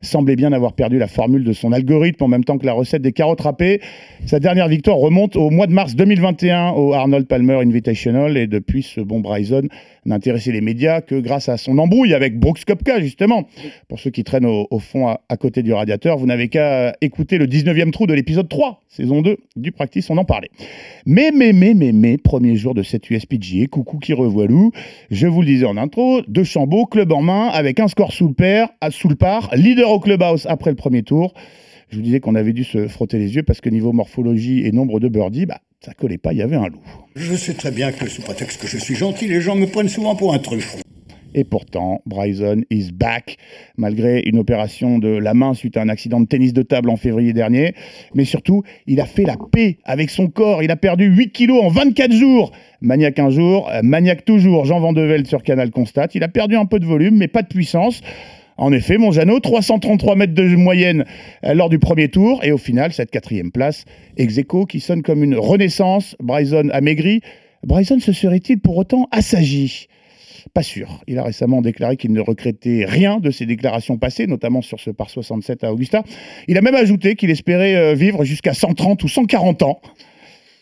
semblait 0.01 0.37
bien 0.37 0.53
avoir 0.53 0.73
perdu 0.73 0.97
la 0.99 1.07
formule 1.07 1.43
de 1.43 1.51
son 1.51 1.73
algorithme 1.73 2.23
en 2.23 2.27
même 2.29 2.45
temps 2.45 2.57
que 2.57 2.65
la 2.65 2.71
recette 2.71 3.01
des 3.01 3.11
carottes 3.11 3.41
râpées. 3.41 3.81
Sa 4.25 4.39
dernière 4.39 4.69
victoire 4.69 4.97
remonte 4.97 5.35
au 5.35 5.49
mois 5.49 5.67
de 5.67 5.73
mars 5.73 5.95
2021 5.95 6.69
au 6.69 6.93
Arnold 6.93 7.27
Palmer 7.27 7.55
Invitational 7.55 8.37
et 8.37 8.47
depuis 8.47 8.83
ce 8.83 9.01
bon 9.01 9.19
Bryson 9.19 9.63
n'intéressait 10.05 10.53
les 10.53 10.61
médias 10.61 11.01
que 11.01 11.15
grâce 11.15 11.49
à 11.49 11.57
son 11.57 11.77
embrouille 11.77 12.13
avec 12.13 12.39
Brooks 12.39 12.63
Kopka 12.63 13.01
justement. 13.01 13.47
Pour 13.89 13.99
ceux 13.99 14.11
qui 14.11 14.23
traînent 14.23 14.45
au, 14.45 14.67
au 14.71 14.79
fond 14.79 15.07
à, 15.07 15.21
à 15.27 15.35
côté 15.35 15.63
du 15.63 15.73
radiateur, 15.73 16.17
vous 16.17 16.27
n'avez 16.27 16.47
qu'à 16.47 16.95
écouter 17.01 17.37
le 17.37 17.47
19e 17.47 17.91
trou 17.91 18.07
de 18.07 18.13
l'épisode 18.13 18.47
3, 18.47 18.83
saison 18.87 19.21
2 19.21 19.37
du 19.57 19.71
Practice, 19.71 20.09
on 20.09 20.17
en 20.17 20.25
parlait. 20.25 20.49
Mais, 21.05 21.16
mais, 21.17 21.51
mais, 21.51 21.73
mais, 21.73 21.91
mais, 21.93 22.17
premier 22.19 22.55
jour 22.55 22.75
de 22.75 22.83
cette 22.83 23.09
USPGA, 23.09 23.65
coucou 23.71 23.97
qui 23.97 24.13
revoilou, 24.13 24.71
je 25.09 25.25
vous 25.25 25.41
le 25.41 25.47
disais 25.47 25.65
en 25.65 25.75
intro, 25.75 26.21
de 26.27 26.43
Chambaud, 26.43 26.85
club 26.85 27.11
en 27.11 27.23
main, 27.23 27.47
avec 27.47 27.79
un 27.79 27.87
score 27.87 28.13
sous 28.13 28.27
le, 28.27 28.35
pair, 28.35 28.69
sous 28.91 29.09
le 29.09 29.15
par, 29.15 29.49
leader 29.55 29.89
au 29.89 29.99
clubhouse 29.99 30.45
après 30.47 30.69
le 30.69 30.75
premier 30.75 31.01
tour. 31.01 31.33
Je 31.89 31.95
vous 31.95 32.03
disais 32.03 32.19
qu'on 32.19 32.35
avait 32.35 32.53
dû 32.53 32.63
se 32.63 32.87
frotter 32.87 33.17
les 33.17 33.35
yeux 33.35 33.41
parce 33.41 33.61
que 33.61 33.69
niveau 33.69 33.93
morphologie 33.93 34.63
et 34.67 34.71
nombre 34.71 34.99
de 34.99 35.07
birdies, 35.07 35.47
bah, 35.47 35.57
ça 35.83 35.95
collait 35.95 36.19
pas, 36.19 36.33
il 36.33 36.37
y 36.37 36.43
avait 36.43 36.55
un 36.55 36.67
loup. 36.67 36.83
Je 37.15 37.33
sais 37.33 37.55
très 37.55 37.71
bien 37.71 37.91
que 37.91 38.07
sous 38.07 38.21
prétexte 38.21 38.61
que 38.61 38.67
je 38.67 38.77
suis 38.77 38.93
gentil, 38.93 39.27
les 39.27 39.41
gens 39.41 39.55
me 39.55 39.65
prennent 39.65 39.89
souvent 39.89 40.15
pour 40.15 40.35
un 40.35 40.39
truffe. 40.39 40.77
Et 41.33 41.43
pourtant, 41.43 42.01
Bryson 42.05 42.63
is 42.69 42.91
back, 42.91 43.37
malgré 43.77 44.21
une 44.25 44.39
opération 44.39 44.97
de 44.99 45.09
la 45.09 45.33
main 45.33 45.53
suite 45.53 45.77
à 45.77 45.81
un 45.81 45.89
accident 45.89 46.19
de 46.19 46.25
tennis 46.25 46.53
de 46.53 46.61
table 46.61 46.89
en 46.89 46.95
février 46.95 47.33
dernier. 47.33 47.73
Mais 48.15 48.25
surtout, 48.25 48.63
il 48.85 49.01
a 49.01 49.05
fait 49.05 49.23
la 49.23 49.35
paix 49.51 49.77
avec 49.83 50.09
son 50.09 50.27
corps. 50.27 50.63
Il 50.63 50.71
a 50.71 50.75
perdu 50.75 51.05
8 51.05 51.31
kilos 51.31 51.63
en 51.63 51.69
24 51.69 52.11
jours. 52.11 52.51
Maniaque 52.81 53.19
un 53.19 53.29
jour, 53.29 53.69
euh, 53.71 53.81
maniaque 53.83 54.25
toujours. 54.25 54.65
Jean 54.65 54.79
Vandevelde 54.79 55.27
sur 55.27 55.43
Canal 55.43 55.71
constate. 55.71 56.15
Il 56.15 56.23
a 56.23 56.27
perdu 56.27 56.55
un 56.55 56.65
peu 56.65 56.79
de 56.79 56.85
volume, 56.85 57.17
mais 57.17 57.27
pas 57.27 57.41
de 57.41 57.47
puissance. 57.47 58.01
En 58.57 58.71
effet, 58.71 58.97
mon 58.97 59.11
Jeannot, 59.11 59.39
333 59.39 60.15
mètres 60.15 60.33
de 60.33 60.43
moyenne 60.55 61.05
euh, 61.43 61.53
lors 61.53 61.69
du 61.69 61.77
premier 61.77 62.09
tour. 62.09 62.43
Et 62.43 62.51
au 62.51 62.57
final, 62.57 62.91
cette 62.91 63.11
quatrième 63.11 63.51
place, 63.51 63.85
ex 64.17 64.39
qui 64.67 64.79
sonne 64.79 65.03
comme 65.03 65.23
une 65.23 65.35
renaissance. 65.35 66.15
Bryson 66.19 66.69
a 66.71 66.81
maigri. 66.81 67.21
Bryson 67.63 67.99
se 67.99 68.11
serait-il 68.11 68.59
pour 68.59 68.77
autant 68.77 69.07
assagi? 69.11 69.87
Pas 70.57 70.63
sûr. 70.63 71.01
Il 71.05 71.19
a 71.19 71.23
récemment 71.23 71.61
déclaré 71.61 71.97
qu'il 71.97 72.11
ne 72.13 72.19
regrettait 72.19 72.83
rien 72.83 73.19
de 73.19 73.29
ses 73.29 73.45
déclarations 73.45 73.99
passées, 73.99 74.25
notamment 74.25 74.63
sur 74.63 74.79
ce 74.79 74.89
par 74.89 75.11
67 75.11 75.63
à 75.63 75.71
Augusta. 75.71 76.01
Il 76.47 76.57
a 76.57 76.61
même 76.61 76.73
ajouté 76.73 77.13
qu'il 77.13 77.29
espérait 77.29 77.75
euh, 77.75 77.93
vivre 77.93 78.23
jusqu'à 78.23 78.55
130 78.55 79.03
ou 79.03 79.07
140 79.07 79.61
ans. 79.61 79.79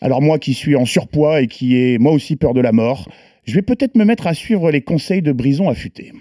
Alors 0.01 0.21
moi 0.21 0.37
qui 0.37 0.53
suis 0.53 0.75
en 0.75 0.83
surpoids 0.83 1.41
et 1.41 1.47
qui 1.47 1.77
ai 1.77 1.97
moi 1.97 2.11
aussi 2.11 2.35
peur 2.35 2.53
de 2.53 2.59
la 2.59 2.73
mort, 2.73 3.07
je 3.45 3.55
vais 3.55 3.61
peut-être 3.61 3.95
me 3.95 4.03
mettre 4.03 4.27
à 4.27 4.33
suivre 4.33 4.69
les 4.69 4.81
conseils 4.81 5.21
de 5.21 5.31
Brison 5.31 5.69
affûté. 5.69 6.11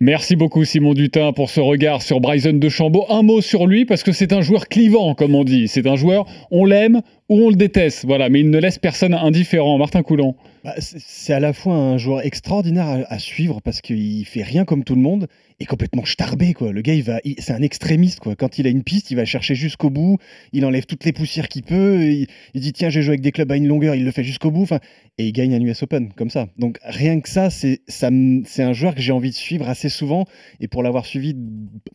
Merci 0.00 0.36
beaucoup 0.36 0.66
Simon 0.66 0.92
Dutin 0.92 1.32
pour 1.32 1.48
ce 1.48 1.60
regard 1.60 2.02
sur 2.02 2.20
Bryson 2.20 2.52
de 2.52 2.68
Chambaud. 2.68 3.06
Un 3.08 3.22
mot 3.22 3.40
sur 3.40 3.66
lui 3.66 3.86
parce 3.86 4.02
que 4.02 4.12
c'est 4.12 4.34
un 4.34 4.42
joueur 4.42 4.68
clivant 4.68 5.14
comme 5.14 5.34
on 5.34 5.44
dit. 5.44 5.66
C'est 5.68 5.86
un 5.86 5.96
joueur, 5.96 6.26
on 6.50 6.66
l'aime 6.66 7.00
on 7.28 7.48
le 7.48 7.56
déteste. 7.56 8.04
Voilà, 8.04 8.28
mais 8.28 8.40
il 8.40 8.50
ne 8.50 8.58
laisse 8.58 8.78
personne 8.78 9.14
indifférent. 9.14 9.78
Martin 9.78 10.02
Coulon. 10.02 10.36
Bah, 10.62 10.74
c'est 10.78 11.32
à 11.32 11.40
la 11.40 11.52
fois 11.52 11.74
un 11.74 11.98
joueur 11.98 12.24
extraordinaire 12.24 13.04
à, 13.08 13.18
suivre 13.18 13.60
parce 13.62 13.80
qu'il 13.80 14.24
fait 14.26 14.42
rien 14.42 14.64
comme 14.64 14.82
tout 14.82 14.94
le 14.94 15.00
monde 15.00 15.26
et 15.60 15.66
complètement 15.66 16.04
starbé 16.04 16.54
quoi. 16.54 16.72
Le 16.72 16.80
gars, 16.80 16.94
il 16.94 17.02
va, 17.02 17.20
c'est 17.38 17.52
un 17.52 17.62
extrémiste 17.62 18.20
quoi. 18.20 18.34
Quand 18.34 18.58
il 18.58 18.66
a 18.66 18.70
une 18.70 18.82
piste, 18.82 19.10
il 19.10 19.16
va 19.16 19.24
chercher 19.24 19.54
jusqu'au 19.54 19.90
bout. 19.90 20.18
Il 20.52 20.64
enlève 20.64 20.86
toutes 20.86 21.04
les 21.04 21.12
poussières 21.12 21.48
qu'il 21.48 21.62
peut. 21.62 22.02
Il, 22.02 22.26
dit 22.60 22.72
tiens, 22.72 22.88
j'ai 22.88 23.02
joué 23.02 23.10
avec 23.10 23.20
des 23.20 23.32
clubs 23.32 23.50
à 23.50 23.56
une 23.56 23.68
longueur. 23.68 23.94
Il 23.94 24.04
le 24.04 24.10
fait 24.10 24.24
jusqu'au 24.24 24.50
bout. 24.50 24.66
Et 25.18 25.26
il 25.26 25.32
gagne 25.32 25.54
un 25.54 25.60
US 25.60 25.82
Open 25.82 26.12
comme 26.14 26.30
ça. 26.30 26.48
Donc 26.58 26.78
rien 26.82 27.20
que 27.20 27.28
ça, 27.28 27.50
c'est 27.50 27.80
ça, 27.88 28.10
c'est 28.44 28.62
un 28.62 28.72
joueur 28.72 28.94
que 28.94 29.00
j'ai 29.00 29.12
envie 29.12 29.30
de 29.30 29.34
suivre 29.34 29.68
assez 29.68 29.88
souvent. 29.88 30.24
Et 30.60 30.68
pour 30.68 30.82
l'avoir 30.82 31.06
suivi 31.06 31.34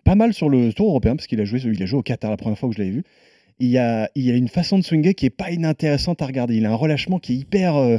pas 0.03 0.15
mal 0.15 0.33
sur 0.33 0.49
le 0.49 0.73
Tour 0.73 0.89
européen 0.89 1.15
parce 1.15 1.27
qu'il 1.27 1.41
a 1.41 1.45
joué, 1.45 1.59
il 1.63 1.83
a 1.83 1.85
joué 1.85 1.99
au 1.99 2.03
Qatar 2.03 2.31
la 2.31 2.37
première 2.37 2.57
fois 2.57 2.69
que 2.69 2.75
je 2.75 2.79
l'avais 2.79 2.91
vu. 2.91 3.03
Il 3.59 3.67
y 3.67 3.77
a, 3.77 4.09
une 4.15 4.47
façon 4.47 4.77
de 4.77 4.83
swinger 4.83 5.13
qui 5.13 5.25
est 5.25 5.29
pas 5.29 5.51
inintéressante 5.51 6.21
à 6.21 6.25
regarder. 6.25 6.55
Il 6.55 6.65
a 6.65 6.71
un 6.71 6.75
relâchement 6.75 7.19
qui 7.19 7.33
est 7.33 7.37
hyper 7.37 7.75
euh, 7.75 7.97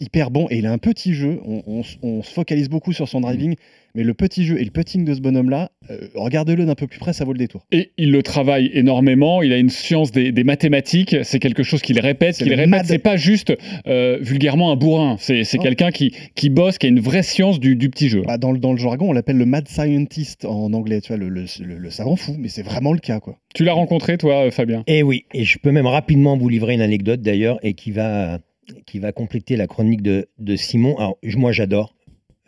hyper 0.00 0.30
bon 0.30 0.46
et 0.50 0.58
il 0.58 0.66
a 0.66 0.72
un 0.72 0.78
petit 0.78 1.14
jeu. 1.14 1.40
On, 1.46 1.62
on 1.66 1.80
s- 1.80 1.98
on 2.02 2.22
se 2.22 2.32
focalise 2.32 2.68
beaucoup 2.68 2.92
sur 2.92 3.08
son 3.08 3.20
driving, 3.20 3.54
mais 3.94 4.02
le 4.02 4.12
petit 4.14 4.44
jeu 4.44 4.60
et 4.60 4.64
le 4.64 4.70
putting 4.70 5.04
de 5.04 5.14
ce 5.14 5.20
bonhomme-là, 5.20 5.70
euh, 5.90 6.08
regardez-le 6.14 6.64
d'un 6.66 6.74
peu 6.74 6.86
plus 6.86 6.98
près, 6.98 7.12
ça 7.12 7.24
vaut 7.24 7.32
le 7.32 7.38
détour. 7.38 7.66
Et 7.72 7.92
il 7.96 8.10
le 8.10 8.22
travaille 8.22 8.70
énormément. 8.74 9.42
Il 9.42 9.52
a 9.52 9.58
une 9.58 9.70
science 9.70 10.10
des, 10.12 10.32
des 10.32 10.44
mathématiques. 10.44 11.16
C'est 11.22 11.38
quelque 11.38 11.62
chose 11.62 11.80
qu'il 11.82 12.00
répète, 12.00 12.34
C'est 12.36 12.44
qu'il 12.44 12.54
répète. 12.54 12.68
mad- 12.68 12.86
C'est 12.86 12.98
pas 12.98 13.16
juste 13.16 13.52
euh, 13.86 14.18
vulgairement 14.20 14.72
un 14.72 14.76
bourrin. 14.76 15.16
C'est 15.20 15.44
quelqu'un 15.58 15.90
qui, 15.90 16.12
qui 16.34 16.50
bosse, 16.50 16.78
qui 16.78 16.86
a 16.86 16.88
une 16.88 17.00
vraie 17.00 17.22
science 17.22 17.60
du, 17.60 17.76
du 17.76 17.88
petit 17.90 18.08
jeu. 18.08 18.22
Bah, 18.26 18.38
dans, 18.38 18.50
le, 18.52 18.58
dans 18.58 18.72
le 18.72 18.78
jargon, 18.78 19.10
on 19.10 19.12
l'appelle 19.12 19.36
le 19.36 19.46
mad 19.46 19.68
scientist 19.68 20.44
en 20.44 20.72
anglais, 20.72 21.00
tu 21.00 21.08
vois, 21.08 21.16
le, 21.16 21.28
le- 21.28 21.44
le- 21.60 21.78
le 21.78 21.90
savant 21.90 22.16
fou, 22.16 22.34
mais 22.38 22.48
c'est 22.48 22.62
vraiment 22.62 22.92
le 22.92 22.98
cas, 22.98 23.20
quoi. 23.20 23.38
Tu 23.54 23.62
l'as 23.64 23.72
rencontré, 23.74 24.18
toi, 24.18 24.46
euh, 24.46 24.50
Fabien? 24.50 24.82
Et 24.88 25.02
oui, 25.04 25.26
et 25.32 25.44
je 25.44 25.58
peux 25.58 25.70
même 25.70 25.86
rapidement 25.86 26.36
vous 26.36 26.48
livrer 26.48 26.74
une 26.74 26.80
anecdote 26.80 27.20
d'ailleurs 27.22 27.58
et 27.62 27.74
qui 27.74 27.92
va, 27.92 28.40
qui 28.86 28.98
va 28.98 29.12
compléter 29.12 29.56
la 29.56 29.66
chronique 29.66 30.02
de, 30.02 30.28
de 30.38 30.56
Simon. 30.56 30.96
Alors, 30.98 31.18
moi 31.36 31.52
j'adore. 31.52 31.94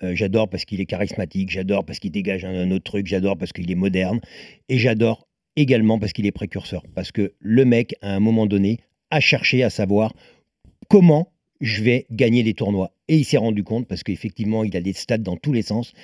Euh, 0.02 0.14
j'adore 0.14 0.48
parce 0.50 0.64
qu'il 0.66 0.80
est 0.80 0.86
charismatique, 0.86 1.50
j'adore 1.50 1.84
parce 1.84 1.98
qu'il 1.98 2.10
dégage 2.10 2.44
un, 2.44 2.54
un 2.54 2.70
autre 2.70 2.84
truc, 2.84 3.06
j'adore 3.06 3.38
parce 3.38 3.52
qu'il 3.52 3.70
est 3.70 3.76
moderne, 3.76 4.20
et 4.68 4.76
j'adore 4.78 5.26
également 5.56 5.98
parce 5.98 6.12
qu'il 6.12 6.26
est 6.26 6.32
précurseur. 6.32 6.82
Parce 6.94 7.12
que 7.12 7.32
le 7.40 7.64
mec, 7.64 7.96
à 8.02 8.14
un 8.14 8.20
moment 8.20 8.46
donné, 8.46 8.80
a 9.10 9.20
cherché 9.20 9.62
à 9.62 9.70
savoir 9.70 10.14
comment 10.88 11.32
je 11.60 11.82
vais 11.82 12.06
gagner 12.10 12.42
des 12.42 12.52
tournois. 12.52 12.90
Et 13.08 13.16
il 13.16 13.24
s'est 13.24 13.38
rendu 13.38 13.64
compte, 13.64 13.86
parce 13.88 14.02
qu'effectivement, 14.02 14.64
il 14.64 14.76
a 14.76 14.80
des 14.80 14.92
stats 14.92 15.18
dans 15.18 15.36
tous 15.36 15.52
les 15.52 15.62
sens, 15.62 15.94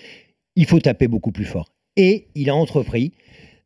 il 0.56 0.64
faut 0.64 0.80
taper 0.80 1.08
beaucoup 1.08 1.32
plus 1.32 1.44
fort. 1.44 1.68
Et 1.96 2.28
il 2.34 2.48
a 2.48 2.54
entrepris 2.54 3.12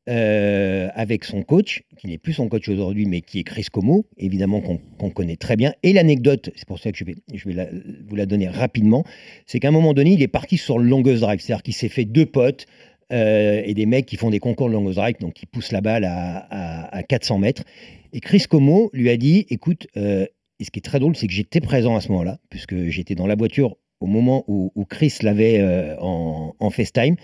euh, 0.09 0.88
avec 0.95 1.25
son 1.25 1.42
coach, 1.42 1.83
qui 1.99 2.07
n'est 2.09 2.19
plus 2.19 2.33
son 2.33 2.49
coach 2.49 2.69
aujourd'hui, 2.69 3.07
mais 3.07 3.21
qui 3.21 3.40
est 3.40 3.45
Chris 3.45 3.66
Como, 3.73 4.07
évidemment 4.19 4.61
qu'on 4.61 5.11
connaît 5.11 5.37
très 5.37 5.57
bien. 5.57 5.73
Et 5.83 5.92
l'anecdote, 5.92 6.51
c'est 6.55 6.66
pour 6.66 6.79
ça 6.79 6.92
que 6.92 6.99
je 6.99 7.05
vais, 7.05 7.16
je 7.35 7.49
vais 7.49 7.69
vous 8.09 8.16
la 8.16 8.27
donner 8.27 8.49
rapidement, 8.49 9.05
c'est 9.47 9.59
qu'à 9.61 9.69
un 9.69 9.73
moment 9.73 9.95
donné, 9.95 10.12
il 10.12 10.23
est 10.23 10.29
parti 10.29 10.57
sur 10.59 10.79
le 10.79 10.88
longueuse 10.88 11.21
drive, 11.21 11.40
c'est-à-dire 11.40 11.62
qu'il 11.62 11.75
s'est 11.75 11.88
fait 11.88 12.05
deux 12.05 12.27
potes 12.27 12.66
euh, 13.12 13.62
et 13.64 13.75
des 13.75 13.87
mecs 13.87 14.07
qui 14.07 14.16
font 14.16 14.31
des 14.31 14.38
concours 14.40 14.69
de 14.69 14.75
longueuse 14.75 14.97
drive, 14.97 15.16
donc 15.21 15.35
qui 15.35 15.47
poussent 15.47 15.73
la 15.73 15.81
balle 15.81 16.05
à, 16.05 16.38
à- 16.51 16.97
à 16.97 17.03
400 17.03 17.38
mètres. 17.38 17.62
Et 18.12 18.21
Chris 18.21 18.45
Como 18.49 18.90
lui 18.92 19.11
a 19.11 19.16
dit, 19.16 19.47
écoute, 19.51 19.87
euh, 19.97 20.27
Et 20.59 20.64
ce 20.64 20.71
qui 20.71 20.79
est 20.79 20.83
très 20.83 20.99
drôle, 21.01 21.14
c'est 21.16 21.27
que 21.27 21.35
j'étais 21.35 21.61
présent 21.61 21.97
à 21.97 22.01
ce 22.01 22.09
moment-là, 22.12 22.38
puisque 22.49 22.88
j'étais 22.88 23.14
dans 23.14 23.27
la 23.27 23.35
voiture 23.35 23.77
au 24.01 24.07
moment 24.07 24.45
où, 24.47 24.73
où 24.75 24.85
Chris 24.85 25.15
l'avait 25.23 25.59
euh, 25.59 25.97
en, 26.01 26.55
en 26.59 26.71
FaceTime. 26.71 27.17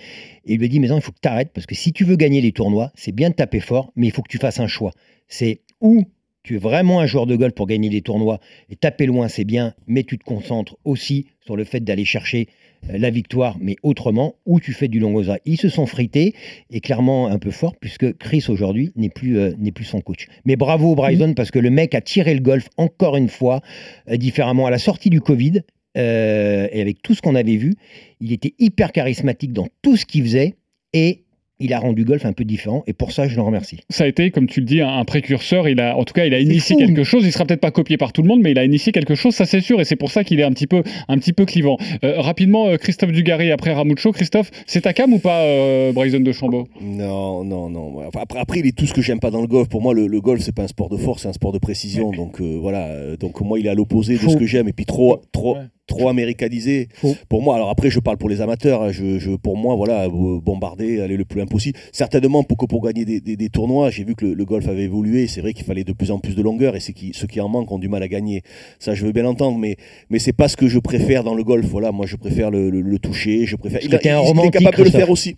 Et 0.45 0.55
il 0.55 0.59
lui 0.59 0.67
a 0.67 0.69
dit, 0.69 0.81
mais 0.81 0.89
non, 0.89 0.97
il 0.97 1.03
faut 1.03 1.13
que 1.13 1.21
tu 1.23 1.29
arrêtes, 1.29 1.53
parce 1.53 1.67
que 1.67 1.75
si 1.75 1.93
tu 1.93 2.05
veux 2.05 2.17
gagner 2.17 2.41
les 2.41 2.53
tournois, 2.53 2.93
c'est 2.95 3.13
bien 3.13 3.31
de 3.31 3.35
taper 3.35 3.61
fort, 3.61 3.93
mais 3.97 4.07
il 4.07 4.13
faut 4.13 4.23
que 4.23 4.31
tu 4.31 4.39
fasses 4.39 4.61
un 4.61 4.67
choix. 4.67 4.93
C'est 5.29 5.61
où 5.81 6.05
tu 6.43 6.57
es 6.57 6.59
vraiment 6.59 7.01
un 7.01 7.07
joueur 7.07 7.27
de 7.27 7.37
golf 7.37 7.55
pour 7.55 7.67
gagner 7.67 7.89
des 7.89 8.03
tournois, 8.03 8.41
et 8.69 8.77
taper 8.77 9.07
loin, 9.07 9.29
c'est 9.29 9.45
bien, 9.45 9.75
mais 9.87 10.03
tu 10.03 10.19
te 10.19 10.25
concentres 10.25 10.77
aussi 10.85 11.27
sur 11.41 11.57
le 11.57 11.65
fait 11.65 11.81
d'aller 11.81 12.05
chercher 12.05 12.49
euh, 12.91 12.99
la 12.99 13.11
victoire, 13.11 13.57
mais 13.61 13.77
autrement, 13.83 14.35
ou 14.45 14.59
tu 14.59 14.73
fais 14.73 14.89
du 14.89 14.99
long 14.99 15.15
aux 15.15 15.23
Ils 15.45 15.57
se 15.57 15.69
sont 15.69 15.87
frités, 15.87 16.35
et 16.71 16.81
clairement 16.81 17.29
un 17.29 17.39
peu 17.39 17.53
fort, 17.53 17.77
puisque 17.77 18.17
Chris 18.19 18.45
aujourd'hui 18.49 18.93
n'est 18.97 19.09
plus, 19.09 19.39
euh, 19.39 19.55
n'est 19.59 19.73
plus 19.73 19.85
son 19.85 20.01
coach. 20.01 20.27
Mais 20.45 20.57
bravo 20.57 20.95
Bryson, 20.97 21.35
parce 21.35 21.53
que 21.53 21.61
le 21.61 21.71
mec 21.71 21.95
a 21.95 22.01
tiré 22.01 22.35
le 22.35 22.41
golf 22.41 22.69
encore 22.77 23.17
une 23.17 23.29
fois, 23.29 23.61
euh, 24.09 24.17
différemment 24.17 24.67
à 24.67 24.71
la 24.71 24.79
sortie 24.79 25.11
du 25.11 25.21
Covid, 25.21 25.63
euh, 25.96 26.68
et 26.72 26.81
avec 26.81 27.02
tout 27.02 27.14
ce 27.14 27.22
qu'on 27.22 27.35
avait 27.35 27.57
vu, 27.57 27.74
il 28.20 28.33
était 28.33 28.55
hyper 28.59 28.92
charismatique 28.92 29.52
dans 29.52 29.68
tout 29.83 29.96
ce 29.96 30.07
qu'il 30.07 30.22
faisait, 30.22 30.55
et 30.92 31.24
il 31.62 31.72
a 31.72 31.78
rendu 31.78 32.05
golf 32.05 32.26
un 32.26 32.33
peu 32.33 32.44
différent, 32.44 32.83
et 32.87 32.92
pour 32.92 33.12
ça, 33.12 33.28
je 33.28 33.37
le 33.37 33.42
remercie. 33.42 33.78
Ça 33.88 34.05
a 34.05 34.07
été, 34.09 34.31
comme 34.31 34.48
tu 34.48 34.61
le 34.61 34.66
dis, 34.66 34.81
un, 34.81 35.05
précurseur. 35.05 35.68
Il 35.68 35.81
a, 35.81 35.96
en 35.96 36.05
tout 36.05 36.12
cas, 36.12 36.26
il 36.26 36.35
a 36.35 36.40
initié 36.40 36.74
fou. 36.74 36.81
quelque 36.81 37.05
chose. 37.05 37.24
Il 37.24 37.33
sera 37.33 37.44
peut-être 37.44 37.61
pas 37.61 37.70
copié 37.70 37.96
par 37.96 38.12
tout 38.12 38.22
le 38.22 38.28
monde, 38.28 38.40
mais 38.42 38.50
il 38.50 38.59
a 38.59 38.64
initié 38.64 38.90
quelque 38.92 39.14
chose, 39.14 39.35
ça 39.35 39.44
c'est 39.46 39.61
sûr. 39.61 39.81
Et 39.81 39.85
c'est 39.85 39.96
pour 39.96 40.11
ça 40.11 40.24
qu'il 40.24 40.40
est 40.40 40.42
un 40.42 40.50
petit 40.50 40.66
peu, 40.66 40.83
un 41.09 41.18
petit 41.18 41.33
peu 41.33 41.44
clivant. 41.44 41.76
Euh, 42.05 42.20
rapidement, 42.20 42.66
euh, 42.66 42.76
Christophe 42.76 43.12
Dugarry 43.12 43.52
après 43.52 43.72
Ramucho. 43.72 44.11
Christophe, 44.12 44.50
c'est 44.66 44.83
ta 44.83 44.92
cam 44.92 45.12
ou 45.12 45.18
pas, 45.18 45.42
euh, 45.42 45.92
Bryson 45.92 46.20
de 46.20 46.33
Chambaud 46.33 46.66
Non, 46.81 47.44
non, 47.44 47.70
non. 47.70 48.00
Après, 48.00 48.40
après, 48.40 48.59
il 48.59 48.66
est 48.66 48.76
tout 48.76 48.87
ce 48.87 48.94
que 48.94 49.02
j'aime 49.02 49.20
pas 49.20 49.31
dans 49.31 49.40
le 49.40 49.46
golf. 49.46 49.68
Pour 49.68 49.83
moi, 49.83 49.94
le, 49.94 50.09
le 50.09 50.20
golf, 50.20 50.40
c'est 50.42 50.55
pas 50.55 50.64
un 50.64 50.68
sport 50.68 50.88
de 50.88 50.96
force, 50.96 51.22
c'est 51.22 51.28
un 51.28 51.33
sport 51.33 51.52
de 51.52 51.59
précision. 51.59 52.11
Donc 52.11 52.40
euh, 52.40 52.59
voilà. 52.61 53.16
Donc 53.16 53.40
moi, 53.40 53.61
il 53.61 53.66
est 53.66 53.70
à 53.70 53.74
l'opposé 53.74 54.14
de 54.14 54.28
ce 54.28 54.37
que 54.37 54.46
j'aime. 54.46 54.68
Et 54.68 54.72
puis 54.72 54.87
trop, 54.87 55.20
trop, 55.31 55.57
trop 55.96 56.09
américanisé. 56.09 56.88
Faux. 56.94 57.14
Pour 57.28 57.42
moi, 57.42 57.57
alors 57.57 57.70
après, 57.70 57.90
je 57.90 58.00
parle 58.00 58.16
pour 58.18 58.28
les 58.28 58.40
amateurs. 58.40 58.83
hein. 58.83 58.92
Je, 58.92 59.18
je- 59.18 59.37
pour 59.37 59.57
moi, 59.57 59.76
voilà, 59.76 60.05
euh, 60.05 60.40
bombarder, 60.40 61.00
aller 61.00 61.16
le 61.16 61.24
plus 61.24 61.38
loin 61.38 61.46
possible. 61.46 61.78
Certainement, 61.92 62.42
pour 62.44 62.57
pour 62.68 62.83
gagner 62.83 63.05
des, 63.05 63.20
des- 63.20 63.37
des 63.37 63.48
tournois, 63.48 63.90
j'ai 63.90 64.05
vu 64.05 64.14
que 64.14 64.24
le, 64.26 64.35
le 64.35 64.44
golf 64.44 64.66
avait 64.68 64.85
évolué. 64.85 65.26
C'est 65.26 65.40
vrai 65.40 65.52
qu'il 65.52 65.64
fallait 65.64 65.85
de 65.85 65.92
plus 65.92 66.11
en 66.11 66.18
plus 66.18 66.35
de 66.35 66.42
longueur, 66.42 66.76
et 66.76 66.81
c'est 66.81 66.92
qui, 66.92 67.12
ceux 67.14 67.26
qui 67.26 67.40
en 67.40 67.48
manquent 67.48 67.72
ont 67.72 67.78
du 67.78 67.88
mal 67.88 68.02
à 68.02 68.09
gagner. 68.09 68.42
Ça, 68.78 68.94
je 68.94 69.05
veux 69.07 69.12
bien 69.12 69.22
l'entendre, 69.24 69.59
mais 69.59 69.76
mais 70.11 70.18
c'est 70.18 70.33
pas 70.33 70.48
ce 70.48 70.57
que 70.57 70.68
je 70.68 70.78
préfère 70.78 71.24
dans 71.24 71.35
le 71.35 71.44
golf. 71.44 71.66
Voilà, 71.66 71.92
moi, 71.92 72.07
je 72.07 72.16
préfère 72.16 72.50
le, 72.50 72.70
le- 72.70 72.81
le 72.81 72.98
toucher. 72.98 73.46
Je 73.46 73.57
préfère. 73.57 73.81
T'es 73.98 74.11
un 74.11 74.20
il 74.22 74.46
est 74.48 74.50
capable 74.50 74.76
de 74.78 74.83
le 74.85 74.90
faire 74.90 75.11
aussi. 75.11 75.37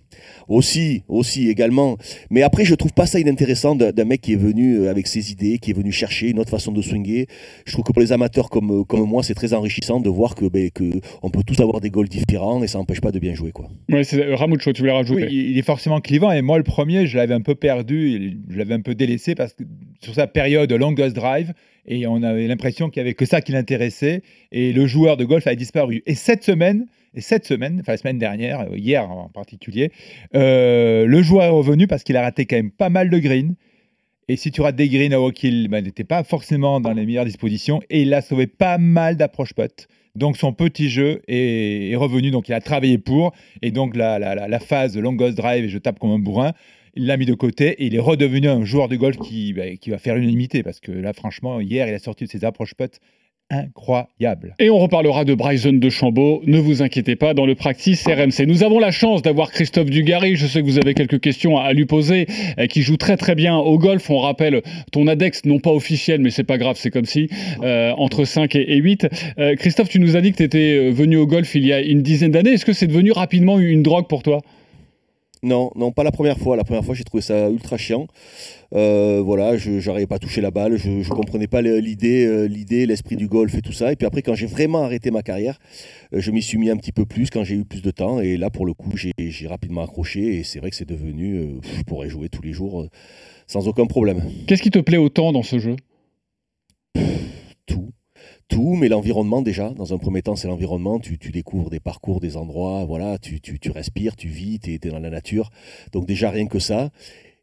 Aussi, 0.49 1.03
aussi, 1.09 1.49
également. 1.49 1.97
Mais 2.31 2.43
après, 2.43 2.65
je 2.65 2.75
trouve 2.75 2.93
pas 2.93 3.07
ça 3.07 3.19
inintéressant 3.19 3.75
d'un 3.75 4.05
mec 4.05 4.21
qui 4.21 4.33
est 4.35 4.37
venu 4.37 4.77
euh, 4.79 4.91
avec 4.91 5.07
ses 5.07 5.33
idées, 5.33 5.59
qui 5.59 5.71
est 5.71 5.75
venu 5.75 5.91
chercher 5.93 6.29
une 6.29 6.39
autre 6.39 6.51
façon 6.51 6.73
de 6.73 6.83
swinger. 6.83 7.27
Je 7.65 7.73
trouve 7.73 7.85
que 7.85 7.93
pour 7.93 8.03
les 8.03 8.13
amateurs 8.13 8.51
comme, 8.51 8.85
comme 8.85 9.03
moi, 9.09 9.23
c'est 9.23 9.35
très 9.35 9.55
enrichissant 9.55 10.01
de 10.01 10.09
voir 10.09 10.35
que, 10.35 10.44
ben, 10.49 10.71
que 10.71 10.85
on 11.23 11.31
peut 11.31 11.43
tous 11.47 11.61
avoir 11.61 11.81
des 11.81 11.91
goals 11.91 12.09
différents 12.09 12.63
et 12.63 12.67
ça 12.67 12.79
n'empêche 12.79 13.01
pas 13.01 13.13
de 13.13 13.19
bien 13.19 13.35
jouer. 13.35 13.53
Quoi. 13.53 13.69
Ouais, 13.91 14.05
c'est 14.05 14.25
euh, 14.25 14.37
Ramucho, 14.37 14.73
tu 14.73 14.83
voulais 14.83 14.93
rajouter 14.93 15.25
Oui, 15.25 15.29
il 15.31 15.51
il 15.51 15.59
est 15.59 15.63
forcément 15.63 16.01
clivant. 16.01 16.33
Et 16.33 16.43
moi, 16.43 16.59
le 16.59 16.65
premier, 16.65 17.07
je 17.07 17.17
l'avais 17.17 17.35
un 17.35 17.41
peu 17.41 17.55
perdu, 17.55 18.39
je 18.49 18.59
l'avais 18.59 18.75
un 18.75 18.81
peu 18.81 18.95
délaissé 18.95 19.35
parce 19.35 19.53
que 19.55 19.65
sur 20.01 20.15
sa 20.15 20.27
période 20.27 20.73
longest 20.73 21.15
drive, 21.15 21.53
et 21.87 22.07
on 22.07 22.23
avait 22.23 22.47
l'impression 22.47 22.89
qu'il 22.89 23.03
n'y 23.03 23.09
avait 23.09 23.15
que 23.15 23.27
ça 23.27 23.41
qui 23.41 23.53
l'intéressait. 23.53 24.23
Et 24.53 24.73
le 24.73 24.87
joueur 24.87 25.17
de 25.17 25.25
golf 25.25 25.47
a 25.47 25.55
disparu. 25.55 26.03
Et 26.07 26.15
cette 26.15 26.45
semaine, 26.45 26.87
et 27.15 27.21
cette 27.21 27.47
semaine, 27.47 27.79
enfin 27.81 27.93
la 27.93 27.99
semaine 27.99 28.19
dernière, 28.19 28.61
euh, 28.61 28.77
hier 28.77 29.09
en 29.09 29.29
particulier, 29.29 29.93
euh, 30.35 31.07
le 31.07 31.23
joueur 31.23 31.45
est 31.45 31.51
revenu 31.51 31.87
parce 31.87 32.03
qu'il 32.03 32.17
a 32.17 32.23
raté 32.23 32.47
quand 32.47 32.57
même 32.57 32.71
pas 32.71 32.91
mal 32.91 33.11
de 33.11 33.19
greens. 33.19 33.55
Et 34.29 34.37
si 34.37 34.51
tu 34.51 34.63
rates 34.63 34.77
des 34.77 34.89
greens 34.89 35.13
à 35.13 35.19
ben, 35.69 35.85
n'était 35.85 36.05
pas 36.05 36.25
forcément 36.25 36.81
dans 36.81 36.93
les 36.93 37.05
meilleures 37.05 37.27
dispositions. 37.27 37.81
Et 37.91 38.03
il 38.03 38.15
a 38.15 38.23
sauvé 38.23 38.47
pas 38.47 38.79
mal 38.79 39.17
d'approche 39.17 39.53
putt. 39.53 39.87
Donc 40.15 40.37
son 40.37 40.53
petit 40.53 40.89
jeu 40.89 41.23
est, 41.27 41.95
revenu. 41.97 42.31
Donc 42.31 42.49
il 42.49 42.55
a 42.55 42.61
travaillé 42.61 42.99
pour. 42.99 43.33
Et 43.63 43.71
donc 43.71 43.97
la, 43.97 44.19
la, 44.19 44.49
la, 44.49 44.61
phase 44.61 44.97
longest 44.97 45.37
drive 45.37 45.65
et 45.65 45.69
je 45.69 45.79
tape 45.79 45.99
comme 45.99 46.11
un 46.11 46.19
bourrin, 46.19 46.53
il 46.95 47.07
l'a 47.07 47.17
mis 47.17 47.27
de 47.27 47.35
côté 47.35 47.71
et 47.71 47.87
il 47.87 47.95
est 47.95 48.01
redevenu 48.01 48.49
un 48.49 48.65
joueur 48.65 48.89
de 48.89 48.97
golf 48.97 49.17
qui, 49.19 49.53
ben, 49.53 49.77
qui 49.77 49.91
va 49.91 49.99
faire 49.99 50.15
l'unanimité. 50.15 50.63
Parce 50.63 50.81
que 50.81 50.93
là, 50.93 51.13
franchement, 51.13 51.61
hier, 51.61 51.89
il 51.89 51.95
a 51.95 51.99
sorti 51.99 52.25
de 52.25 52.31
ses 52.31 52.45
approches 52.45 52.75
putt 52.75 53.01
incroyables. 53.51 54.55
Et 54.59 54.71
on 54.71 54.79
reparlera 54.79 55.25
de 55.25 55.35
Bryson 55.35 55.75
de 55.75 55.91
Chambaud. 55.91 56.43
Ne 56.47 56.59
vous 56.59 56.83
inquiétez 56.83 57.17
pas, 57.17 57.35
dans 57.35 57.47
le 57.47 57.55
practice 57.55 58.07
RMC. 58.07 58.47
Nous 58.47 58.63
avons 58.63 58.79
la 58.79 58.91
chance 58.91 59.23
d'avoir 59.23 59.51
Christophe 59.51 59.91
Dugarry. 59.91 60.37
Je 60.37 60.47
sais 60.47 60.61
que 60.61 60.67
vous 60.67 60.79
avez 60.79 60.95
quelques 60.95 61.21
questions 61.21 61.59
à 61.59 61.73
lui 61.73 61.87
poser, 61.87 62.27
euh, 62.59 62.67
qui 62.67 62.83
joue 62.83 62.97
très 62.97 63.17
très 63.17 63.35
bien 63.35 63.57
au 63.57 63.79
golf. 63.79 64.09
On 64.11 64.19
rappelle 64.19 64.63
ton 64.93 65.07
index, 65.07 65.45
non 65.45 65.59
pas 65.59 65.71
officiel, 65.71 66.21
mais 66.21 66.31
c'est 66.31 66.45
pas 66.45 66.59
grave, 66.59 66.77
c'est 66.79 66.91
comme 66.91 67.05
si, 67.05 67.29
euh, 67.63 67.93
entre 67.97 68.25
5 68.25 68.55
et, 68.57 68.75
et 68.75 68.77
8. 68.77 69.09
Euh, 69.39 69.55
Christophe, 69.57 69.89
tu 69.89 70.01
nous 70.01 70.17
as 70.17 70.21
dit 70.21 70.33
que 70.33 70.39
tu 70.39 70.43
étais 70.43 70.91
venu 70.91 71.17
au 71.17 71.27
golf 71.27 71.55
il 71.55 71.67
y 71.67 71.73
a 71.73 71.81
une 71.81 72.03
dizaine 72.03 72.31
d'années. 72.31 72.53
Est-ce 72.53 72.65
que 72.65 72.73
c'est 72.73 72.87
devenu 72.87 73.13
rapidement 73.13 73.59
une 73.59 73.83
drogue 73.83 74.09
pour 74.09 74.23
toi? 74.23 74.41
Non, 75.45 75.71
non, 75.77 75.93
pas 75.93 76.05
la 76.05 76.11
première 76.11 76.39
fois. 76.39 76.57
La 76.57 76.65
première 76.65 76.85
fois, 76.85 76.95
j'ai 76.95 77.05
trouvé 77.05 77.21
ça 77.21 77.51
ultra 77.51 77.77
chiant. 77.77 78.07
Euh, 78.75 79.21
voilà, 79.23 79.59
je 79.59 79.73
n'arrivais 79.73 80.07
pas 80.07 80.15
à 80.17 80.19
toucher 80.19 80.41
la 80.41 80.51
balle, 80.51 80.79
je 80.79 80.89
ne 80.89 81.05
comprenais 81.05 81.47
pas 81.47 81.61
l'idée, 81.61 82.25
euh, 82.25 82.47
l'idée, 82.47 82.87
l'esprit 82.87 83.17
du 83.17 83.29
golf 83.29 83.55
et 83.55 83.61
tout 83.61 83.73
ça. 83.73 83.93
Et 83.93 83.97
puis 83.97 84.07
après, 84.07 84.23
quand 84.23 84.35
j'ai 84.35 84.47
vraiment 84.47 84.83
arrêté 84.83 85.11
ma 85.11 85.23
carrière, 85.23 85.61
euh, 86.15 86.21
je 86.21 86.31
m'y 86.31 86.41
suis 86.41 86.57
mis 86.57 86.71
un 86.71 86.79
petit 86.79 86.93
peu 86.93 87.05
plus 87.05 87.29
quand 87.29 87.45
j'ai 87.45 87.57
eu 87.57 87.67
plus 87.67 87.83
de 87.83 87.91
temps. 87.91 88.21
Et 88.21 88.39
là, 88.39 88.49
pour 88.49 88.65
le 88.65 88.73
coup, 88.73 88.97
j'ai 88.97 89.47
rapidement 89.47 89.83
accroché. 89.83 90.39
Et 90.39 90.45
c'est 90.45 90.61
vrai 90.61 90.71
que 90.71 90.77
c'est 90.77 90.89
devenu, 90.89 91.61
je 91.77 91.83
pourrais 91.83 92.09
jouer 92.09 92.31
tous 92.31 92.43
les 92.43 92.55
jours 92.55 92.87
sans 93.47 93.69
aucun 93.69 93.85
problème. 93.85 94.23
Qu'est-ce 94.47 94.63
qui 94.63 94.71
te 94.71 94.79
plaît 94.79 94.97
autant 94.97 95.31
dans 95.31 95.43
ce 95.43 95.59
jeu? 95.59 95.77
Tout. 97.67 97.91
Tout, 98.49 98.75
mais 98.75 98.89
l'environnement 98.89 99.41
déjà, 99.43 99.71
dans 99.71 99.95
un 99.95 99.99
premier 99.99 100.23
temps, 100.23 100.37
c'est 100.37 100.49
l'environnement. 100.49 100.99
Tu, 101.01 101.17
découvres 101.17 101.71
des 101.71 101.81
parcours, 101.81 102.21
des 102.21 102.37
endroits, 102.37 102.85
voilà, 102.85 103.19
tu, 103.19 103.41
tu, 103.41 103.59
tu 103.59 103.71
respires, 103.71 104.17
tu 104.17 104.29
vis, 104.29 104.59
tu 104.61 104.75
es, 104.75 104.79
dans 104.79 104.99
la 104.99 105.11
nature. 105.11 105.51
Donc 105.93 106.07
déjà, 106.07 106.31
rien 106.31 106.47
que 106.47 106.59
ça. 106.59 106.91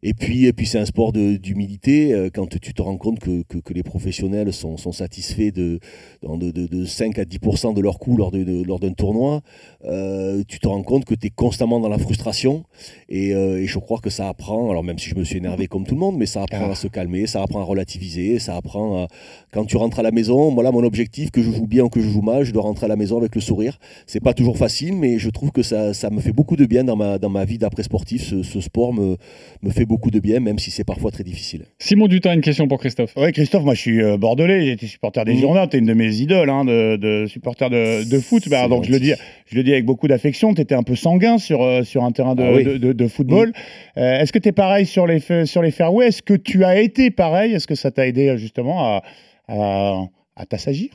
Et 0.04 0.14
puis, 0.14 0.46
et 0.46 0.54
puis 0.54 0.66
c'est 0.66 0.80
un 0.80 0.86
sport 0.86 1.14
d'humilité. 1.14 2.14
euh, 2.14 2.30
Quand 2.34 2.48
tu 2.48 2.74
te 2.74 2.82
rends 2.82 2.98
compte 2.98 3.20
que, 3.20 3.44
que, 3.44 3.58
que 3.60 3.74
les 3.74 3.84
professionnels 3.84 4.52
sont, 4.52 4.78
sont 4.78 4.92
satisfaits 4.92 5.52
de, 5.52 5.80
de, 6.24 6.52
de, 6.52 6.68
de 6.68 6.86
5 6.86 7.20
à 7.20 7.24
10% 7.24 7.74
de 7.76 7.82
leur 7.82 8.00
coût 8.00 8.18
lors 8.18 8.32
d'un 8.32 8.44
de, 8.44 8.64
lors 8.64 8.80
tournoi, 8.98 9.42
euh, 9.86 10.44
tu 10.48 10.60
te 10.60 10.68
rends 10.68 10.82
compte 10.84 11.06
que 11.06 11.14
tu 11.16 11.28
es 11.28 11.30
constamment 11.30 11.80
dans 11.80 11.90
la 11.90 12.00
frustration. 12.00 12.64
Et, 13.10 13.36
euh, 13.36 13.62
et 13.62 13.68
je 13.68 13.78
crois 13.80 14.00
que 14.00 14.10
ça 14.10 14.28
apprend, 14.28 14.70
alors 14.72 14.84
même 14.84 14.98
si 14.98 15.10
je 15.10 15.16
me 15.16 15.24
suis 15.24 15.38
énervé 15.38 15.68
comme 15.68 15.86
tout 15.86 15.94
le 15.96 16.00
monde, 16.00 16.18
mais 16.18 16.26
ça 16.26 16.42
apprend 16.44 16.72
à 16.72 16.76
se 16.76 16.88
calmer, 16.88 17.28
ça 17.28 17.44
apprend 17.44 17.60
à 17.62 17.64
relativiser, 17.64 18.40
ça 18.40 18.56
apprend 18.56 19.04
à... 19.04 19.08
Quand 19.52 19.66
tu 19.66 19.78
rentres 19.78 20.00
à 20.00 20.04
la 20.04 20.12
maison, 20.12 20.52
voilà 20.54 20.72
mon 20.72 20.84
objectif, 20.84 21.30
que 21.30 21.42
je 21.44 21.52
joue 21.52 21.68
bien 21.68 21.84
ou 21.84 21.90
que 21.90 22.02
je 22.02 22.10
joue 22.10 22.22
mal, 22.22 22.44
je 22.44 22.52
dois 22.54 22.64
rentrer 22.64 22.86
à 22.86 22.90
la 22.90 22.96
maison 22.96 23.18
avec 23.18 23.36
le 23.36 23.42
sourire. 23.42 23.78
C'est 24.08 24.20
pas 24.20 24.34
toujours 24.34 24.58
facile, 24.58 24.96
mais 24.96 25.20
je 25.20 25.30
trouve 25.30 25.52
que 25.52 25.62
ça, 25.64 25.94
ça 25.94 26.10
me 26.10 26.22
fait 26.22 26.32
beaucoup 26.34 26.56
de 26.56 26.66
bien 26.66 26.84
dans 26.84 26.96
ma, 26.96 27.20
dans 27.20 27.30
ma 27.30 27.46
vie 27.46 27.58
d'après 27.58 27.84
sportif. 27.84 28.24
Ce, 28.24 28.44
ce 28.44 28.62
sport 28.62 28.94
me, 28.94 29.18
me 29.62 29.70
fait 29.70 29.86
beaucoup 29.92 30.10
de 30.10 30.20
bien, 30.20 30.40
même 30.40 30.58
si 30.58 30.72
c'est 30.72 30.84
parfois 30.86 31.12
très 31.12 31.24
difficile. 31.24 31.66
Simon 31.78 32.08
Dutin, 32.08 32.34
une 32.34 32.42
question 32.42 32.68
pour 32.68 32.80
Christophe. 32.80 33.14
Oui, 33.18 33.32
Christophe, 33.34 33.64
moi 33.66 33.74
je 33.74 33.82
suis 33.82 34.02
euh, 34.02 34.18
bordelais, 34.18 34.66
j'ai 34.66 34.72
été 34.72 34.88
supporter 34.88 35.26
des 35.26 35.34
Mhm. 35.34 35.40
Girondins, 35.40 35.68
tu 35.68 35.76
es 35.76 35.80
une 35.80 35.86
de 35.86 35.94
mes 35.94 36.16
idoles 36.16 36.50
hein, 36.50 36.64
de, 36.66 36.96
de 36.96 37.26
supporter 37.28 37.70
de, 37.70 38.10
de 38.10 38.20
foot. 38.20 38.48
Bah, 38.50 38.68
donc 38.70 38.86
je 38.86 38.92
le, 38.92 39.00
dis, 39.00 39.10
gentil. 39.10 39.22
je 39.52 39.56
le 39.58 39.64
dis 39.64 39.72
avec 39.74 39.86
beaucoup 39.86 40.08
d'affection, 40.08 40.54
tu 40.54 40.62
étais 40.62 40.76
un 40.76 40.84
peu 40.84 40.96
sanguin 40.96 41.38
sur, 41.38 41.62
euh, 41.62 41.84
sur 41.84 42.04
un 42.06 42.12
terrain 42.14 42.36
de, 42.36 42.44
Ah 42.44 42.54
oui. 42.54 42.64
de, 42.64 42.78
de- 42.78 42.94
de 42.94 43.08
football. 43.08 43.52
Euh, 43.98 44.20
Est-ce 44.20 44.32
que 44.32 44.40
tu 44.40 44.50
es 44.50 44.54
pareil 44.54 44.86
sur 44.86 45.06
les, 45.08 45.20
sur 45.46 45.62
les 45.62 45.72
fairways? 45.72 46.08
Est-ce 46.08 46.22
que 46.22 46.36
tu 46.36 46.64
as 46.64 46.80
été 46.80 47.12
pareil? 47.12 47.54
Est-ce 47.54 47.68
que 47.68 47.76
ça 47.76 47.92
t'a 47.92 48.08
aidé 48.08 48.38
justement 48.38 48.80
à, 48.86 49.04
à, 49.50 50.06
à 50.38 50.46
t'assagir? 50.46 50.90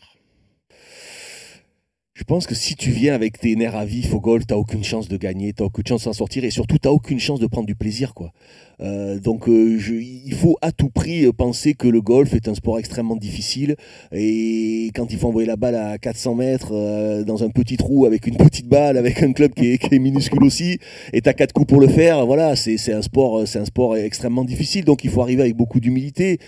Je 2.19 2.25
pense 2.25 2.47
que 2.47 2.55
si 2.55 2.77
tu 2.77 2.89
viens 2.93 3.15
avec 3.15 3.39
tes 3.39 3.55
nerfs 3.57 3.77
à 3.77 3.85
vif 3.85 4.15
au 4.15 4.21
golf, 4.21 4.47
t'as 4.47 4.55
aucune 4.57 4.83
chance 4.83 5.07
de 5.07 5.19
gagner, 5.19 5.53
t'as 5.53 5.65
aucune 5.65 5.87
chance 5.87 6.05
d'en 6.05 6.15
sortir 6.15 6.45
et 6.45 6.51
surtout 6.51 6.79
t'as 6.79 6.89
aucune 6.89 7.21
chance 7.21 7.41
de 7.41 7.47
prendre 7.47 7.67
du 7.67 7.75
plaisir 7.75 8.15
quoi. 8.15 8.33
Euh, 8.81 9.19
donc 9.19 9.49
euh, 9.49 9.79
je- 9.79 9.95
il 9.95 10.35
faut 10.35 10.57
à 10.61 10.71
tout 10.71 10.89
prix 10.91 11.25
euh, 11.25 11.33
penser 11.33 11.73
que 11.75 11.89
le 11.89 12.01
golf 12.03 12.35
est 12.35 12.47
un 12.49 12.55
sport 12.55 12.79
extrêmement 12.79 13.17
difficile 13.17 13.77
et 14.13 14.91
quand 14.95 15.11
il 15.11 15.19
faut 15.19 15.29
envoyer 15.29 15.47
la 15.47 15.57
balle 15.57 15.75
à 15.77 15.97
400 15.97 16.35
mètres 16.35 16.73
euh, 16.73 17.25
dans 17.25 17.43
un 17.43 17.49
petit 17.49 17.77
trou 17.79 18.05
avec 18.07 18.27
une 18.27 18.37
petite 18.37 18.67
balle, 18.69 18.97
avec 18.99 19.23
un 19.23 19.33
club 19.33 19.53
qui 19.55 19.73
est, 19.73 19.79
qui 19.79 19.95
est 19.95 19.99
minuscule 19.99 20.43
aussi 20.45 20.79
et 21.15 21.21
t'as 21.23 21.33
quatre 21.35 21.53
coups 21.55 21.67
pour 21.69 21.81
le 21.81 21.89
faire, 21.89 22.25
voilà 22.27 22.55
c'est 22.57 22.77
c'est 22.79 22.93
un 22.93 23.01
sport 23.03 23.41
euh, 23.41 23.47
c'est 23.47 23.59
un 23.59 23.65
sport 23.67 23.97
extrêmement 23.97 24.45
difficile 24.45 24.85
donc 24.87 25.05
il 25.05 25.11
faut 25.11 25.21
arriver 25.23 25.43
avec 25.43 25.55
beaucoup 25.55 25.81
d'humilité. 25.81 26.39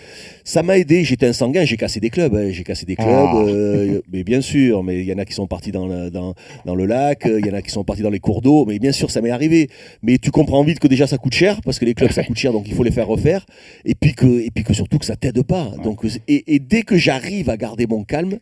Ça 0.44 0.62
m'a 0.62 0.78
aidé, 0.78 1.04
j'étais 1.04 1.26
un 1.26 1.33
sanguin, 1.35 1.64
j'ai 1.66 1.76
cassé 1.76 2.00
des 2.00 2.09
clubs, 2.09 2.35
hein, 2.35 2.48
j'ai 2.50 2.64
cassé 2.64 2.87
des 2.87 2.96
clubs, 2.96 3.09
Ah. 3.11 3.44
euh, 3.46 4.00
mais 4.11 4.24
bien 4.24 4.40
sûr, 4.40 4.83
mais 4.83 5.00
il 5.00 5.04
y 5.07 5.12
en 5.12 5.18
a 5.18 5.26
qui 5.26 5.35
sont 5.35 5.46
partis 5.46 5.58
dans 5.66 5.87
le, 5.87 6.11
dans, 6.11 6.35
dans 6.64 6.75
le 6.75 6.87
lac, 6.87 7.27
euh, 7.27 7.40
il 7.40 7.47
y 7.47 7.51
en 7.51 7.55
a 7.55 7.62
qui 7.62 7.71
sont 7.71 7.85
partis 7.85 8.03
dans 8.03 8.11
les 8.11 8.21
cours 8.21 8.40
d'eau, 8.40 8.64
mais 8.66 8.79
bien 8.79 8.92
sûr, 8.92 9.11
ça 9.11 9.21
m'est 9.21 9.31
arrivé. 9.31 9.68
Mais 10.03 10.18
tu 10.18 10.31
comprends 10.31 10.62
vite 10.64 10.79
que 10.79 10.88
déjà 10.88 11.07
ça 11.07 11.18
coûte 11.18 11.35
cher, 11.35 11.61
parce 11.62 11.79
que 11.79 11.85
les 11.85 11.94
clubs 11.94 12.11
ça 12.11 12.25
coûte 12.25 12.38
cher, 12.38 12.53
donc 12.53 12.66
il 12.68 12.75
faut 12.75 12.85
les 12.85 12.90
faire 12.90 13.09
refaire, 13.09 13.44
et 13.85 13.94
puis 13.94 14.14
que, 14.14 14.27
et 14.27 14.51
puis 14.55 14.64
que 14.64 14.73
surtout 14.73 14.99
que 14.99 15.05
ça 15.05 15.16
t'aide 15.16 15.42
pas. 15.42 15.73
Donc, 15.83 16.05
euh, 16.05 16.09
et, 16.29 16.55
et 16.55 16.59
dès 16.59 16.83
que 16.83 16.97
j'arrive 16.97 17.51
à 17.51 17.57
garder 17.57 17.87
mon 17.87 18.05
calme, 18.05 18.38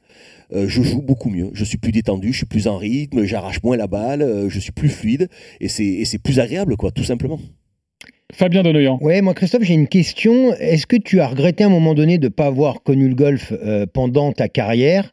euh, 0.55 0.68
je 0.68 0.83
joue 0.83 1.02
beaucoup 1.02 1.31
mieux. 1.31 1.50
Je 1.55 1.64
suis 1.64 1.79
plus 1.79 1.92
détendu, 1.92 2.33
je 2.33 2.38
suis 2.38 2.46
plus 2.46 2.68
en 2.68 2.76
rythme, 2.76 3.24
j'arrache 3.24 3.62
moins 3.62 3.76
la 3.76 3.87
balle, 3.87 4.22
euh, 4.22 4.48
je 4.48 4.61
suis 4.61 4.72
plus 4.72 4.88
fluide, 4.88 5.29
et 5.61 5.68
c'est 5.68 6.18
plus 6.22 6.38
agréable, 6.38 6.76
quoi, 6.76 6.90
tout 6.90 7.05
simplement. 7.05 7.40
Fabien 8.33 8.64
Donoyan. 8.64 8.98
Ouais, 9.00 9.22
moi 9.22 9.35
Christophe, 9.35 9.62
j'ai 9.62 9.74
une 9.74 9.87
question. 9.87 10.52
Est-ce 10.55 10.87
que 10.87 10.96
tu 10.96 11.20
as 11.20 11.29
regretté 11.29 11.62
à 11.62 11.68
un 11.68 11.70
moment 11.70 11.94
donné 11.94 12.18
de 12.18 12.24
ne 12.24 12.29
pas 12.29 12.46
avoir 12.46 12.83
connu 12.83 13.09
le 13.09 13.14
golf 13.14 13.52
euh, 13.52 13.87
pendant 13.87 14.33
ta 14.33 14.48
carrière? 14.48 15.12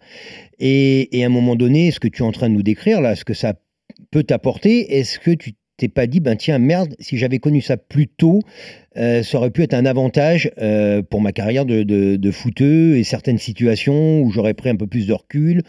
Et, 0.66 1.24
à 1.24 1.26
un 1.26 1.30
moment 1.30 1.58
donné, 1.58 1.92
ce 1.92 2.00
que 2.00 2.08
tu 2.08 2.24
es 2.24 2.26
en 2.26 2.32
train 2.32 2.48
de 2.50 2.54
nous 2.54 2.64
décrire 2.64 3.02
là, 3.02 3.16
ce 3.18 3.26
que 3.26 3.34
ça 3.34 3.56
peut 4.12 4.24
t'apporter, 4.24 4.98
est-ce 4.98 5.20
que 5.20 5.32
tu 5.32 5.54
t'es 5.76 5.90
pas 5.90 6.08
dit, 6.08 6.22
ben 6.22 6.38
tiens, 6.38 6.58
merde, 6.58 6.96
si 7.00 7.18
j'avais 7.18 7.40
connu 7.40 7.60
ça 7.60 7.76
plus 7.76 8.08
tôt, 8.08 8.40
euh, 8.96 9.24
ça 9.24 9.38
aurait 9.40 9.50
pu 9.50 9.64
être 9.64 9.74
un 9.74 9.86
avantage 9.86 10.52
euh, 10.60 11.02
pour 11.02 11.20
ma 11.20 11.34
carrière 11.34 11.66
de, 11.66 11.84
de, 11.84 12.96
et 12.96 13.04
certaines 13.04 13.40
situations 13.40 14.22
où 14.22 14.32
j'aurais 14.32 14.54
pris 14.54 14.70
un 14.70 14.76
peu 14.76 14.88
plus 14.88 15.06
de 15.06 15.14
recul 15.14 15.64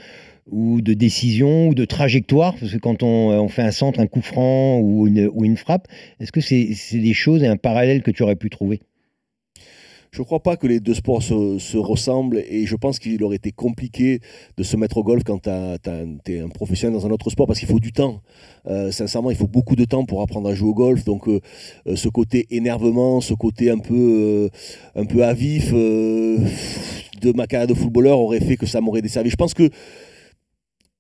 ou 0.47 0.81
de 0.81 0.95
décision 0.95 1.69
ou 1.69 1.75
de 1.75 1.87
trajectoire? 1.87 2.55
Parce 2.61 2.71
que 2.71 2.79
quand 2.79 3.03
on, 3.03 3.31
on 3.31 3.49
fait 3.49 3.63
un 3.63 3.73
centre, 3.73 3.99
un 3.99 4.07
coup 4.07 4.23
franc 4.23 4.79
ou 4.79 5.09
une, 5.09 5.29
ou 5.33 5.45
une 5.45 5.57
frappe, 5.57 5.89
est-ce 6.21 6.31
que 6.31 6.41
c'est 6.41 6.69
des 6.93 7.15
choses 7.15 7.43
et 7.43 7.49
un 7.49 7.57
parallèle 7.57 8.03
que 8.03 8.13
tu 8.13 8.23
aurais 8.23 8.37
pu 8.37 8.51
trouver? 8.51 8.81
Je 10.15 10.21
ne 10.21 10.25
crois 10.25 10.39
pas 10.39 10.57
que 10.57 10.69
les 10.69 10.79
deux 10.79 10.95
sports 10.95 11.25
se, 11.25 11.59
se 11.59 11.77
ressemblent 11.77 12.39
et 12.49 12.67
je 12.67 12.77
pense 12.77 13.01
qu'il 13.01 13.21
aurait 13.25 13.35
été 13.35 13.51
compliqué 13.51 14.21
de 14.57 14.63
se 14.63 14.77
mettre 14.77 14.99
au 14.99 15.03
golf 15.03 15.25
quand 15.25 15.43
tu 15.43 16.33
es 16.33 16.39
un 16.39 16.49
professionnel 16.51 16.97
dans 16.97 17.05
un 17.05 17.11
autre 17.11 17.31
sport 17.31 17.49
parce 17.49 17.59
qu'il 17.59 17.67
faut 17.67 17.81
du 17.81 17.91
temps. 17.91 18.23
Euh, 18.69 18.93
sincèrement, 18.93 19.33
il 19.33 19.37
faut 19.37 19.49
beaucoup 19.49 19.75
de 19.75 19.85
temps 19.85 20.05
pour 20.05 20.23
apprendre 20.23 20.49
à 20.49 20.55
jouer 20.55 20.69
au 20.69 20.75
golf. 20.75 21.05
Donc, 21.05 21.27
euh, 21.27 21.41
euh, 21.89 21.97
ce 21.97 22.09
côté 22.09 22.47
énervement, 22.53 23.21
ce 23.21 23.35
côté 23.35 23.71
un 23.71 23.79
peu, 23.79 24.51
un 24.95 25.05
avif 25.19 25.73
de 25.73 27.33
ma 27.35 27.49
carrière 27.49 27.67
de 27.67 27.75
footballeur 27.75 28.21
aurait 28.21 28.39
fait 28.39 28.57
que 28.57 28.67
ça 28.67 28.81
m'aurait 28.81 29.03
desservi. 29.03 29.31
Je 29.31 29.37
pense 29.37 29.53
que 29.53 29.69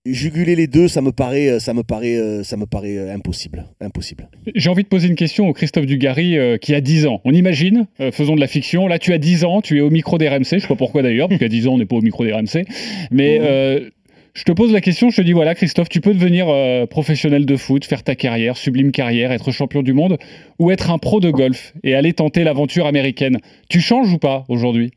juguler 0.07 0.55
les 0.55 0.66
deux, 0.66 0.88
ça 0.88 1.00
me 1.00 1.12
paraît, 1.12 1.61
ça 1.61 1.72
me 1.72 1.82
paraît, 1.82 2.42
ça 2.44 2.57
me 2.57 2.66
paraît 2.66 3.11
impossible, 3.11 3.64
impossible. 3.80 4.28
J'ai 4.55 4.68
envie 4.68 4.82
de 4.82 4.88
poser 4.88 5.09
une 5.09 5.14
question 5.14 5.48
au 5.48 5.52
Christophe 5.52 5.86
Dugarry 5.86 6.36
euh, 6.36 6.59
qui 6.59 6.74
a 6.74 6.80
10 6.80 7.07
ans. 7.07 7.20
On 7.24 7.32
imagine, 7.32 7.86
euh, 8.00 8.12
faisons 8.12 8.34
de 8.34 8.40
la 8.40 8.46
fiction. 8.46 8.86
Là, 8.86 8.98
tu 8.98 9.12
as 9.12 9.18
10 9.18 9.44
ans, 9.44 9.62
tu 9.62 9.78
es 9.78 9.80
au 9.80 9.90
micro 9.90 10.18
des 10.18 10.28
RMC. 10.28 10.44
Je 10.44 10.59
sais 10.59 10.68
pas 10.68 10.76
pourquoi 10.76 11.02
d'ailleurs, 11.02 11.28
parce 11.28 11.40
qu'à 11.40 11.48
10 11.48 11.68
ans, 11.68 11.74
on 11.74 11.78
n'est 11.78 11.86
pas 11.86 11.96
au 11.96 12.02
micro 12.02 12.24
des 12.24 12.32
RMC. 12.32 12.64
Mais 13.11 13.38
euh, 13.40 13.88
je 14.34 14.42
te 14.44 14.52
pose 14.52 14.72
la 14.72 14.80
question. 14.80 15.11
Je 15.11 15.16
te 15.16 15.22
dis 15.22 15.32
voilà, 15.32 15.55
Christophe, 15.55 15.88
tu 15.88 16.00
peux 16.00 16.12
devenir 16.12 16.48
euh, 16.48 16.86
professionnel 16.86 17.46
de 17.46 17.57
foot, 17.57 17.84
faire 17.84 18.02
ta 18.02 18.14
carrière, 18.14 18.57
sublime 18.57 18.92
carrière, 18.92 19.32
être 19.32 19.52
champion 19.52 19.82
du 19.82 19.92
monde, 19.92 20.18
ou 20.59 20.70
être 20.70 20.90
un 20.90 20.98
pro 20.98 21.20
de 21.20 21.30
golf 21.30 21.72
et 21.82 21.94
aller 21.94 22.12
tenter 22.12 22.44
l'aventure 22.44 22.86
américaine. 22.86 23.38
Tu 23.68 23.80
changes 23.80 24.12
ou 24.12 24.18
pas 24.18 24.44
aujourd'hui? 24.48 24.90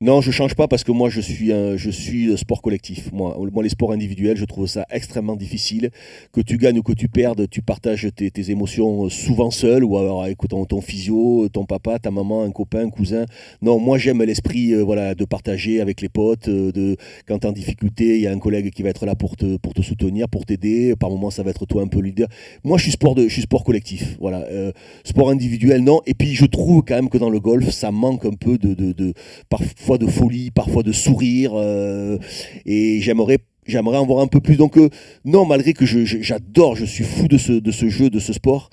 Non, 0.00 0.20
je 0.20 0.32
change 0.32 0.56
pas 0.56 0.66
parce 0.66 0.82
que 0.82 0.90
moi 0.90 1.08
je 1.08 1.20
suis 1.20 1.52
un, 1.52 1.76
je 1.76 1.88
suis 1.88 2.36
sport 2.36 2.62
collectif. 2.62 3.12
Moi, 3.12 3.38
les 3.62 3.68
sports 3.68 3.92
individuels, 3.92 4.36
je 4.36 4.44
trouve 4.44 4.66
ça 4.66 4.84
extrêmement 4.90 5.36
difficile. 5.36 5.90
Que 6.32 6.40
tu 6.40 6.58
gagnes 6.58 6.80
ou 6.80 6.82
que 6.82 6.92
tu 6.92 7.08
perdes, 7.08 7.48
tu 7.48 7.62
partages 7.62 8.08
tes, 8.14 8.50
émotions 8.50 9.08
souvent 9.08 9.52
seul 9.52 9.84
ou 9.84 9.96
alors 9.96 10.24
avec 10.24 10.36
ton, 10.48 10.64
ton, 10.64 10.80
physio, 10.80 11.48
ton 11.48 11.64
papa, 11.64 12.00
ta 12.00 12.10
maman, 12.10 12.42
un 12.42 12.50
copain, 12.50 12.86
un 12.86 12.90
cousin. 12.90 13.24
Non, 13.62 13.78
moi 13.78 13.96
j'aime 13.96 14.20
l'esprit, 14.24 14.72
euh, 14.72 14.82
voilà, 14.82 15.14
de 15.14 15.24
partager 15.24 15.80
avec 15.80 16.00
les 16.00 16.08
potes. 16.08 16.48
Euh, 16.48 16.72
de 16.72 16.96
quand 17.28 17.44
en 17.44 17.52
difficulté, 17.52 18.16
il 18.16 18.22
y 18.22 18.26
a 18.26 18.32
un 18.32 18.40
collègue 18.40 18.70
qui 18.70 18.82
va 18.82 18.88
être 18.88 19.06
là 19.06 19.14
pour 19.14 19.36
te, 19.36 19.58
soutenir, 19.80 20.28
pour 20.28 20.44
t'aider. 20.44 20.96
Par 20.96 21.08
moment, 21.08 21.30
ça 21.30 21.44
va 21.44 21.50
être 21.50 21.66
toi 21.66 21.82
un 21.82 21.86
peu 21.86 22.00
le 22.00 22.08
leader. 22.08 22.28
Moi, 22.64 22.78
je 22.78 22.82
suis 22.82 22.92
sport 22.92 23.14
de, 23.14 23.28
je 23.28 23.32
suis 23.32 23.42
sport 23.42 23.62
collectif. 23.62 24.16
Voilà, 24.20 24.40
euh, 24.50 24.72
sport 25.04 25.30
individuel, 25.30 25.84
non. 25.84 26.02
Et 26.04 26.14
puis 26.14 26.34
je 26.34 26.46
trouve 26.46 26.82
quand 26.82 26.96
même 26.96 27.08
que 27.08 27.18
dans 27.18 27.30
le 27.30 27.38
golf, 27.38 27.70
ça 27.70 27.92
manque 27.92 28.24
un 28.24 28.34
peu 28.34 28.58
de, 28.58 28.74
de, 28.74 28.92
de 28.92 29.14
parfois 29.48 29.93
de 29.98 30.06
folie, 30.06 30.50
parfois 30.50 30.82
de 30.82 30.92
sourire. 30.92 31.52
Euh, 31.54 32.18
et 32.66 33.00
j'aimerais 33.00 33.38
j'aimerais 33.66 33.96
en 33.96 34.06
voir 34.06 34.20
un 34.20 34.26
peu 34.26 34.40
plus. 34.40 34.56
Donc 34.56 34.76
euh, 34.76 34.88
non, 35.24 35.44
malgré 35.44 35.72
que 35.72 35.86
j'adore, 35.86 36.76
je, 36.76 36.84
je, 36.84 36.90
suis 36.90 37.04
fou 37.04 37.28
de 37.28 37.38
ce, 37.38 37.52
de 37.52 37.70
ce 37.70 37.88
jeu, 37.88 38.10
de 38.10 38.18
ce 38.18 38.32
sport. 38.32 38.70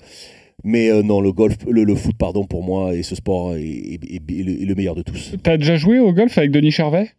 Mais 0.64 0.90
euh, 0.90 1.02
non, 1.02 1.20
le 1.20 1.32
golf, 1.32 1.56
le, 1.68 1.82
le, 1.82 1.94
foot, 1.94 2.16
pardon, 2.16 2.44
pour 2.44 2.62
moi, 2.62 2.94
et 2.94 3.02
ce 3.02 3.16
sport 3.16 3.54
est, 3.54 3.62
est, 3.62 4.00
est, 4.04 4.16
est 4.16 4.42
le, 4.42 4.64
le, 4.64 4.74
meilleur 4.74 4.94
de 4.94 5.02
tous. 5.02 5.34
T'as 5.42 5.56
déjà 5.56 5.76
joué 5.76 5.98
au 5.98 6.12
golf 6.12 6.38
avec 6.38 6.52
Denis 6.52 6.70
Charvet? 6.70 7.10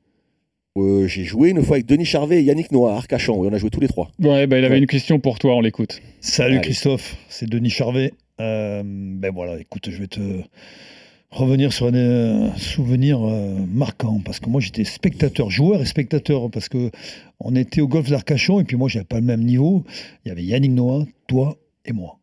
Euh, 0.77 1.07
J'ai 1.07 1.23
joué 1.23 1.49
une 1.49 1.61
fois 1.61 1.75
avec 1.75 1.85
Denis 1.85 2.05
Charvet 2.05 2.39
et 2.39 2.43
Yannick 2.43 2.71
Noah, 2.71 2.95
Arcachon, 2.95 3.43
et 3.43 3.47
on 3.47 3.53
a 3.53 3.57
joué 3.57 3.69
tous 3.69 3.81
les 3.81 3.89
trois. 3.89 4.11
Ouais, 4.21 4.47
bah, 4.47 4.57
il 4.57 4.65
avait 4.65 4.75
ouais. 4.75 4.79
une 4.79 4.87
question 4.87 5.19
pour 5.19 5.39
toi, 5.39 5.55
on 5.55 5.61
l'écoute. 5.61 6.01
Salut 6.21 6.55
Allez. 6.55 6.61
Christophe, 6.61 7.17
c'est 7.27 7.49
Denis 7.49 7.69
Charvet. 7.69 8.13
ben 8.39 9.31
voilà, 9.33 9.59
écoute, 9.59 9.89
je 9.89 9.97
vais 9.97 10.07
te 10.07 10.21
revenir 11.33 11.73
sur 11.73 11.87
un 11.87 11.95
euh, 11.95 12.55
souvenir 12.57 13.19
euh, 13.21 13.55
marquant 13.67 14.21
parce 14.23 14.39
que 14.39 14.49
moi 14.49 14.61
j'étais 14.61 14.83
spectateur, 14.83 15.49
joueur 15.49 15.81
et 15.81 15.85
spectateur 15.85 16.49
parce 16.51 16.69
que 16.69 16.91
on 17.39 17.55
était 17.55 17.81
au 17.81 17.87
golf 17.87 18.09
d'Arcachon 18.09 18.59
et 18.59 18.63
puis 18.63 18.77
moi 18.77 18.87
j'avais 18.87 19.05
pas 19.05 19.19
le 19.19 19.25
même 19.25 19.43
niveau. 19.43 19.83
Il 20.23 20.29
y 20.29 20.31
avait 20.31 20.43
Yannick 20.43 20.71
Noah, 20.71 21.05
toi 21.27 21.57
et 21.85 21.91
moi. 21.91 22.19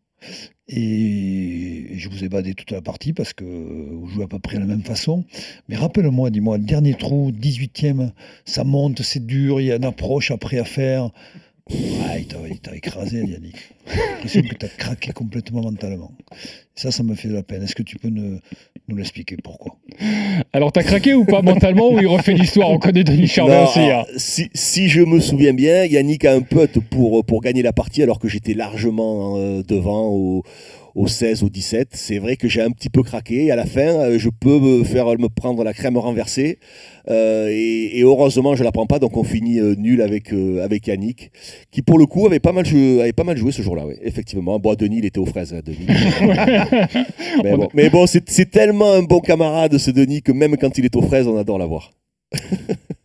Et 0.69 1.89
je 1.97 2.09
vous 2.09 2.23
ai 2.23 2.29
badé 2.29 2.55
toute 2.55 2.71
la 2.71 2.81
partie 2.81 3.13
parce 3.13 3.33
que 3.33 3.45
vous 3.45 4.07
jouez 4.07 4.25
à 4.25 4.29
peu 4.29 4.39
près 4.39 4.57
de 4.57 4.61
la 4.61 4.67
même 4.67 4.85
façon. 4.85 5.25
Mais 5.69 5.75
rappelle-moi, 5.75 6.31
dis-moi, 6.31 6.59
dernier 6.59 6.95
trou, 6.95 7.33
18e, 7.33 8.13
ça 8.45 8.63
monte, 8.63 9.03
c'est 9.03 9.27
dur, 9.27 9.61
il 9.61 9.67
y 9.67 9.73
a 9.73 9.77
une 9.77 9.85
approche 9.85 10.31
après 10.31 10.59
à 10.59 10.65
faire. 10.65 11.11
Ouais, 11.71 12.27
il 12.51 12.59
t'a 12.61 12.75
écrasé, 12.75 13.19
Yannick. 13.19 13.57
J'ai 14.25 14.43
que 14.43 14.55
tu 14.55 14.67
as 14.67 14.69
craqué 14.69 15.13
complètement 15.13 15.63
mentalement. 15.63 16.13
Ça, 16.75 16.91
ça 16.91 17.03
me 17.03 17.15
fait 17.15 17.29
de 17.29 17.35
la 17.35 17.43
peine. 17.43 17.63
Est-ce 17.63 17.75
que 17.75 17.83
tu 17.83 17.97
peux 17.97 18.09
nous, 18.09 18.41
nous 18.89 18.97
l'expliquer 18.97 19.37
pourquoi? 19.37 19.77
Alors, 20.53 20.73
t'as 20.73 20.83
craqué 20.83 21.15
ou 21.15 21.25
pas 21.25 21.43
mentalement 21.43 21.93
ou 21.93 22.01
il 22.01 22.07
refait 22.07 22.33
l'histoire? 22.33 22.71
On 22.71 22.79
connaît 22.79 23.05
Denis 23.05 23.29
Charvet 23.29 23.63
aussi. 23.63 23.81
Hein. 23.81 24.05
Si, 24.17 24.51
si, 24.55 24.89
je 24.89 25.03
me 25.03 25.21
souviens 25.21 25.53
bien, 25.53 25.85
Yannick 25.85 26.25
a 26.25 26.35
un 26.35 26.41
putt 26.41 26.81
pour, 26.91 27.25
pour 27.25 27.41
gagner 27.41 27.63
la 27.63 27.73
partie 27.73 28.03
alors 28.03 28.19
que 28.19 28.29
j'étais 28.29 28.55
largement 28.55 29.37
euh, 29.37 29.63
devant 29.63 30.09
au, 30.09 30.43
au 30.95 31.07
16, 31.07 31.43
au 31.43 31.49
17. 31.49 31.89
C'est 31.93 32.19
vrai 32.19 32.37
que 32.37 32.49
j'ai 32.49 32.63
un 32.63 32.71
petit 32.71 32.89
peu 32.89 33.03
craqué. 33.03 33.47
Et 33.47 33.51
à 33.51 33.57
la 33.57 33.67
fin, 33.67 33.81
euh, 33.81 34.19
je 34.19 34.29
peux 34.29 34.59
me 34.59 34.85
faire 34.85 35.07
me 35.07 35.29
prendre 35.29 35.65
la 35.65 35.73
crème 35.73 35.97
renversée. 35.97 36.59
Euh, 37.09 37.49
et, 37.51 37.99
et, 37.99 38.03
heureusement, 38.03 38.55
je 38.55 38.65
la 38.65 38.73
prends 38.73 38.87
pas. 38.87 38.99
Donc, 38.99 39.17
on 39.17 39.25
finit 39.25 39.59
euh, 39.59 39.75
nul 39.77 40.03
avec, 40.03 40.33
euh, 40.33 40.65
avec 40.65 40.87
Yannick, 40.87 41.33
qui 41.71 41.83
pour 41.83 41.99
le 41.99 42.07
coup 42.07 42.27
avait 42.27 42.41
pas 42.41 42.53
mal 42.53 42.67
joué, 42.67 43.01
avait 43.01 43.13
pas 43.13 43.25
mal 43.25 43.37
joué 43.37 43.53
ce 43.53 43.63
jour-là. 43.63 43.87
Ouais, 43.87 43.99
effectivement. 44.03 44.59
Bon, 44.59 44.75
Denis, 44.75 44.99
il 44.99 45.05
était 45.05 45.19
aux 45.19 45.27
fraises. 45.27 45.55
Hein, 45.55 45.61
Denis. 45.65 45.87
mais 47.45 47.57
bon, 47.57 47.69
mais 47.75 47.91
bon 47.91 48.07
c'est 48.07 48.51
tellement 48.51 48.93
un 48.93 49.03
bon 49.03 49.21
camarade, 49.21 49.77
ce 49.79 49.91
Denis, 49.91 50.23
que 50.23 50.33
même 50.33 50.57
quand 50.57 50.77
il 50.79 50.85
est 50.85 50.97
aux 50.97 51.03
fraises, 51.03 51.27
on 51.27 51.37
adore 51.37 51.59
l'avoir. 51.59 51.93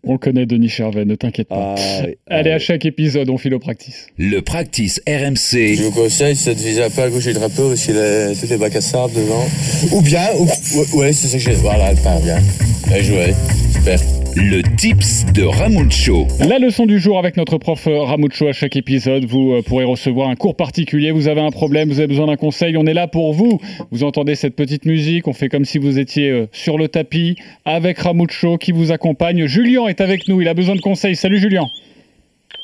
on 0.06 0.18
connaît 0.18 0.46
Denis 0.46 0.70
Charvet, 0.70 1.06
ne 1.06 1.16
t'inquiète 1.16 1.48
pas. 1.48 1.76
Ah, 1.78 2.04
oui, 2.06 2.16
Allez, 2.28 2.52
ah, 2.52 2.56
à 2.56 2.60
chaque 2.60 2.86
épisode, 2.86 3.30
on 3.30 3.38
file 3.38 3.54
au 3.54 3.60
practice. 3.60 4.08
Le 4.18 4.42
practice 4.42 5.02
RMC. 5.08 5.76
Je 5.76 5.84
vous 5.84 5.92
conseille, 5.92 6.36
ça 6.36 6.54
te 6.54 6.60
vise 6.60 6.80
un 6.80 6.90
peu 6.90 7.02
à 7.02 7.10
gauche 7.10 7.26
du 7.26 7.34
drapeau, 7.34 7.74
toutes 7.76 8.50
les 8.50 8.58
bacs 8.58 8.76
à 8.76 8.82
sable 8.82 9.14
devant. 9.14 9.46
Ou 9.92 10.02
bien, 10.02 10.28
ou, 10.40 10.98
ouais, 10.98 11.14
c'est 11.14 11.28
ça 11.28 11.38
que 11.38 11.44
j'ai. 11.44 11.54
Voilà, 11.54 11.92
elle 11.92 11.98
part 11.98 12.20
bien. 12.22 12.38
Bien 12.88 13.02
joué, 13.02 13.34
super. 13.74 14.25
Le 14.38 14.62
tips 14.76 15.26
de 15.34 15.44
Ramucho. 15.44 16.28
La 16.46 16.60
leçon 16.60 16.86
du 16.86 17.00
jour 17.00 17.18
avec 17.18 17.38
notre 17.38 17.58
prof 17.58 17.88
Ramucho 17.88 18.50
à 18.50 18.52
chaque 18.52 18.76
épisode. 18.76 19.24
Vous 19.24 19.62
pourrez 19.66 19.86
recevoir 19.86 20.28
un 20.28 20.36
cours 20.36 20.56
particulier. 20.56 21.12
Vous 21.12 21.30
avez 21.30 21.40
un 21.40 21.52
problème, 21.52 21.88
vous 21.88 22.00
avez 22.00 22.08
besoin 22.08 22.28
d'un 22.28 22.36
conseil. 22.36 22.76
On 22.76 22.86
est 22.86 22.94
là 22.94 23.08
pour 23.08 23.32
vous. 23.32 23.62
Vous 23.92 24.04
entendez 24.04 24.36
cette 24.36 24.58
petite 24.58 24.84
musique. 24.86 25.30
On 25.30 25.34
fait 25.34 25.48
comme 25.48 25.64
si 25.64 25.78
vous 25.78 26.00
étiez 26.00 26.48
sur 26.52 26.78
le 26.78 26.90
tapis 26.90 27.38
avec 27.64 27.98
Ramucho 28.00 28.58
qui 28.58 28.74
vous 28.74 28.92
accompagne. 28.92 29.46
Julien 29.46 29.88
est 29.88 30.02
avec 30.02 30.28
nous. 30.28 30.42
Il 30.42 30.50
a 30.50 30.54
besoin 30.54 30.76
de 30.76 30.82
conseils. 30.82 31.16
Salut 31.16 31.40
Julien. 31.40 31.68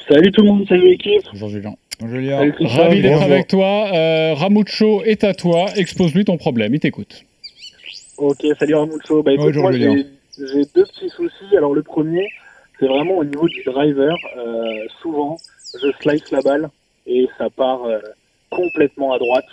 Salut 0.10 0.30
tout 0.34 0.42
le 0.42 0.48
monde. 0.48 0.66
Salut 0.68 0.90
l'équipe. 0.90 1.22
Bonjour 1.32 1.48
Julien. 1.48 1.74
Bonjour 2.02 2.16
Julien. 2.18 2.54
Ravi 2.66 3.02
d'être 3.02 3.22
avec 3.22 3.48
toi. 3.48 3.90
Euh, 3.94 4.34
Ramucho 4.34 5.04
est 5.04 5.24
à 5.24 5.34
toi. 5.34 5.68
Expose-lui 5.78 6.26
ton 6.26 6.36
problème. 6.36 6.74
Il 6.74 6.82
t'écoute. 6.82 7.24
Ok, 8.18 8.46
salut 8.60 8.76
Ramucho. 8.76 9.24
Bah, 9.24 9.32
écoute, 9.32 9.46
Bonjour 9.46 9.64
moi, 9.64 9.72
Julien 9.72 10.04
j'ai 10.38 10.66
deux 10.76 10.86
petits 10.86 11.10
soucis. 11.10 11.58
Alors 11.58 11.74
le 11.74 11.84
premier, 11.84 12.28
c'est 12.80 12.88
vraiment 12.88 13.18
au 13.18 13.24
niveau 13.24 13.48
du 13.48 13.64
driver. 13.64 14.16
Euh, 14.38 14.88
souvent, 15.02 15.38
je 15.82 15.92
slice 16.02 16.32
la 16.32 16.42
balle 16.42 16.70
et 17.06 17.28
ça 17.38 17.50
part 17.50 17.84
euh, 17.86 18.00
complètement 18.50 19.14
à 19.14 19.20
droite. 19.20 19.46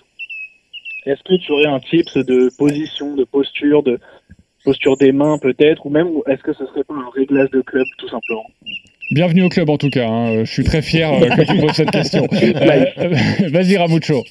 Est-ce 1.06 1.22
que 1.22 1.34
tu 1.40 1.52
aurais 1.52 1.66
un 1.66 1.80
tips 1.80 2.16
de 2.18 2.50
position, 2.58 3.14
de 3.14 3.24
posture, 3.24 3.82
de 3.82 3.98
posture 4.64 4.96
des 4.96 5.12
mains 5.12 5.38
peut-être, 5.38 5.86
ou 5.86 5.90
même 5.90 6.08
est-ce 6.26 6.42
que 6.42 6.52
ce 6.52 6.66
serait 6.66 6.84
pas 6.84 6.94
un 6.94 7.10
réglage 7.14 7.50
de 7.50 7.60
club 7.60 7.86
tout 7.98 8.08
simplement? 8.08 8.46
Bienvenue 9.10 9.44
au 9.44 9.48
club 9.48 9.70
en 9.70 9.78
tout 9.78 9.88
cas. 9.88 10.06
Hein. 10.06 10.44
Je 10.44 10.52
suis 10.52 10.64
très 10.64 10.82
fier 10.82 11.10
euh, 11.10 11.28
que 11.28 11.50
tu 11.50 11.58
poses 11.58 11.72
cette 11.72 11.90
question. 11.90 12.26
Euh, 12.40 13.14
Vas-y 13.50 13.76
Ramucho. 13.78 14.24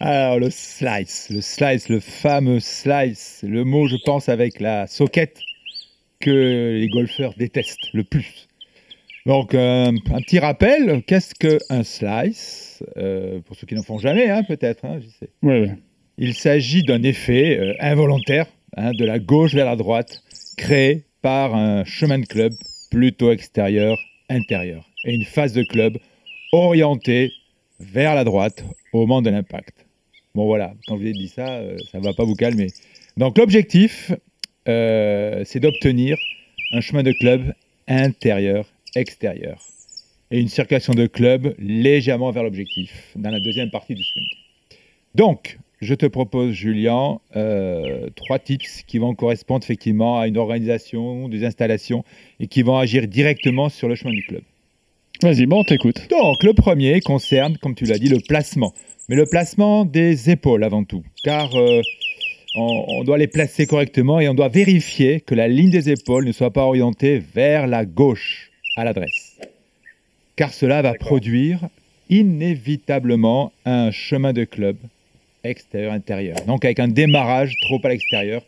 Alors 0.00 0.40
le 0.40 0.50
slice, 0.50 1.28
le 1.30 1.40
slice, 1.40 1.88
le 1.88 2.00
fameux 2.00 2.58
slice, 2.58 3.44
le 3.46 3.62
mot 3.62 3.86
je 3.86 3.96
pense 4.04 4.28
avec 4.28 4.58
la 4.58 4.88
soquette 4.88 5.38
que 6.22 6.78
les 6.78 6.88
golfeurs 6.88 7.34
détestent 7.36 7.92
le 7.92 8.04
plus. 8.04 8.48
Donc, 9.26 9.54
euh, 9.54 9.86
un 9.86 10.22
petit 10.22 10.38
rappel, 10.38 11.02
qu'est-ce 11.06 11.34
qu'un 11.34 11.82
slice 11.82 12.82
euh, 12.96 13.40
Pour 13.40 13.56
ceux 13.56 13.66
qui 13.66 13.74
n'en 13.74 13.82
font 13.82 13.98
jamais, 13.98 14.30
hein, 14.30 14.42
peut-être. 14.42 14.84
Hein, 14.84 15.00
ouais, 15.42 15.60
ouais. 15.60 15.76
Il 16.18 16.34
s'agit 16.34 16.82
d'un 16.82 17.02
effet 17.02 17.58
euh, 17.58 17.74
involontaire, 17.80 18.46
hein, 18.76 18.92
de 18.92 19.04
la 19.04 19.18
gauche 19.18 19.54
vers 19.54 19.66
la 19.66 19.76
droite, 19.76 20.22
créé 20.56 21.04
par 21.20 21.54
un 21.54 21.84
chemin 21.84 22.18
de 22.18 22.26
club 22.26 22.52
plutôt 22.90 23.30
extérieur-intérieur, 23.30 24.88
et 25.04 25.14
une 25.14 25.24
phase 25.24 25.52
de 25.52 25.62
club 25.62 25.98
orientée 26.52 27.32
vers 27.80 28.14
la 28.14 28.24
droite 28.24 28.64
au 28.92 29.00
moment 29.00 29.22
de 29.22 29.30
l'impact. 29.30 29.86
Bon 30.34 30.46
voilà, 30.46 30.74
quand 30.86 30.96
je 30.96 31.02
vous 31.02 31.08
ai 31.08 31.12
dit 31.12 31.28
ça, 31.28 31.48
euh, 31.48 31.76
ça 31.90 31.98
ne 31.98 32.04
va 32.04 32.12
pas 32.12 32.24
vous 32.24 32.34
calmer. 32.34 32.68
Donc 33.16 33.38
l'objectif, 33.38 34.12
euh, 34.68 35.42
c'est 35.44 35.60
d'obtenir 35.60 36.18
un 36.72 36.80
chemin 36.80 37.02
de 37.02 37.12
club 37.12 37.54
intérieur-extérieur 37.88 39.60
et 40.30 40.40
une 40.40 40.48
circulation 40.48 40.94
de 40.94 41.06
club 41.06 41.54
légèrement 41.58 42.30
vers 42.30 42.42
l'objectif 42.42 43.12
dans 43.16 43.30
la 43.30 43.40
deuxième 43.40 43.70
partie 43.70 43.94
du 43.94 44.02
swing. 44.02 44.24
Donc, 45.14 45.58
je 45.82 45.94
te 45.94 46.06
propose, 46.06 46.52
Julien, 46.52 47.18
euh, 47.36 48.08
trois 48.14 48.38
tips 48.38 48.82
qui 48.86 48.98
vont 48.98 49.14
correspondre 49.14 49.64
effectivement 49.64 50.20
à 50.20 50.28
une 50.28 50.38
organisation, 50.38 51.28
des 51.28 51.44
installations 51.44 52.04
et 52.40 52.46
qui 52.46 52.62
vont 52.62 52.78
agir 52.78 53.08
directement 53.08 53.68
sur 53.68 53.88
le 53.88 53.96
chemin 53.96 54.14
du 54.14 54.22
club. 54.22 54.42
Vas-y, 55.22 55.46
bon, 55.46 55.60
on 55.60 55.64
t'écoute. 55.64 56.08
Donc, 56.08 56.42
le 56.42 56.52
premier 56.52 57.00
concerne, 57.00 57.58
comme 57.58 57.74
tu 57.74 57.84
l'as 57.84 57.98
dit, 57.98 58.08
le 58.08 58.20
placement. 58.26 58.72
Mais 59.08 59.16
le 59.16 59.26
placement 59.26 59.84
des 59.84 60.30
épaules 60.30 60.64
avant 60.64 60.84
tout. 60.84 61.02
Car 61.24 61.54
euh, 61.56 61.80
on, 62.54 62.84
on 62.88 63.04
doit 63.04 63.18
les 63.18 63.26
placer 63.26 63.66
correctement 63.66 64.20
et 64.20 64.28
on 64.28 64.34
doit 64.34 64.48
vérifier 64.48 65.20
que 65.20 65.34
la 65.34 65.48
ligne 65.48 65.70
des 65.70 65.90
épaules 65.90 66.26
ne 66.26 66.32
soit 66.32 66.52
pas 66.52 66.64
orientée 66.64 67.18
vers 67.34 67.66
la 67.66 67.84
gauche 67.84 68.50
à 68.76 68.84
l'adresse. 68.84 69.38
Car 70.36 70.52
cela 70.52 70.82
va 70.82 70.94
produire 70.94 71.68
inévitablement 72.08 73.52
un 73.64 73.90
chemin 73.90 74.32
de 74.32 74.44
club 74.44 74.76
extérieur-intérieur. 75.44 76.36
Donc 76.46 76.64
avec 76.64 76.78
un 76.78 76.88
démarrage 76.88 77.54
trop 77.62 77.80
à 77.84 77.88
l'extérieur, 77.88 78.42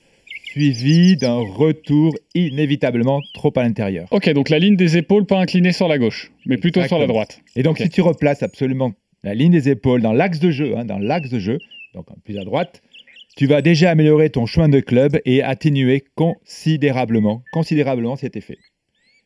suivi 0.45 1.17
d'un 1.17 1.39
retour 1.39 2.15
inévitablement 2.35 3.21
trop 3.33 3.53
à 3.57 3.63
l'intérieur. 3.63 4.07
Ok, 4.13 4.31
donc 4.31 4.51
la 4.51 4.59
ligne 4.59 4.77
des 4.77 4.97
épaules 4.97 5.27
pas 5.27 5.39
inclinée 5.39 5.73
sur 5.73 5.89
la 5.89 5.99
gauche, 5.99 6.31
mais 6.47 6.57
plutôt 6.57 6.83
sur 6.85 6.99
la 6.99 7.07
droite. 7.07 7.41
Et 7.57 7.63
donc 7.63 7.79
si 7.79 7.89
tu 7.89 8.03
replaces 8.03 8.43
absolument 8.43 8.93
la 9.25 9.35
ligne 9.35 9.53
des 9.53 9.69
épaules 9.69 10.03
dans 10.03 10.13
l'axe 10.13 10.39
de 10.39 10.51
jeu, 10.51 10.77
hein, 10.77 10.85
dans 10.85 10.99
l'axe 10.99 11.31
de 11.31 11.39
jeu, 11.39 11.59
donc 11.95 12.07
plus 12.25 12.39
à 12.39 12.45
droite, 12.45 12.83
tu 13.37 13.47
vas 13.47 13.63
déjà 13.63 13.91
améliorer 13.91 14.31
ton 14.31 14.47
chemin 14.47 14.69
de 14.69 14.81
club 14.81 15.19
et 15.25 15.43
atténuer 15.43 16.05
considérablement, 16.15 17.43
considérablement 17.53 18.17
cet 18.17 18.37
effet. 18.37 18.59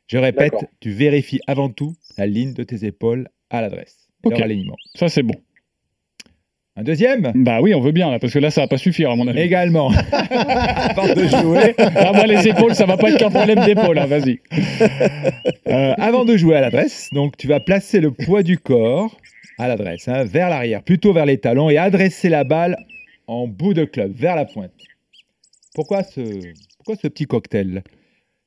Je 0.06 0.16
répète, 0.16 0.54
tu 0.80 0.90
vérifies 0.90 1.40
avant 1.46 1.68
tout 1.68 1.94
la 2.16 2.26
ligne 2.26 2.54
de 2.54 2.62
tes 2.62 2.86
épaules 2.86 3.28
à 3.50 3.61
l'adresse. 3.61 4.09
et 4.24 4.28
Ok. 4.28 4.32
leur 4.38 4.44
alignement. 4.44 4.76
Ça, 4.94 5.09
c'est 5.09 5.22
bon. 5.22 5.34
Un 6.76 6.84
deuxième? 6.84 7.32
Bah 7.34 7.61
oui, 7.61 7.74
on 7.74 7.80
veut 7.80 7.90
bien, 7.90 8.09
là, 8.11 8.20
parce 8.20 8.32
que 8.32 8.38
là, 8.38 8.50
ça 8.52 8.61
va 8.61 8.68
pas 8.68 8.78
suffire, 8.78 9.11
à 9.11 9.16
mon 9.16 9.26
avis. 9.26 9.40
Également. 9.40 9.90
Avant 10.30 11.12
de 11.12 11.26
jouer. 11.26 11.74
Ah, 11.76 12.12
moi, 12.14 12.24
les 12.26 12.46
épaules, 12.46 12.74
ça 12.76 12.86
va 12.86 12.96
pas 12.96 13.11
être 13.11 13.18
qu'un 13.18 13.30
problème 13.30 13.64
d'épaule, 13.64 13.98
hein, 13.98 14.06
vas-y. 14.06 14.40
Euh, 15.68 15.92
avant 15.98 16.24
de 16.24 16.34
jouer 16.38 16.56
à 16.56 16.62
l'adresse, 16.62 17.11
donc 17.12 17.36
tu 17.36 17.46
vas 17.46 17.61
placer 17.61 18.00
le 18.00 18.11
poids 18.11 18.42
du 18.42 18.56
corps 18.56 19.20
à 19.59 19.68
l'adresse, 19.68 20.09
hein, 20.09 20.24
vers 20.24 20.48
l'arrière, 20.48 20.82
plutôt 20.82 21.12
vers 21.12 21.26
les 21.26 21.36
talons, 21.36 21.68
et 21.68 21.76
adresser 21.76 22.30
la 22.30 22.42
balle 22.44 22.78
en 23.28 23.46
bout 23.46 23.74
de 23.74 23.84
club, 23.84 24.12
vers 24.12 24.34
la 24.34 24.46
pointe. 24.46 24.72
Pourquoi 25.74 26.02
ce, 26.02 26.52
pourquoi 26.78 26.96
ce 26.96 27.06
petit 27.06 27.26
cocktail? 27.26 27.84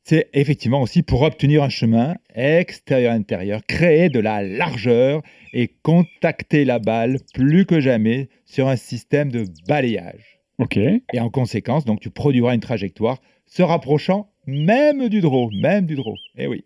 C'est 0.04 0.30
effectivement 0.34 0.82
aussi 0.82 1.04
pour 1.04 1.22
obtenir 1.22 1.62
un 1.64 1.70
chemin 1.70 2.16
extérieur-intérieur, 2.34 3.62
créer 3.68 4.10
de 4.10 4.20
la 4.20 4.42
largeur 4.42 5.22
et 5.54 5.68
contacter 5.84 6.66
la 6.66 6.80
balle 6.80 7.20
plus 7.36 7.66
que 7.66 7.80
jamais 7.80 8.30
sur 8.46 8.68
un 8.68 8.76
système 8.76 9.32
de 9.32 9.46
balayage. 9.68 10.40
Ok. 10.58 10.78
Et 10.78 11.20
en 11.20 11.30
conséquence, 11.30 11.86
donc 11.86 12.00
tu 12.00 12.10
produiras 12.10 12.56
une 12.56 12.62
trajectoire 12.62 13.22
se 13.46 13.62
rapprochant 13.62 14.32
même 14.48 15.08
du 15.08 15.22
draw, 15.22 15.52
même 15.52 15.86
du 15.86 15.96
draw. 15.96 16.16
Eh 16.36 16.48
oui. 16.48 16.66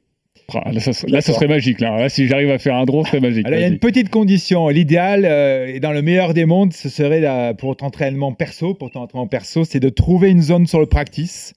Là, 0.53 0.79
ça, 0.79 0.93
serait- 0.93 1.11
là, 1.11 1.21
ce 1.21 1.33
serait 1.33 1.47
magique. 1.47 1.79
Là, 1.81 1.97
Là, 1.97 2.09
si 2.09 2.27
j'arrive 2.27 2.51
à 2.51 2.59
faire 2.59 2.75
un 2.75 2.85
draw, 2.85 3.03
c'est 3.05 3.19
magique. 3.19 3.45
Alors, 3.47 3.57
il 3.59 3.61
y 3.61 3.65
a 3.65 3.67
une 3.67 3.79
petite 3.79 4.09
condition. 4.09 4.69
L'idéal, 4.69 5.25
euh, 5.25 5.67
et 5.67 5.79
dans 5.79 5.91
le 5.91 6.01
meilleur 6.01 6.33
des 6.33 6.45
mondes, 6.45 6.73
ce 6.73 6.87
serait 6.89 7.53
pour 7.57 7.75
ton 7.75 7.87
entraînement 7.87 8.33
perso, 8.33 8.73
pour 8.75 8.91
ton 8.91 9.01
entraînement 9.01 9.27
perso, 9.27 9.63
c'est 9.63 9.79
de 9.79 9.89
trouver 9.89 10.29
une 10.29 10.41
zone 10.41 10.67
sur 10.67 10.79
le 10.79 10.85
practice 10.85 11.53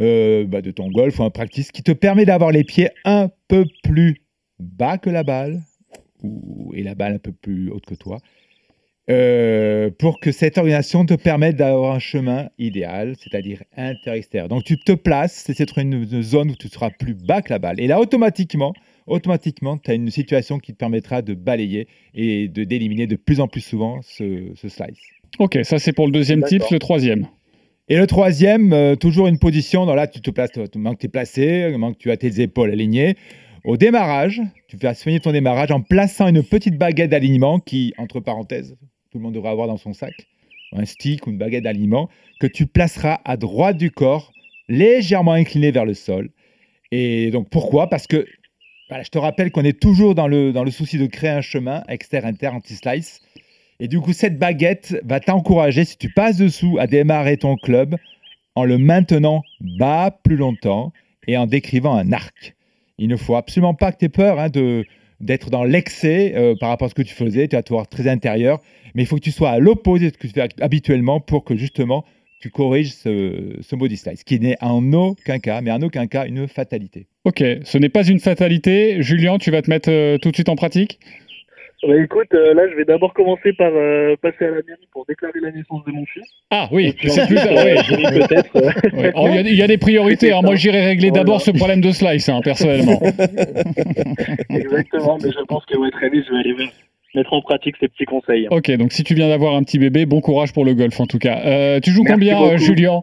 euh, 0.00 0.44
bah, 0.46 0.60
de 0.62 0.70
ton 0.70 0.88
golf 0.88 1.18
ou 1.20 1.24
un 1.24 1.30
practice 1.30 1.70
qui 1.70 1.82
te 1.82 1.92
permet 1.92 2.24
d'avoir 2.24 2.50
les 2.50 2.64
pieds 2.64 2.88
un 3.04 3.28
peu 3.48 3.64
plus 3.82 4.22
bas 4.58 4.98
que 4.98 5.10
la 5.10 5.22
balle 5.22 5.60
ou, 6.22 6.72
et 6.74 6.82
la 6.82 6.94
balle 6.94 7.14
un 7.14 7.18
peu 7.18 7.32
plus 7.32 7.70
haute 7.70 7.84
que 7.86 7.94
toi. 7.94 8.18
Euh, 9.10 9.90
pour 9.98 10.18
que 10.18 10.32
cette 10.32 10.56
organisation 10.56 11.04
te 11.04 11.14
permette 11.14 11.56
d'avoir 11.56 11.94
un 11.94 11.98
chemin 11.98 12.48
idéal, 12.58 13.14
c'est-à-dire 13.18 13.62
inter-extérieur. 13.76 14.48
Donc 14.48 14.64
tu 14.64 14.78
te 14.78 14.92
places, 14.92 15.44
c'est 15.46 15.76
une, 15.76 16.06
une 16.10 16.22
zone 16.22 16.50
où 16.50 16.54
tu 16.54 16.68
seras 16.68 16.90
plus 16.90 17.14
bas 17.14 17.42
que 17.42 17.52
la 17.52 17.58
balle. 17.58 17.80
Et 17.80 17.86
là, 17.86 18.00
automatiquement, 18.00 18.72
automatiquement, 19.06 19.76
tu 19.76 19.90
as 19.90 19.94
une 19.94 20.10
situation 20.10 20.58
qui 20.58 20.72
te 20.72 20.78
permettra 20.78 21.22
de 21.22 21.34
balayer 21.34 21.86
et 22.14 22.48
de 22.48 22.64
d'éliminer 22.64 23.06
de 23.06 23.16
plus 23.16 23.40
en 23.40 23.48
plus 23.48 23.60
souvent 23.60 24.00
ce, 24.02 24.52
ce 24.54 24.68
slice. 24.68 24.98
Ok, 25.38 25.58
ça, 25.64 25.78
c'est 25.78 25.92
pour 25.92 26.06
le 26.06 26.12
deuxième 26.12 26.42
tips. 26.42 26.70
Le 26.70 26.78
troisième. 26.78 27.26
Et 27.88 27.98
le 27.98 28.06
troisième, 28.06 28.72
euh, 28.72 28.96
toujours 28.96 29.26
une 29.26 29.38
position, 29.38 29.84
dans 29.84 29.94
là 29.94 30.06
tu 30.06 30.22
te 30.22 30.30
places, 30.30 30.52
tu 30.72 30.78
manques 30.78 31.00
tu 31.00 31.06
es 31.06 31.08
placé, 31.10 31.76
manque 31.76 31.98
tu 31.98 32.10
as 32.10 32.16
tes 32.16 32.40
épaules 32.40 32.70
alignées. 32.70 33.16
Au 33.64 33.76
démarrage, 33.76 34.40
tu 34.68 34.76
vas 34.76 34.94
soigner 34.94 35.20
ton 35.20 35.32
démarrage 35.32 35.70
en 35.70 35.80
plaçant 35.80 36.28
une 36.28 36.42
petite 36.42 36.78
baguette 36.78 37.10
d'alignement 37.10 37.60
qui, 37.60 37.94
entre 37.98 38.20
parenthèses, 38.20 38.76
tout 39.14 39.18
le 39.18 39.22
monde 39.22 39.34
devrait 39.34 39.50
avoir 39.50 39.68
dans 39.68 39.76
son 39.76 39.92
sac, 39.92 40.26
un 40.72 40.84
stick 40.84 41.28
ou 41.28 41.30
une 41.30 41.38
baguette 41.38 41.62
d'alignement, 41.62 42.08
que 42.40 42.48
tu 42.48 42.66
placeras 42.66 43.20
à 43.24 43.36
droite 43.36 43.76
du 43.76 43.92
corps, 43.92 44.32
légèrement 44.68 45.34
incliné 45.34 45.70
vers 45.70 45.84
le 45.84 45.94
sol. 45.94 46.30
Et 46.90 47.30
donc 47.30 47.48
pourquoi? 47.48 47.88
Parce 47.88 48.08
que 48.08 48.26
je 48.90 49.08
te 49.10 49.18
rappelle 49.18 49.52
qu'on 49.52 49.62
est 49.62 49.78
toujours 49.78 50.16
dans 50.16 50.26
le, 50.26 50.52
dans 50.52 50.64
le 50.64 50.72
souci 50.72 50.98
de 50.98 51.06
créer 51.06 51.30
un 51.30 51.42
chemin 51.42 51.84
exter-inter 51.86 52.48
anti-slice. 52.48 53.20
Et 53.78 53.86
du 53.86 54.00
coup, 54.00 54.12
cette 54.12 54.36
baguette 54.36 55.00
va 55.04 55.20
t'encourager, 55.20 55.84
si 55.84 55.96
tu 55.96 56.10
passes 56.10 56.38
dessous, 56.38 56.78
à 56.80 56.88
démarrer 56.88 57.36
ton 57.36 57.54
club 57.54 57.94
en 58.56 58.64
le 58.64 58.78
maintenant 58.78 59.44
bas 59.60 60.10
plus 60.24 60.36
longtemps 60.36 60.92
et 61.28 61.36
en 61.36 61.46
décrivant 61.46 61.94
un 61.94 62.10
arc. 62.12 62.56
Il 62.98 63.06
ne 63.06 63.16
faut 63.16 63.36
absolument 63.36 63.74
pas 63.74 63.92
que 63.92 63.98
tu 63.98 64.06
aies 64.06 64.08
peur 64.08 64.40
hein, 64.40 64.48
de, 64.48 64.84
d'être 65.24 65.50
dans 65.50 65.64
l'excès 65.64 66.34
euh, 66.36 66.54
par 66.54 66.68
rapport 66.68 66.86
à 66.86 66.88
ce 66.90 66.94
que 66.94 67.02
tu 67.02 67.14
faisais. 67.14 67.48
Tu 67.48 67.56
vas 67.56 67.62
te 67.62 67.72
voir 67.72 67.88
très 67.88 68.06
intérieur, 68.08 68.60
mais 68.94 69.02
il 69.02 69.06
faut 69.06 69.16
que 69.16 69.22
tu 69.22 69.32
sois 69.32 69.50
à 69.50 69.58
l'opposé 69.58 70.10
de 70.10 70.14
ce 70.14 70.18
que 70.18 70.26
tu 70.26 70.34
fais 70.34 70.48
habituellement 70.60 71.18
pour 71.18 71.44
que 71.44 71.56
justement 71.56 72.04
tu 72.40 72.50
corriges 72.50 72.92
ce, 72.92 73.56
ce 73.62 73.74
body 73.74 73.96
slice, 73.96 74.22
qui 74.22 74.38
n'est 74.38 74.56
en 74.60 74.92
aucun 74.92 75.38
cas, 75.38 75.62
mais 75.62 75.70
en 75.70 75.80
aucun 75.80 76.06
cas, 76.06 76.26
une 76.26 76.46
fatalité. 76.46 77.06
Ok, 77.24 77.42
ce 77.64 77.78
n'est 77.78 77.88
pas 77.88 78.06
une 78.06 78.20
fatalité. 78.20 79.02
Julien, 79.02 79.38
tu 79.38 79.50
vas 79.50 79.62
te 79.62 79.70
mettre 79.70 79.90
euh, 79.90 80.18
tout 80.18 80.30
de 80.30 80.36
suite 80.36 80.50
en 80.50 80.56
pratique? 80.56 81.00
Bah 81.86 81.94
écoute, 82.02 82.28
euh, 82.34 82.54
là 82.54 82.62
je 82.70 82.76
vais 82.76 82.84
d'abord 82.84 83.12
commencer 83.12 83.52
par 83.52 83.70
euh, 83.74 84.16
passer 84.22 84.44
à 84.46 84.48
la 84.48 84.62
mairie 84.66 84.88
pour 84.92 85.04
déclarer 85.06 85.38
la 85.42 85.50
naissance 85.50 85.84
de 85.84 85.92
mon 85.92 86.04
fils. 86.06 86.24
Ah 86.50 86.68
oui, 86.72 86.94
c'est 87.06 87.26
plus. 87.26 87.36
euh, 87.38 87.74
peut-être. 88.26 88.54
Ouais. 88.96 89.08
Alors, 89.08 89.28
Il 89.28 89.34
y, 89.34 89.38
a- 89.38 89.40
il 89.42 89.54
y 89.56 89.62
a 89.62 89.66
des 89.66 89.76
priorités. 89.78 90.32
hein. 90.32 90.40
Moi, 90.42 90.54
j'irai 90.54 90.84
régler 90.84 91.08
Voilà. 91.10 91.24
d'abord 91.24 91.40
ce 91.42 91.50
problème 91.50 91.80
de 91.80 91.90
slice, 91.90 92.28
hein, 92.28 92.40
personnellement. 92.42 93.00
Exactement, 94.50 95.18
mais 95.22 95.30
je 95.30 95.44
pense 95.46 95.64
que 95.66 95.76
ouais, 95.76 95.90
très 95.90 96.08
vite 96.10 96.24
je 96.28 96.32
vais 96.34 96.56
vers- 96.56 96.72
mettre 97.14 97.32
en 97.32 97.42
pratique 97.42 97.76
ces 97.80 97.88
petits 97.88 98.04
conseils. 98.06 98.48
Ok, 98.50 98.70
donc 98.72 98.92
si 98.92 99.04
tu 99.04 99.14
viens 99.14 99.28
d'avoir 99.28 99.54
un 99.54 99.62
petit 99.62 99.78
bébé, 99.78 100.06
bon 100.06 100.20
courage 100.20 100.52
pour 100.52 100.64
le 100.64 100.74
golf 100.74 100.98
en 101.00 101.06
tout 101.06 101.18
cas. 101.18 101.40
Euh, 101.44 101.80
tu 101.80 101.90
joues 101.90 102.02
Merci 102.02 102.14
combien, 102.30 102.42
euh. 102.42 102.56
Julien? 102.56 103.00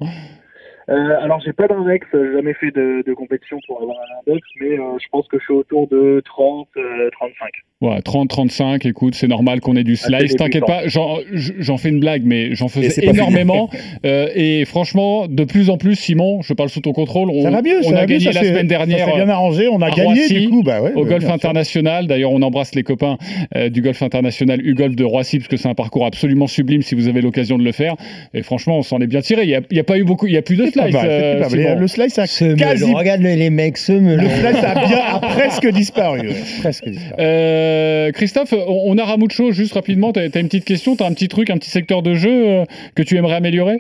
Euh, 0.90 0.94
alors 1.22 1.40
j'ai 1.46 1.54
pas 1.54 1.68
d'index, 1.68 2.06
j'ai 2.14 2.34
jamais 2.34 2.54
fait 2.54 2.72
de, 2.72 3.04
de 3.06 3.14
compétition 3.14 3.58
pour 3.68 3.82
avoir 3.82 3.98
un 3.98 4.32
index, 4.32 4.46
mais 4.60 4.78
euh, 4.80 4.98
je 5.02 5.08
pense 5.12 5.28
que 5.28 5.38
je 5.40 5.44
suis 5.44 5.54
autour 5.54 5.88
de 5.88 6.22
30, 6.26 6.68
euh, 6.78 7.10
35. 7.12 7.50
Ouais, 7.82 8.00
30, 8.02 8.30
35, 8.30 8.86
écoute, 8.86 9.16
c'est 9.16 9.28
normal 9.28 9.60
qu'on 9.60 9.76
ait 9.76 9.84
du 9.84 9.96
slice. 9.96 10.36
T'inquiète 10.36 10.66
pas, 10.68 10.84
j'en 10.88 11.78
fais 11.78 11.90
une 11.90 12.00
blague, 12.00 12.22
mais 12.26 12.54
j'en 12.54 12.68
faisais 12.68 13.04
énormément. 13.06 13.70
Euh, 14.06 14.30
et 14.36 14.66
franchement, 14.66 15.28
de 15.28 15.44
plus 15.44 15.70
en 15.70 15.78
plus, 15.78 15.96
Simon, 15.96 16.42
je 16.42 16.54
parle 16.54 16.70
sous 16.70 16.82
ton 16.82 16.92
contrôle. 16.94 17.30
On, 17.30 17.44
Ça 17.44 17.52
va 17.52 17.62
mieux, 17.62 17.80
on 17.80 17.90
ça 17.90 17.90
a 17.90 17.94
va 17.94 18.02
mieux, 18.02 18.18
gagné 18.18 18.32
ça 18.32 18.32
la 18.32 18.48
semaine 18.48 18.56
ça 18.70 18.78
dernière. 18.78 19.06
s'est 19.08 19.14
bien 19.16 19.28
euh, 19.30 19.32
arrangé, 19.32 19.68
on 19.68 19.82
a 19.82 19.88
à 19.88 19.90
gagné, 19.92 20.04
Roissy, 20.22 20.40
du 20.40 20.50
coup, 20.50 20.64
bah 20.64 20.82
ouais, 20.82 20.94
au 20.94 21.06
golf 21.06 21.28
international. 21.30 22.08
D'ailleurs, 22.08 22.32
on 22.32 22.42
embrasse 22.42 22.74
les 22.74 22.84
copains 22.84 23.18
euh, 23.56 23.70
du 23.70 23.82
golf 23.82 24.02
international 24.02 24.66
U-Golf 24.66 24.96
de 24.96 25.04
Roissy, 25.04 25.38
parce 25.38 25.48
que 25.50 25.58
c'est 25.58 25.68
un 25.68 25.76
parcours 25.76 26.06
absolument 26.06 26.48
sublime 26.48 26.82
si 26.82 26.96
vous 26.96 27.08
avez 27.08 27.22
l'occasion 27.22 27.58
de 27.58 27.64
le 27.64 27.72
faire. 27.72 27.96
Et 28.34 28.42
franchement, 28.42 28.78
on 28.80 28.82
s'en 28.84 29.00
est 29.00 29.08
bien 29.08 29.22
tiré. 29.22 29.44
Il 29.44 29.48
n'y 29.50 29.56
a, 29.80 29.82
a 29.82 29.84
pas 29.84 29.98
eu 29.98 30.04
beaucoup, 30.04 30.28
il 30.28 30.34
y 30.34 30.38
a 30.38 30.42
plus 30.42 30.56
de 30.58 30.66
slice. 30.72 30.94
mal, 30.94 31.46
c'est 31.50 31.68
euh. 31.68 31.76
Le 31.76 31.88
slice 31.88 32.20
a 32.20 32.28
Ce 32.28 32.56
quasi... 32.56 32.86
melon, 32.86 32.98
regarde 32.98 33.22
les, 33.22 33.50
mecs, 33.50 33.78
ce 33.78 33.92
melon. 33.94 34.24
Le 34.24 34.30
slice 34.30 34.64
a 34.64 34.86
bien 34.86 35.00
a 35.00 35.20
presque 35.20 35.68
disparu. 35.74 36.30
ouais, 36.30 36.36
Presque 36.62 36.88
disparu. 36.90 37.14
Euh, 37.20 38.12
Christophe, 38.12 38.54
on 38.68 38.98
a 38.98 39.04
Ramucho, 39.06 39.52
juste 39.52 39.74
rapidement, 39.74 40.12
tu 40.14 40.20
as, 40.20 40.26
une 40.26 40.32
petite 40.48 40.66
question, 40.66 40.96
tu 40.96 41.04
as 41.04 41.08
un 41.08 41.14
petit 41.14 41.28
truc, 41.28 41.50
un 41.50 41.58
petit 41.58 41.70
secteur 41.70 42.02
de 42.02 42.14
jeu 42.16 42.48
euh, 42.48 42.64
que 42.96 43.04
tu 43.04 43.18
aimerais 43.18 43.36
améliorer? 43.36 43.80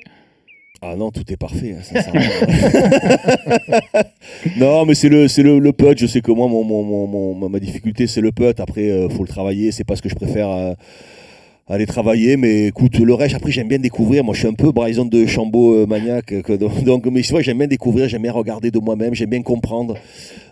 Ah 0.83 0.95
non, 0.97 1.11
tout 1.11 1.21
est 1.31 1.37
parfait. 1.37 1.75
hein, 1.77 1.81
non, 4.57 4.85
mais 4.85 4.95
c'est 4.95 5.09
le, 5.09 5.27
c'est 5.27 5.43
le, 5.43 5.59
le 5.59 5.71
putt. 5.73 5.97
Je 5.97 6.07
sais 6.07 6.21
que 6.21 6.31
moi, 6.31 6.47
mon, 6.47 6.63
mon, 6.63 6.83
mon- 6.83 7.33
mon- 7.35 7.49
ma- 7.49 7.59
difficulté, 7.59 8.07
c'est 8.07 8.21
le 8.21 8.31
putt. 8.31 8.59
Après, 8.59 8.85
il 8.85 9.09
faut 9.15 9.23
le 9.23 9.27
travailler. 9.27 9.71
C'est 9.71 9.83
pas 9.83 9.95
ce 9.95 10.01
que 10.01 10.09
je 10.09 10.15
préfère 10.15 10.49
euh, 10.49 10.73
aller 11.71 11.85
travailler. 11.85 12.37
Mais 12.37 12.67
écoute, 12.67 12.99
le 12.99 13.13
reste, 13.13 13.35
après, 13.35 13.51
j'aime 13.51 13.67
bien 13.67 13.79
découvrir. 13.79 14.23
Moi, 14.23 14.33
je 14.33 14.39
suis 14.39 14.47
un 14.47 14.53
peu 14.53 14.71
Bryson 14.71 15.05
de 15.05 15.25
Chambaud 15.25 15.73
euh, 15.73 15.85
maniaque. 15.87 16.41
que- 16.43 16.53
donc, 16.53 17.05
mais 17.11 17.21
vrai, 17.21 17.43
j'aime 17.43 17.57
bien 17.59 17.67
découvrir, 17.67 18.07
j'aime 18.09 18.21
bien 18.23 18.31
regarder 18.31 18.71
de 18.71 18.79
moi-même, 18.79 19.13
j'aime 19.15 19.29
bien 19.29 19.41
comprendre. 19.41 19.95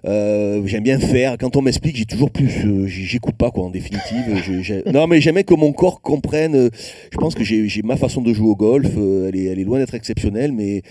Euh, 0.06 0.62
j'aime 0.66 0.84
bien 0.84 1.00
faire. 1.00 1.38
Quand 1.38 1.56
on 1.58 1.62
m'explique, 1.62 1.98
j'ai 1.98 2.06
toujours 2.06 2.32
plus. 2.32 2.50
euh, 2.66 2.88
J'écoute 2.88 3.36
pas, 3.36 3.52
quoi, 3.52 3.66
en 3.66 3.70
définitive. 3.70 4.24
Je- 4.62 4.90
non, 4.92 5.08
mais 5.08 5.20
j'aimais 5.22 5.44
que 5.44 5.54
mon 5.54 5.74
corps 5.74 6.02
comprenne. 6.02 6.56
euh, 6.56 6.70
Je 7.12 7.18
pense 7.18 7.36
que 7.36 7.44
j'ai 7.44 7.82
ma 7.84 7.98
façon 7.98 8.22
de 8.22 8.34
jouer 8.34 8.48
au 8.50 8.56
golf. 8.56 8.90
euh, 8.98 9.28
Elle 9.30 9.36
est, 9.40 9.44
elle 9.46 9.60
est 9.60 9.64
loin 9.66 9.80
d'être 9.80 9.96
exceptionnelle, 9.96 10.52
mais, 10.54 10.82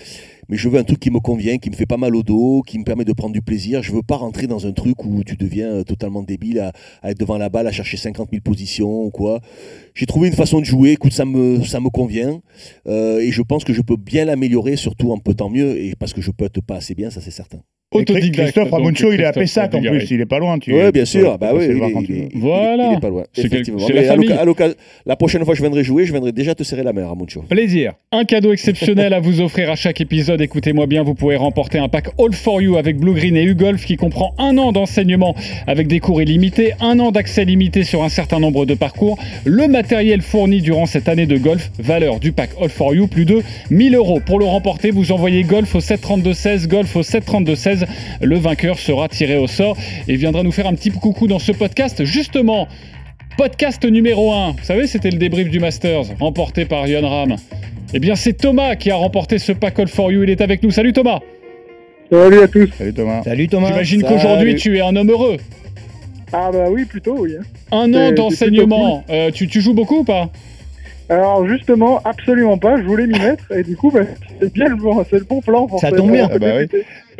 mais 0.49 0.57
je 0.57 0.67
veux 0.67 0.79
un 0.79 0.83
truc 0.83 0.99
qui 0.99 1.11
me 1.11 1.19
convient, 1.19 1.59
qui 1.59 1.69
me 1.69 1.75
fait 1.75 1.85
pas 1.85 1.97
mal 1.97 2.15
au 2.15 2.23
dos, 2.23 2.63
qui 2.63 2.79
me 2.79 2.83
permet 2.83 3.05
de 3.05 3.13
prendre 3.13 3.33
du 3.33 3.41
plaisir. 3.41 3.83
Je 3.83 3.91
veux 3.91 4.01
pas 4.01 4.17
rentrer 4.17 4.47
dans 4.47 4.65
un 4.65 4.71
truc 4.71 5.05
où 5.05 5.23
tu 5.23 5.37
deviens 5.37 5.69
euh, 5.69 5.83
totalement 5.83 6.23
débile 6.23 6.59
à, 6.59 6.71
être 7.09 7.19
devant 7.19 7.37
la 7.37 7.49
balle, 7.49 7.67
à 7.67 7.71
chercher 7.71 7.97
50 7.97 8.29
000 8.31 8.41
positions 8.41 9.03
ou 9.03 9.11
quoi. 9.11 9.41
J'ai 9.93 10.07
trouvé 10.07 10.27
une 10.27 10.33
façon 10.33 10.59
de 10.59 10.65
jouer. 10.65 10.91
Écoute, 10.91 11.13
ça 11.13 11.25
me, 11.25 11.63
ça 11.63 11.79
me 11.79 11.89
convient. 11.89 12.41
Euh, 12.87 13.19
et 13.19 13.31
je 13.31 13.41
pense 13.43 13.63
que 13.63 13.73
je 13.73 13.81
peux 13.81 13.97
bien 13.97 14.25
l'améliorer, 14.25 14.75
surtout 14.75 15.11
en 15.11 15.19
peu 15.19 15.35
temps 15.35 15.49
mieux, 15.49 15.79
et 15.79 15.93
parce 15.95 16.13
que 16.13 16.21
je 16.21 16.31
peux 16.31 16.45
être 16.45 16.61
pas 16.61 16.77
assez 16.77 16.95
bien, 16.95 17.11
ça 17.11 17.21
c'est 17.21 17.31
certain. 17.31 17.59
Et 17.91 18.05
Christophe 18.05 18.69
Ramoncho, 18.69 19.11
il 19.11 19.21
est 19.21 19.25
à 19.25 19.31
Pessac 19.31 19.73
en 19.73 19.81
plus, 19.81 20.11
il 20.11 20.21
est 20.21 20.27
pas 20.27 20.37
loin. 20.37 20.59
Tu 20.59 20.71
Oui, 20.71 20.91
bien 20.93 21.05
sûr. 21.05 21.39
Bah 21.39 21.53
oui, 21.55 21.67
Voilà. 22.35 22.91
il 22.91 22.97
est 22.97 23.01
pas 23.01 23.09
loin. 23.09 23.23
Effectivement. 23.35 23.79
la 25.07 25.15
prochaine 25.15 25.43
fois 25.43 25.53
que 25.53 25.57
je 25.57 25.63
viendrai 25.63 25.83
jouer, 25.83 26.05
je 26.05 26.11
viendrai 26.11 26.31
déjà 26.31 26.53
te 26.53 26.61
serrer 26.63 26.83
la 26.83 26.93
main, 26.93 27.07
Ramoncho. 27.07 27.41
Plaisir. 27.49 27.93
Un 28.11 28.25
cadeau 28.25 28.51
exceptionnel 28.53 29.11
à 29.13 29.19
vous 29.19 29.41
offrir 29.41 29.71
à 29.71 29.75
chaque 29.75 30.01
épisode. 30.01 30.39
Écoutez-moi 30.39 30.85
bien, 30.85 31.01
vous 31.01 31.15
pourrez 31.15 31.35
remporter 31.35 31.79
un 31.79 31.87
pack 31.87 32.09
All 32.19 32.33
for 32.33 32.61
You 32.61 32.77
avec 32.77 32.97
Blue 32.97 33.13
Green 33.13 33.35
et 33.35 33.43
U-Golf 33.43 33.83
qui 33.85 33.95
comprend 33.95 34.35
un 34.37 34.59
an 34.59 34.71
d'enseignement 34.71 35.35
avec 35.65 35.87
des 35.87 35.99
cours 35.99 36.21
illimités, 36.21 36.73
un 36.81 36.99
an 36.99 37.09
d'accès 37.09 37.43
limité 37.43 37.83
sur 37.83 38.03
un 38.03 38.09
certain 38.09 38.39
nombre 38.39 38.67
de 38.67 38.75
parcours, 38.75 39.17
le 39.45 39.67
matériel 39.67 40.21
fourni 40.21 40.61
durant 40.61 40.85
cette 40.85 41.09
année 41.09 41.25
de 41.25 41.37
golf, 41.37 41.71
valeur 41.79 42.19
du 42.19 42.33
pack 42.33 42.51
All 42.61 42.69
for 42.69 42.93
You, 42.93 43.07
plus 43.07 43.25
de 43.25 43.41
1000 43.71 43.95
euros. 43.95 44.19
Pour 44.23 44.37
le 44.37 44.45
remporter, 44.45 44.91
vous 44.91 45.11
envoyez 45.11 45.41
golf 45.41 45.73
au 45.73 45.79
732-16, 45.79 46.67
golf 46.67 46.95
au 46.95 47.01
732-16. 47.85 47.87
Le 48.21 48.37
vainqueur 48.37 48.79
sera 48.79 49.07
tiré 49.07 49.37
au 49.37 49.47
sort 49.47 49.77
et 50.07 50.15
viendra 50.15 50.43
nous 50.43 50.51
faire 50.51 50.67
un 50.67 50.73
petit 50.73 50.91
coucou 50.91 51.27
dans 51.27 51.39
ce 51.39 51.51
podcast. 51.51 52.03
Justement, 52.05 52.67
podcast 53.37 53.83
numéro 53.85 54.31
1. 54.33 54.51
Vous 54.51 54.63
savez, 54.63 54.87
c'était 54.87 55.11
le 55.11 55.17
débrief 55.17 55.49
du 55.49 55.59
Masters, 55.59 56.03
remporté 56.19 56.65
par 56.65 56.87
Yon 56.87 57.07
Ram. 57.07 57.35
Eh 57.93 57.99
bien, 57.99 58.15
c'est 58.15 58.33
Thomas 58.33 58.75
qui 58.75 58.91
a 58.91 58.95
remporté 58.95 59.39
ce 59.39 59.51
pack 59.51 59.79
All 59.79 59.87
for 59.87 60.11
You. 60.11 60.23
Il 60.23 60.29
est 60.29 60.41
avec 60.41 60.61
nous. 60.63 60.71
Salut 60.71 60.93
Thomas. 60.93 61.19
Salut 62.11 62.41
à 62.41 62.47
tous. 62.47 62.69
Salut 62.77 62.93
Thomas. 62.93 63.23
Salut 63.23 63.47
Thomas. 63.47 63.67
J'imagine 63.67 64.03
qu'aujourd'hui, 64.03 64.55
tu 64.55 64.77
es 64.77 64.81
un 64.81 64.95
homme 64.95 65.09
heureux. 65.11 65.37
Ah 66.31 66.49
bah 66.53 66.65
oui, 66.69 66.85
plutôt 66.85 67.17
oui. 67.21 67.33
hein. 67.39 67.43
Un 67.71 67.91
an 67.95 68.11
d'enseignement. 68.11 69.03
Euh, 69.09 69.31
tu, 69.31 69.47
tu 69.47 69.61
joues 69.61 69.73
beaucoup 69.73 69.99
ou 69.99 70.03
pas? 70.03 70.29
Alors 71.09 71.47
justement, 71.47 71.99
absolument 72.05 72.57
pas, 72.59 72.77
je 72.77 72.83
voulais 72.83 73.07
m'y 73.07 73.17
mettre 73.19 73.51
et 73.51 73.63
du 73.63 73.75
coup, 73.75 73.89
bah, 73.91 74.01
c'est 74.39 74.53
bien 74.53 74.67
le 74.69 74.75
bon, 74.75 75.03
c'est 75.09 75.17
le 75.17 75.25
bon 75.25 75.41
plan 75.41 75.65
pour 75.65 75.79
Ça 75.79 75.91
tombe 75.91 76.11
bien. 76.11 76.29
Ah 76.31 76.37
bah. 76.37 76.53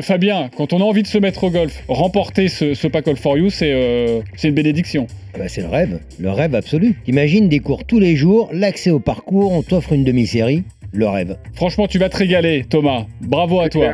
Fabien, 0.02 0.50
quand 0.56 0.74
on 0.74 0.78
a 0.80 0.84
envie 0.84 1.02
de 1.02 1.08
se 1.08 1.18
mettre 1.18 1.44
au 1.44 1.50
golf, 1.50 1.84
remporter 1.88 2.48
ce, 2.50 2.74
ce 2.76 2.88
pack 2.88 3.08
All 3.08 3.18
for 3.18 3.38
You, 3.38 3.50
c'est 3.50 3.72
euh, 3.74 4.22
c'est 4.36 4.48
une 4.50 4.54
bénédiction. 4.54 5.08
Bah, 5.38 5.48
c'est 5.48 5.62
le 5.62 5.68
rêve, 5.68 6.00
le 6.20 6.30
rêve 6.32 6.54
absolu. 6.56 6.96
T'imagines 7.04 7.50
des 7.50 7.60
cours 7.60 7.84
tous 7.84 8.00
les 8.00 8.16
jours, 8.16 8.50
l'accès 8.54 8.92
au 8.92 9.00
parcours, 9.00 9.52
on 9.52 9.64
t'offre 9.64 9.94
une 9.94 10.04
demi-série, 10.04 10.64
le 10.94 11.08
rêve. 11.08 11.38
Franchement, 11.56 11.88
tu 11.88 11.98
vas 11.98 12.10
te 12.10 12.18
régaler, 12.18 12.66
Thomas. 12.70 13.06
Bravo 13.22 13.60
à 13.60 13.70
toi. 13.70 13.94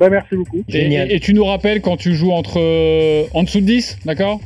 Bah 0.00 0.10
merci 0.10 0.34
beaucoup. 0.36 0.62
Et, 0.68 0.92
et- 0.92 1.14
et 1.16 1.20
tu 1.20 1.34
nous 1.34 1.44
rappelles 1.44 1.80
quand 1.80 1.96
tu 1.96 2.14
joues 2.14 2.32
entre 2.32 2.58
euh, 2.58 3.24
en 3.34 3.42
dessous 3.42 3.60
de 3.60 3.66
10, 3.66 3.98
d'accord? 4.04 4.40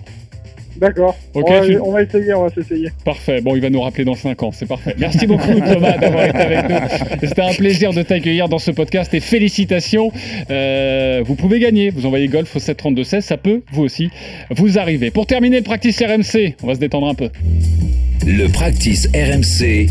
D'accord. 0.81 1.17
Ok, 1.35 1.45
on, 1.49 1.53
va, 1.61 1.67
tu- 1.67 1.79
on 1.79 1.91
va 1.93 2.03
essayer, 2.03 2.35
on 2.35 2.43
va 2.45 2.51
s'essayer. 2.51 2.89
Parfait. 3.05 3.41
Bon, 3.41 3.57
il 3.57 3.63
va 3.63 3.71
nous 3.71 3.81
rappeler 3.81 4.05
dans 4.05 4.15
5 4.15 4.43
ans. 4.43 4.51
C'est 4.53 4.67
parfait. 4.67 4.95
Merci 4.99 5.27
beaucoup, 5.27 5.53
Thomas, 5.73 5.97
d'avoir 5.99 6.25
été 6.27 6.39
avec 6.39 6.69
nous. 6.69 7.27
C'était 7.29 7.43
un 7.43 7.53
plaisir 7.55 7.93
de 7.93 8.03
t'accueillir 8.03 8.49
dans 8.49 8.59
ce 8.59 8.71
podcast 8.71 9.13
et 9.15 9.21
félicitations. 9.21 10.11
Euh, 10.51 11.23
vous 11.25 11.35
pouvez 11.35 11.59
gagner. 11.61 11.91
Vous 11.91 12.07
envoyez 12.07 12.29
golf 12.29 12.55
au 12.55 12.59
732-16. 12.61 13.21
Ça 13.23 13.37
peut, 13.37 13.63
vous 13.73 13.83
aussi, 13.83 14.11
vous 14.51 14.79
arriver. 14.79 15.11
Pour 15.11 15.27
terminer 15.27 15.57
le 15.59 15.65
practice 15.65 16.01
RMC, 16.03 16.55
on 16.63 16.67
va 16.69 16.75
se 16.75 16.81
détendre 16.81 17.09
un 17.09 17.15
peu. 17.15 17.29
Le 18.27 18.47
practice 18.49 19.09
RMC 19.15 19.87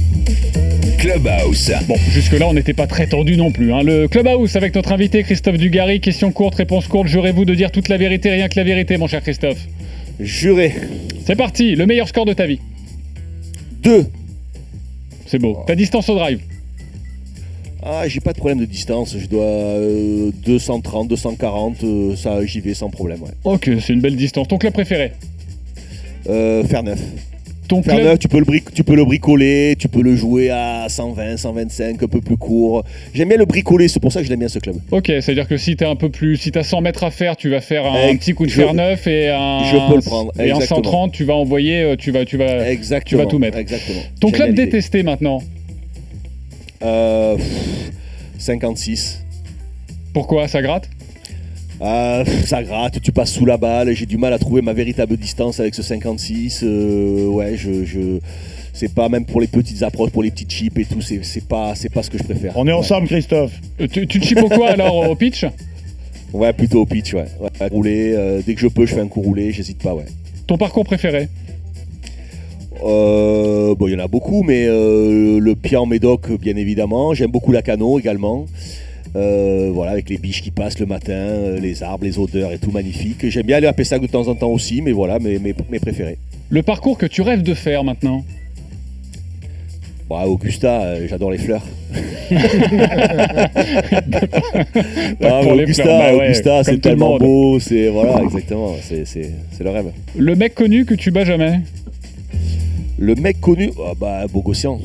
Clubhouse. 1.00 1.72
Bon, 1.88 1.96
jusque-là, 2.12 2.48
on 2.48 2.54
n'était 2.54 2.74
pas 2.74 2.88
très 2.88 3.08
tendu 3.08 3.38
non 3.38 3.52
plus. 3.52 3.72
hein. 3.74 3.84
Le 3.84 4.08
Clubhouse 4.08 4.56
avec 4.56 4.74
notre 4.76 4.92
invité 4.92 5.24
Christophe 5.24 5.58
Dugarry. 5.58 6.00
Question 6.02 6.32
courte, 6.32 6.56
réponse 6.56 6.88
courte. 6.88 7.08
Jurez-vous 7.08 7.46
de 7.46 7.56
dire 7.56 7.72
toute 7.72 7.88
la 7.90 7.98
vérité, 7.98 8.30
rien 8.32 8.48
que 8.48 8.56
la 8.58 8.64
vérité, 8.64 8.98
mon 8.98 9.08
cher 9.08 9.22
Christophe 9.22 9.58
Juré. 10.20 10.74
C'est 11.26 11.36
parti. 11.36 11.76
Le 11.76 11.86
meilleur 11.86 12.08
score 12.08 12.26
de 12.26 12.34
ta 12.34 12.46
vie 12.48 12.60
2. 13.84 14.06
C'est 15.26 15.40
beau. 15.40 15.58
Ta 15.68 15.76
distance 15.76 16.10
au 16.10 16.16
drive 16.16 16.40
Ah, 17.84 18.08
j'ai 18.08 18.20
pas 18.20 18.34
de 18.34 18.38
problème 18.38 18.60
de 18.60 18.66
distance. 18.66 19.18
Je 19.18 19.28
dois 19.28 19.44
euh, 19.44 20.32
230, 20.46 21.08
240. 21.08 21.84
euh, 21.84 22.16
ça, 22.16 22.46
j'y 22.46 22.62
vais 22.62 22.74
sans 22.74 22.90
problème. 22.90 23.22
Ouais. 23.22 23.32
Ok, 23.44 23.70
c'est 23.82 23.94
une 23.94 24.02
belle 24.02 24.16
distance. 24.16 24.48
Ton 24.48 24.58
club 24.58 24.74
préféré? 24.74 25.12
Euh, 26.30 26.64
faire 26.66 26.84
neuf. 26.84 27.02
Ton 27.68 27.84
Faire 27.84 27.96
club 27.96 28.06
neuf, 28.08 28.20
tu 28.20 28.28
peux, 28.30 28.40
le 28.40 28.46
bric- 28.46 28.74
tu 28.74 28.84
peux 28.84 28.96
le 28.96 29.04
bricoler, 29.04 29.76
tu 29.78 29.90
peux 29.90 30.02
le 30.02 30.16
jouer 30.16 30.50
à 30.50 30.88
120, 30.88 31.36
125, 31.38 32.02
un 32.02 32.08
peu 32.08 32.22
plus 32.22 32.38
court. 32.38 32.84
J'aime 33.14 33.28
bien 33.28 33.38
le 33.38 33.46
bricoler, 33.46 33.88
c'est 33.90 34.00
pour 34.00 34.12
ça 34.14 34.20
que 34.22 34.26
je 34.26 34.30
l'aime 34.30 34.40
bien 34.40 34.48
ce 34.48 34.60
club. 34.60 34.78
Ok, 34.92 35.08
c'est-à-dire 35.08 35.48
que 35.48 35.58
si 35.58 35.76
t'es 35.76 35.84
un 35.86 35.96
peu 35.98 36.10
plus, 36.10 36.38
si 36.38 36.52
t'as 36.52 36.64
100 36.64 36.80
mètres 36.82 37.04
à 37.04 37.12
faire, 37.12 37.36
tu 37.36 37.50
vas 37.50 37.60
faire 37.60 37.86
un, 37.86 38.16
petit 38.16 38.34
coup 38.34 38.46
de 38.46 38.52
je- 38.52 38.62
fer 38.62 38.74
neuf 38.74 39.06
et 39.08 39.30
un, 39.30 39.64
je 39.66 39.90
peux 39.90 39.96
le 39.96 40.02
prendre, 40.02 40.32
et 40.40 40.52
en 40.54 40.56
exactement. 40.60 40.84
130, 40.84 41.12
tu 41.12 41.26
vas 41.26 41.34
envoyer, 41.36 41.82
euh, 41.82 41.96
tu 41.98 42.12
vas, 42.12 42.24
tu 42.24 42.38
vas, 42.38 42.64
tu 43.06 43.16
vas 43.18 43.26
tout 43.26 43.40
mettre. 43.40 43.58
Exactement. 43.58 44.00
Ton 44.22 44.30
J'aime 44.30 44.38
club 44.38 44.56
détesté 44.56 45.04
maintenant 45.04 45.42
Euh, 46.84 47.36
pff, 47.36 47.92
56. 48.38 49.24
Pourquoi 50.14 50.48
ça 50.48 50.62
gratte? 50.62 50.90
Ah, 51.80 52.24
ça 52.46 52.64
gratte, 52.64 53.02
tu 53.02 53.12
passes 53.12 53.32
sous 53.34 53.46
la 53.46 53.58
balle, 53.58 53.94
j'ai 53.94 54.06
du 54.06 54.18
mal 54.18 54.34
à 54.34 54.40
trouver 54.40 54.62
ma 54.62 54.74
véritable 54.74 55.16
distance 55.18 55.60
avec 55.60 55.76
ce 55.76 55.84
56. 55.84 56.62
euh, 56.64 57.28
ouais, 57.28 57.56
je, 57.56 57.84
je- 57.86 58.20
c'est 58.74 58.94
pas 58.94 59.10
même 59.10 59.26
pour 59.26 59.42
les 59.42 59.48
petites 59.48 59.84
approches, 59.84 60.12
pour 60.12 60.24
les 60.24 60.32
petites 60.32 60.52
chips 60.52 60.78
et 60.78 60.86
tout, 60.86 61.02
c'est 61.02 61.24
c'est 61.24 61.44
pas, 61.48 61.74
c'est 61.76 61.90
pas 61.92 62.04
ce 62.04 62.10
que 62.10 62.18
je 62.18 62.24
préfère. 62.24 62.54
On 62.58 62.68
est 62.68 62.72
Ouais. 62.72 62.78
ensemble, 62.78 63.08
Christophe. 63.08 63.52
Euh, 63.82 63.88
Tu, 63.92 64.06
tu 64.08 64.20
te 64.20 64.26
chies 64.26 64.40
au 64.40 64.50
quoi 64.50 64.70
alors 64.70 65.10
au 65.10 65.16
pitch? 65.16 65.46
Ouais, 66.34 66.52
plutôt 66.54 66.82
au 66.82 66.86
pitch, 66.86 67.14
ouais. 67.14 67.26
ouais 67.40 67.68
rouler, 67.70 68.14
euh, 68.16 68.42
dès 68.46 68.54
que 68.54 68.60
je 68.62 68.68
peux, 68.68 68.86
je 68.86 68.94
fais 68.94 69.02
un 69.02 69.08
coup 69.08 69.22
roulé, 69.22 69.52
j'hésite 69.52 69.82
pas, 69.82 69.94
ouais. 69.96 70.06
Ton 70.46 70.58
parcours 70.58 70.84
préféré? 70.86 71.30
Euh, 72.84 73.74
bon, 73.76 73.88
il 73.88 73.94
y 73.94 73.96
en 73.96 74.04
a 74.04 74.08
beaucoup, 74.08 74.44
mais 74.44 74.66
euh, 74.68 75.40
le 75.40 75.56
pied 75.56 75.78
en 75.78 75.86
médoc, 75.88 76.32
bien 76.40 76.56
évidemment. 76.56 77.14
J'aime 77.16 77.32
beaucoup 77.32 77.52
la 77.52 77.62
cano 77.64 77.98
également. 78.00 78.46
Euh, 79.16 79.70
voilà, 79.74 79.92
avec 79.92 80.10
les 80.10 80.18
biches 80.18 80.42
qui 80.42 80.52
passent 80.52 80.80
le 80.80 80.86
matin, 80.86 81.14
euh, 81.14 81.60
les 81.60 81.82
arbres, 81.82 82.04
les 82.04 82.20
odeurs 82.20 82.52
et 82.52 82.60
tout 82.60 82.72
magnifique. 82.72 83.30
J'aime 83.30 83.46
bien 83.46 83.58
aller 83.58 83.68
à 83.68 83.74
Pessac 83.74 84.02
de 84.02 84.08
temps 84.08 84.28
en 84.28 84.36
temps 84.36 84.50
aussi, 84.50 84.82
mais 84.82 84.92
voilà, 84.92 85.20
mes, 85.20 85.40
mes, 85.40 85.56
mes 85.70 85.80
préférés. 85.80 86.18
Le 86.50 86.62
parcours 86.62 86.98
que 86.98 87.06
tu 87.06 87.22
rêves 87.22 87.44
de 87.44 87.54
faire 87.54 87.84
maintenant 87.84 88.24
Bon, 90.10 90.22
Augusta, 90.22 90.84
euh, 90.84 91.08
j'adore 91.10 91.32
les 91.32 91.38
fleurs. 91.38 91.64
Ah, 95.22 95.40
pour 95.42 95.54
Augusta, 95.54 95.84
bah 95.86 96.16
ouais, 96.16 96.26
Augusta, 96.26 96.64
comme 96.64 96.64
c'est 96.64 96.82
tellement 96.82 97.18
beau, 97.18 97.60
c'est 97.60 97.88
voilà, 97.88 98.22
exactement, 98.24 98.76
c'est 98.82 99.64
le 99.64 99.70
rêve. 99.70 99.92
Le 100.16 100.36
mec 100.36 100.54
connu 100.54 100.86
que 100.86 100.94
tu 100.94 101.12
bats 101.12 101.26
jamais 101.26 101.62
Le 102.98 103.16
mec 103.16 103.40
connu, 103.40 103.72
ah 103.86 103.94
bah 104.00 104.26
Bogossian. 104.32 104.80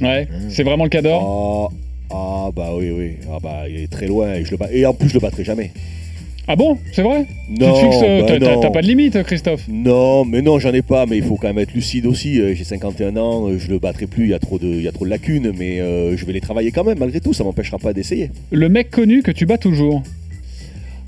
Ouais, 0.00 0.26
c'est 0.48 0.62
vraiment 0.62 0.84
le 0.84 0.90
cas 0.90 1.02
d'or 1.02 1.72
Ah, 2.12 2.44
ah, 2.46 2.50
bah 2.54 2.70
oui, 2.76 2.90
oui, 2.90 3.12
ah 3.32 3.38
bah 3.42 3.64
il 3.68 3.76
est 3.76 3.90
très 3.90 4.06
loin 4.06 4.34
et 4.34 4.44
je 4.44 4.50
le 4.50 4.56
bats- 4.56 4.68
et 4.72 4.84
en 4.86 4.92
plus 4.94 5.08
je 5.08 5.14
le 5.14 5.20
battrai 5.20 5.44
jamais. 5.44 5.70
Ah 6.48 6.56
bon? 6.56 6.76
C'est 6.92 7.02
vrai? 7.02 7.24
Non, 7.48 7.72
Tu 7.72 7.80
te 7.80 7.92
fixes, 7.92 8.02
euh, 8.02 8.20
bah 8.20 8.38
t'as- 8.40 8.56
t'as 8.58 8.70
pas 8.70 8.82
de 8.82 8.86
limite, 8.88 9.22
Christophe? 9.22 9.62
Non, 9.68 10.24
mais 10.24 10.42
non, 10.42 10.58
j'en 10.58 10.72
ai 10.74 10.82
pas, 10.82 11.06
mais 11.06 11.16
il 11.16 11.22
faut 11.22 11.36
quand 11.36 11.46
même 11.46 11.60
être 11.60 11.72
lucide 11.72 12.04
aussi. 12.04 12.40
Euh, 12.40 12.52
J'ai 12.54 12.64
51 12.64 13.16
ans, 13.16 13.48
euh, 13.48 13.58
je 13.58 13.68
le 13.68 13.78
battrai 13.78 14.06
plus, 14.08 14.24
il 14.24 14.30
y 14.30 14.34
a 14.34 14.40
trop 14.40 14.58
de, 14.58 14.66
y 14.66 14.88
a 14.88 14.92
trop 14.92 15.04
de 15.04 15.10
lacunes, 15.10 15.52
mais 15.56 15.80
euh, 15.80 16.16
je 16.16 16.24
vais 16.26 16.32
les 16.32 16.40
travailler 16.40 16.72
quand 16.72 16.82
même, 16.82 16.98
malgré 16.98 17.20
tout, 17.20 17.32
ça 17.32 17.44
m'empêchera 17.44 17.78
pas 17.78 17.92
d'essayer. 17.92 18.30
Le 18.50 18.68
mec 18.68 18.90
connu 18.90 19.22
que 19.22 19.30
tu 19.30 19.46
bats 19.46 19.56
toujours? 19.58 20.02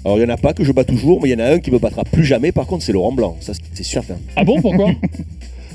Alors 0.04 0.18
il 0.18 0.22
y 0.22 0.24
en 0.24 0.28
a 0.28 0.36
pas 0.36 0.52
que 0.52 0.62
je 0.64 0.70
bats 0.70 0.84
toujours, 0.84 1.20
mais 1.22 1.30
il 1.30 1.32
y 1.32 1.34
en 1.34 1.44
a 1.44 1.48
un 1.54 1.58
qui 1.58 1.70
me 1.72 1.78
battra 1.78 2.04
plus 2.04 2.24
jamais, 2.24 2.52
par 2.52 2.66
contre 2.66 2.84
c'est 2.84 2.92
Laurent 2.92 3.12
Blanc, 3.12 3.36
ça 3.40 3.54
c'est 3.72 3.84
certain. 3.84 4.16
Ah 4.36 4.44
bon, 4.44 4.60
pourquoi? 4.60 4.92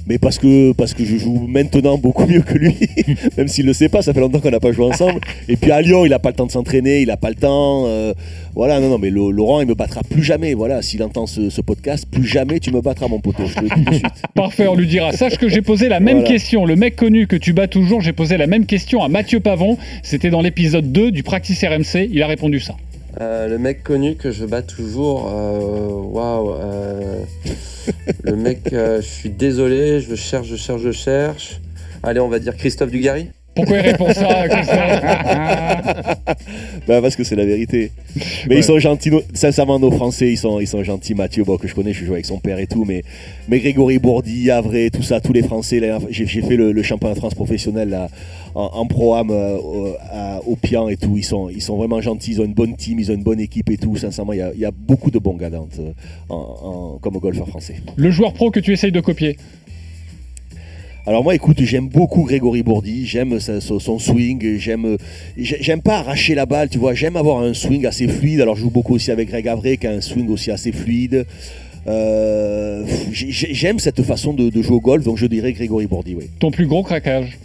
Mais 0.10 0.18
parce 0.18 0.40
que, 0.40 0.72
parce 0.74 0.96
que 0.96 1.06
je 1.06 1.18
joue 1.18 1.46
maintenant 1.48 1.98
beaucoup 2.00 2.26
mieux 2.26 2.42
que 2.42 2.58
lui, 2.58 2.76
même 3.38 3.48
s'il 3.48 3.68
le 3.68 3.74
sait 3.74 3.90
pas, 3.90 4.02
ça 4.02 4.12
fait 4.12 4.20
longtemps 4.20 4.40
qu'on 4.40 4.50
n'a 4.50 4.60
pas 4.60 4.72
joué 4.72 4.86
ensemble. 4.86 5.20
Et 5.48 5.56
puis 5.56 5.72
à 5.72 5.82
Lyon, 5.82 6.04
il 6.06 6.12
a 6.14 6.20
pas 6.20 6.30
le 6.30 6.36
temps 6.36 6.48
de 6.48 6.52
s'entraîner, 6.52 7.02
il 7.02 7.12
a 7.12 7.18
pas 7.18 7.30
le 7.30 7.36
temps. 7.36 7.84
euh, 7.86 8.14
voilà, 8.56 8.80
non, 8.80 8.90
non, 8.90 8.98
mais 8.98 9.12
le- 9.12 9.30
Laurent, 9.32 9.62
il 9.62 9.68
me 9.68 9.76
battra 9.76 10.02
plus 10.10 10.24
jamais. 10.24 10.56
Voilà, 10.56 10.82
s'il 10.82 11.04
entend 11.04 11.28
ce, 11.28 11.50
ce 11.52 11.62
podcast, 11.62 12.08
plus 12.10 12.26
jamais 12.26 12.60
tu 12.60 12.72
me 12.72 12.82
battras, 12.82 13.08
mon 13.08 13.20
poteau. 13.20 13.46
Je 13.46 13.54
te 13.54 13.60
le 13.62 13.70
dis 13.70 13.84
tout 13.86 13.90
de 13.92 13.96
suite. 13.98 14.06
Parfait, 14.34 14.68
on 14.68 14.76
lui 14.76 14.88
dira. 14.88 15.12
Sache 15.12 15.38
que 15.38 15.48
j'ai 15.48 15.62
posé 15.62 15.88
la 15.90 16.00
même 16.00 16.18
Voilà. 16.22 16.28
question. 16.34 16.66
Le 16.66 16.76
mec 16.76 16.96
connu 16.96 17.28
que 17.28 17.36
tu 17.36 17.54
bats 17.54 17.68
toujours, 17.68 18.02
j'ai 18.02 18.14
posé 18.14 18.38
la 18.38 18.48
même 18.48 18.66
question 18.66 19.04
à 19.04 19.10
Mathieu 19.10 19.40
Pavon. 19.40 19.78
C'était 20.02 20.32
dans 20.32 20.42
l'épisode 20.42 20.92
2 20.92 21.12
du 21.12 21.22
Practice 21.24 21.64
RMC. 21.64 22.10
Il 22.12 22.24
a 22.24 22.28
répondu 22.28 22.60
ça. 22.60 22.76
Euh, 23.22 23.50
le 23.50 23.58
mec 23.58 23.84
connu 23.84 24.16
que 24.16 24.32
je 24.32 24.46
bats 24.46 24.62
toujours, 24.62 25.30
euh, 25.30 25.90
waouh. 25.90 26.54
euh, 26.54 27.24
le 28.24 28.36
mec, 28.38 28.72
euh, 28.72 29.02
je 29.02 29.08
suis 29.08 29.30
désolé, 29.30 30.00
je 30.00 30.16
cherche, 30.16 30.48
je 30.48 30.56
cherche, 30.56 30.82
je 30.82 30.92
cherche. 30.92 31.60
Allez, 32.02 32.22
on 32.22 32.30
va 32.30 32.40
dire 32.40 32.56
Christophe 32.56 32.92
Dugarry. 32.92 33.28
Pourquoi 33.56 33.78
il 33.78 33.82
répond 33.82 34.14
ça 34.14 34.46
bah 36.88 37.02
Parce 37.02 37.16
que 37.16 37.24
c'est 37.24 37.36
la 37.36 37.46
vérité. 37.46 37.92
Mais 38.48 38.58
ils 38.58 38.64
sont 38.64 38.80
gentils, 38.80 39.12
sincèrement, 39.34 39.80
nos 39.80 39.92
Français, 39.92 40.32
ils 40.32 40.38
sont, 40.38 40.60
ils 40.62 40.68
sont 40.68 40.84
gentils. 40.84 41.14
Mathieu, 41.14 41.44
bon, 41.44 41.58
que 41.58 41.68
je 41.68 41.76
connais, 41.76 41.92
je 41.92 42.06
joue 42.06 42.14
avec 42.14 42.26
son 42.26 42.40
père 42.40 42.60
et 42.60 42.68
tout, 42.68 42.86
mais, 42.86 43.04
mais 43.48 43.60
Grégory 43.60 44.00
Bourdi, 44.00 44.50
Avré, 44.50 44.90
tout 44.92 45.04
ça, 45.04 45.20
tous 45.20 45.34
les 45.34 45.44
Français. 45.44 45.82
J'ai 46.10 46.42
fait 46.42 46.56
le, 46.56 46.82
championnat 46.84 47.16
de 47.16 47.20
France 47.20 47.36
professionnel 47.36 47.90
là, 47.90 48.08
en, 48.56 48.70
en 48.74 48.86
pro-am 48.86 49.30
euh, 49.32 49.58
au 50.46 50.56
Pian 50.56 50.88
et 50.90 50.98
tout. 50.98 51.18
Ils 51.18 51.24
sont, 51.24 51.50
ils 51.50 51.62
sont 51.62 51.78
vraiment 51.78 52.02
gentils, 52.02 52.32
ils 52.32 52.42
ont 52.42 52.46
une 52.46 52.54
bonne 52.54 52.76
team, 52.76 53.00
ils 53.00 53.12
ont 53.12 53.16
une 53.16 53.24
bonne 53.24 53.40
équipe 53.40 53.70
et 53.70 53.78
tout. 53.78 53.96
Sincèrement, 53.96 54.34
il 54.34 54.40
y 54.58 54.66
a, 54.66 54.72
beaucoup 54.72 55.12
de 55.12 55.20
bons 55.20 55.36
gars 55.36 55.50
euh, 55.52 56.98
comme 57.02 57.18
golfeur 57.18 57.48
français. 57.48 57.76
Le 57.96 58.12
joueur 58.12 58.34
pro 58.34 58.52
que 58.52 58.60
tu 58.60 58.74
essayes 58.74 58.92
de 58.92 59.02
copier 59.02 59.38
alors 61.08 61.24
moi, 61.24 61.34
écoute, 61.34 61.60
j'aime 61.62 61.88
beaucoup 61.88 62.24
Grégory 62.24 62.62
Bourdi, 62.62 63.08
j'aime 63.08 63.40
son 63.40 63.98
swing, 63.98 64.58
j'aime, 64.58 64.98
j'aime 65.38 65.82
pas 65.82 66.00
arracher 66.00 66.36
la 66.36 66.46
balle, 66.46 66.70
tu 66.70 66.78
vois, 66.78 66.94
j'aime 66.94 67.16
avoir 67.16 67.42
un 67.42 67.56
swing 67.56 67.88
assez 67.88 68.08
fluide. 68.08 68.42
Alors 68.42 68.56
je 68.56 68.62
joue 68.62 68.70
beaucoup 68.70 68.94
aussi 68.94 69.10
avec 69.10 69.30
Greg 69.30 69.48
Avray, 69.48 69.78
qui 69.78 69.88
a 69.88 69.92
un 69.92 70.02
swing 70.02 70.30
aussi 70.30 70.52
assez 70.52 70.72
fluide. 70.72 71.26
Euh, 71.88 72.86
j'aime 73.12 73.80
cette 73.80 74.04
façon 74.04 74.34
de, 74.34 74.62
jouer 74.62 74.76
au 74.76 74.82
golf, 74.82 75.04
donc 75.04 75.18
je 75.18 75.26
dirais 75.26 75.52
Grégory 75.54 75.88
Bourdi, 75.88 76.14
oui. 76.14 76.26
Ton 76.38 76.52
plus 76.52 76.68
gros 76.68 76.84
craquage 76.84 77.40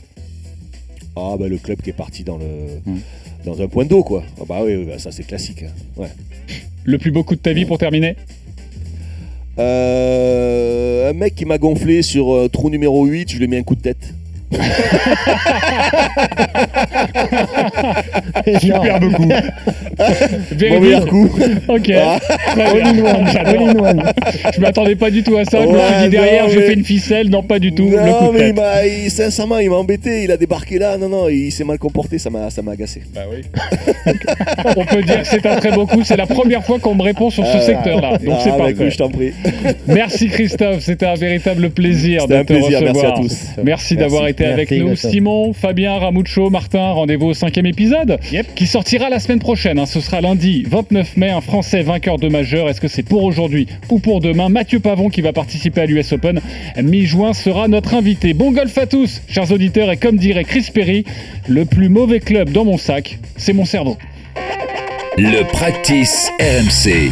Ah 1.16 1.36
ben 1.38 1.48
le 1.48 1.58
club 1.58 1.80
qui 1.80 1.90
est 1.90 1.94
parti 1.94 2.24
dans 2.24 2.38
le 2.38 2.80
hmm. 2.86 2.98
dans 3.44 3.62
un 3.62 3.68
point 3.68 3.84
d'eau, 3.84 4.02
quoi. 4.02 4.24
Ah 4.40 4.44
bah 4.48 4.60
oui, 4.64 4.84
bah, 4.84 4.98
ça 4.98 5.12
c'est 5.12 5.24
classique. 5.24 5.62
Hein. 5.62 5.70
Ouais. 5.96 6.08
Le 6.84 6.98
plus 6.98 7.10
beau 7.10 7.22
coup 7.22 7.36
de 7.36 7.40
ta 7.40 7.52
vie 7.52 7.64
pour 7.64 7.78
terminer 7.78 8.16
euh, 9.58 11.10
un 11.10 11.12
mec 11.12 11.36
qui 11.36 11.44
m'a 11.44 11.58
gonflé 11.58 12.02
sur 12.02 12.34
euh, 12.34 12.48
trou 12.48 12.70
numéro 12.70 13.06
8, 13.06 13.30
je 13.30 13.38
lui 13.38 13.44
ai 13.44 13.46
mis 13.46 13.56
un 13.56 13.62
coup 13.62 13.76
de 13.76 13.82
tête. 13.82 14.12
Superbe 18.61 19.12
coup. 19.12 19.28
Mon 20.70 20.80
meilleur 20.80 21.07
coup. 21.07 21.30
Ok. 21.68 21.92
Ah. 21.97 22.18
Je 24.55 24.61
m'attendais 24.61 24.97
pas 24.97 25.11
du 25.11 25.22
tout 25.22 25.36
à 25.36 25.45
ça. 25.45 25.62
je 25.62 25.68
me 25.68 25.78
suis 25.78 26.03
dit 26.05 26.09
derrière, 26.11 26.49
j'ai 26.49 26.62
fait 26.62 26.74
une 26.74 26.84
ficelle. 26.84 27.30
Non, 27.30 27.42
pas 27.42 27.59
du 27.59 27.72
tout. 27.72 27.88
Non, 27.88 28.32
mais 28.32 28.51
il 28.51 28.55
m'a, 28.55 29.09
sincèrement, 29.09 29.59
il 29.59 29.70
m'a 29.70 29.76
embêté. 29.76 30.24
Il 30.24 30.30
a 30.30 30.36
débarqué 30.36 30.78
là. 30.78 30.97
Non, 30.99 31.09
non, 31.09 31.28
il 31.28 31.51
s'est 31.53 31.64
mal 31.64 31.78
comporté. 31.78 32.18
Ça 32.18 32.30
m'a, 32.30 32.51
ça 32.51 32.62
m'a 32.62 32.72
agacé. 32.72 33.03
Bah 33.14 33.22
oui. 33.30 33.42
On 34.76 34.84
peut 34.84 35.03
dire 35.03 35.22
que 35.22 35.26
c'est 35.26 35.47
un 35.47 35.57
très 35.57 35.72
beau 35.72 35.86
coup. 35.86 36.03
C'est 36.05 36.16
la 36.16 36.26
première 36.26 36.64
fois 36.64 36.78
qu'on 36.78 36.95
me 36.95 37.03
répond 37.03 37.30
sur 37.30 37.47
ce 37.47 37.57
ah. 37.57 37.61
secteur-là. 37.61 38.18
Donc 38.18 38.38
c'est 38.42 38.51
ah, 38.51 38.59
bah, 38.59 38.66
parfait. 38.68 38.90
je 38.90 38.99
t'en 38.99 39.09
prie. 39.09 39.32
Merci 39.86 40.28
Christophe. 40.28 40.80
C'était 40.80 41.07
un 41.07 41.14
véritable 41.14 41.70
plaisir 41.70 42.26
de 42.26 42.34
un 42.34 42.45
te 42.45 42.53
plaisir. 42.53 42.80
recevoir. 42.80 42.95
Merci 42.95 43.07
à 43.07 43.12
tous. 43.12 43.62
Merci 43.64 43.97
d'avoir 43.97 44.28
été 44.28 44.45
avec 44.45 44.70
nous. 44.70 44.97
Simon, 44.97 45.53
Fabien, 45.53 45.99
Ramucho, 45.99 46.51
Martin, 46.51 46.90
rendez-vous 46.92 47.26
au 47.26 47.34
cinquième 47.34 47.66
épisode 47.66 48.18
qui 48.43 48.66
sortira 48.66 49.09
la 49.09 49.20
semaine 49.20 49.39
prochaine. 49.39 49.78
Hein. 49.78 49.87
Ce 49.87 50.01
sera 50.01 50.20
lundi 50.20 50.64
29 50.68 51.16
mai, 51.16 51.30
un 51.30 51.41
Français 51.41 51.82
vainqueur 51.82 52.18
de 52.18 52.28
majeur. 52.28 52.68
Est-ce 52.68 52.80
que 52.80 52.89
c'est 52.89 53.03
pour 53.03 53.22
aujourd'hui 53.22 53.68
ou 53.91 53.99
pour 53.99 54.20
demain? 54.20 54.49
Mathieu 54.49 54.80
Pavon 54.80 55.09
qui 55.09 55.20
va 55.20 55.32
participer 55.32 55.82
à 55.82 55.87
l'US 55.87 56.12
Open 56.12 56.41
mi-juin 56.82 57.32
sera 57.32 57.68
notre 57.68 57.95
invité. 57.95 58.35
Bon 58.35 58.53
golf 58.53 58.76
à 58.78 58.87
tous, 58.87 59.22
chers 59.28 59.51
auditeurs, 59.53 59.91
et 59.91 59.97
comme 59.97 60.16
dirait 60.16 60.45
Chris 60.45 60.68
Perry, 60.72 61.05
le 61.49 61.64
plus 61.64 61.89
mauvais 61.89 62.20
club 62.20 62.51
dans 62.51 62.64
mon 62.64 62.78
sac, 62.78 63.18
c'est 63.37 63.53
mon 63.53 63.64
cerveau. 63.64 63.97
Le 65.16 65.45
practice 65.45 66.30
RMC. 66.41 67.11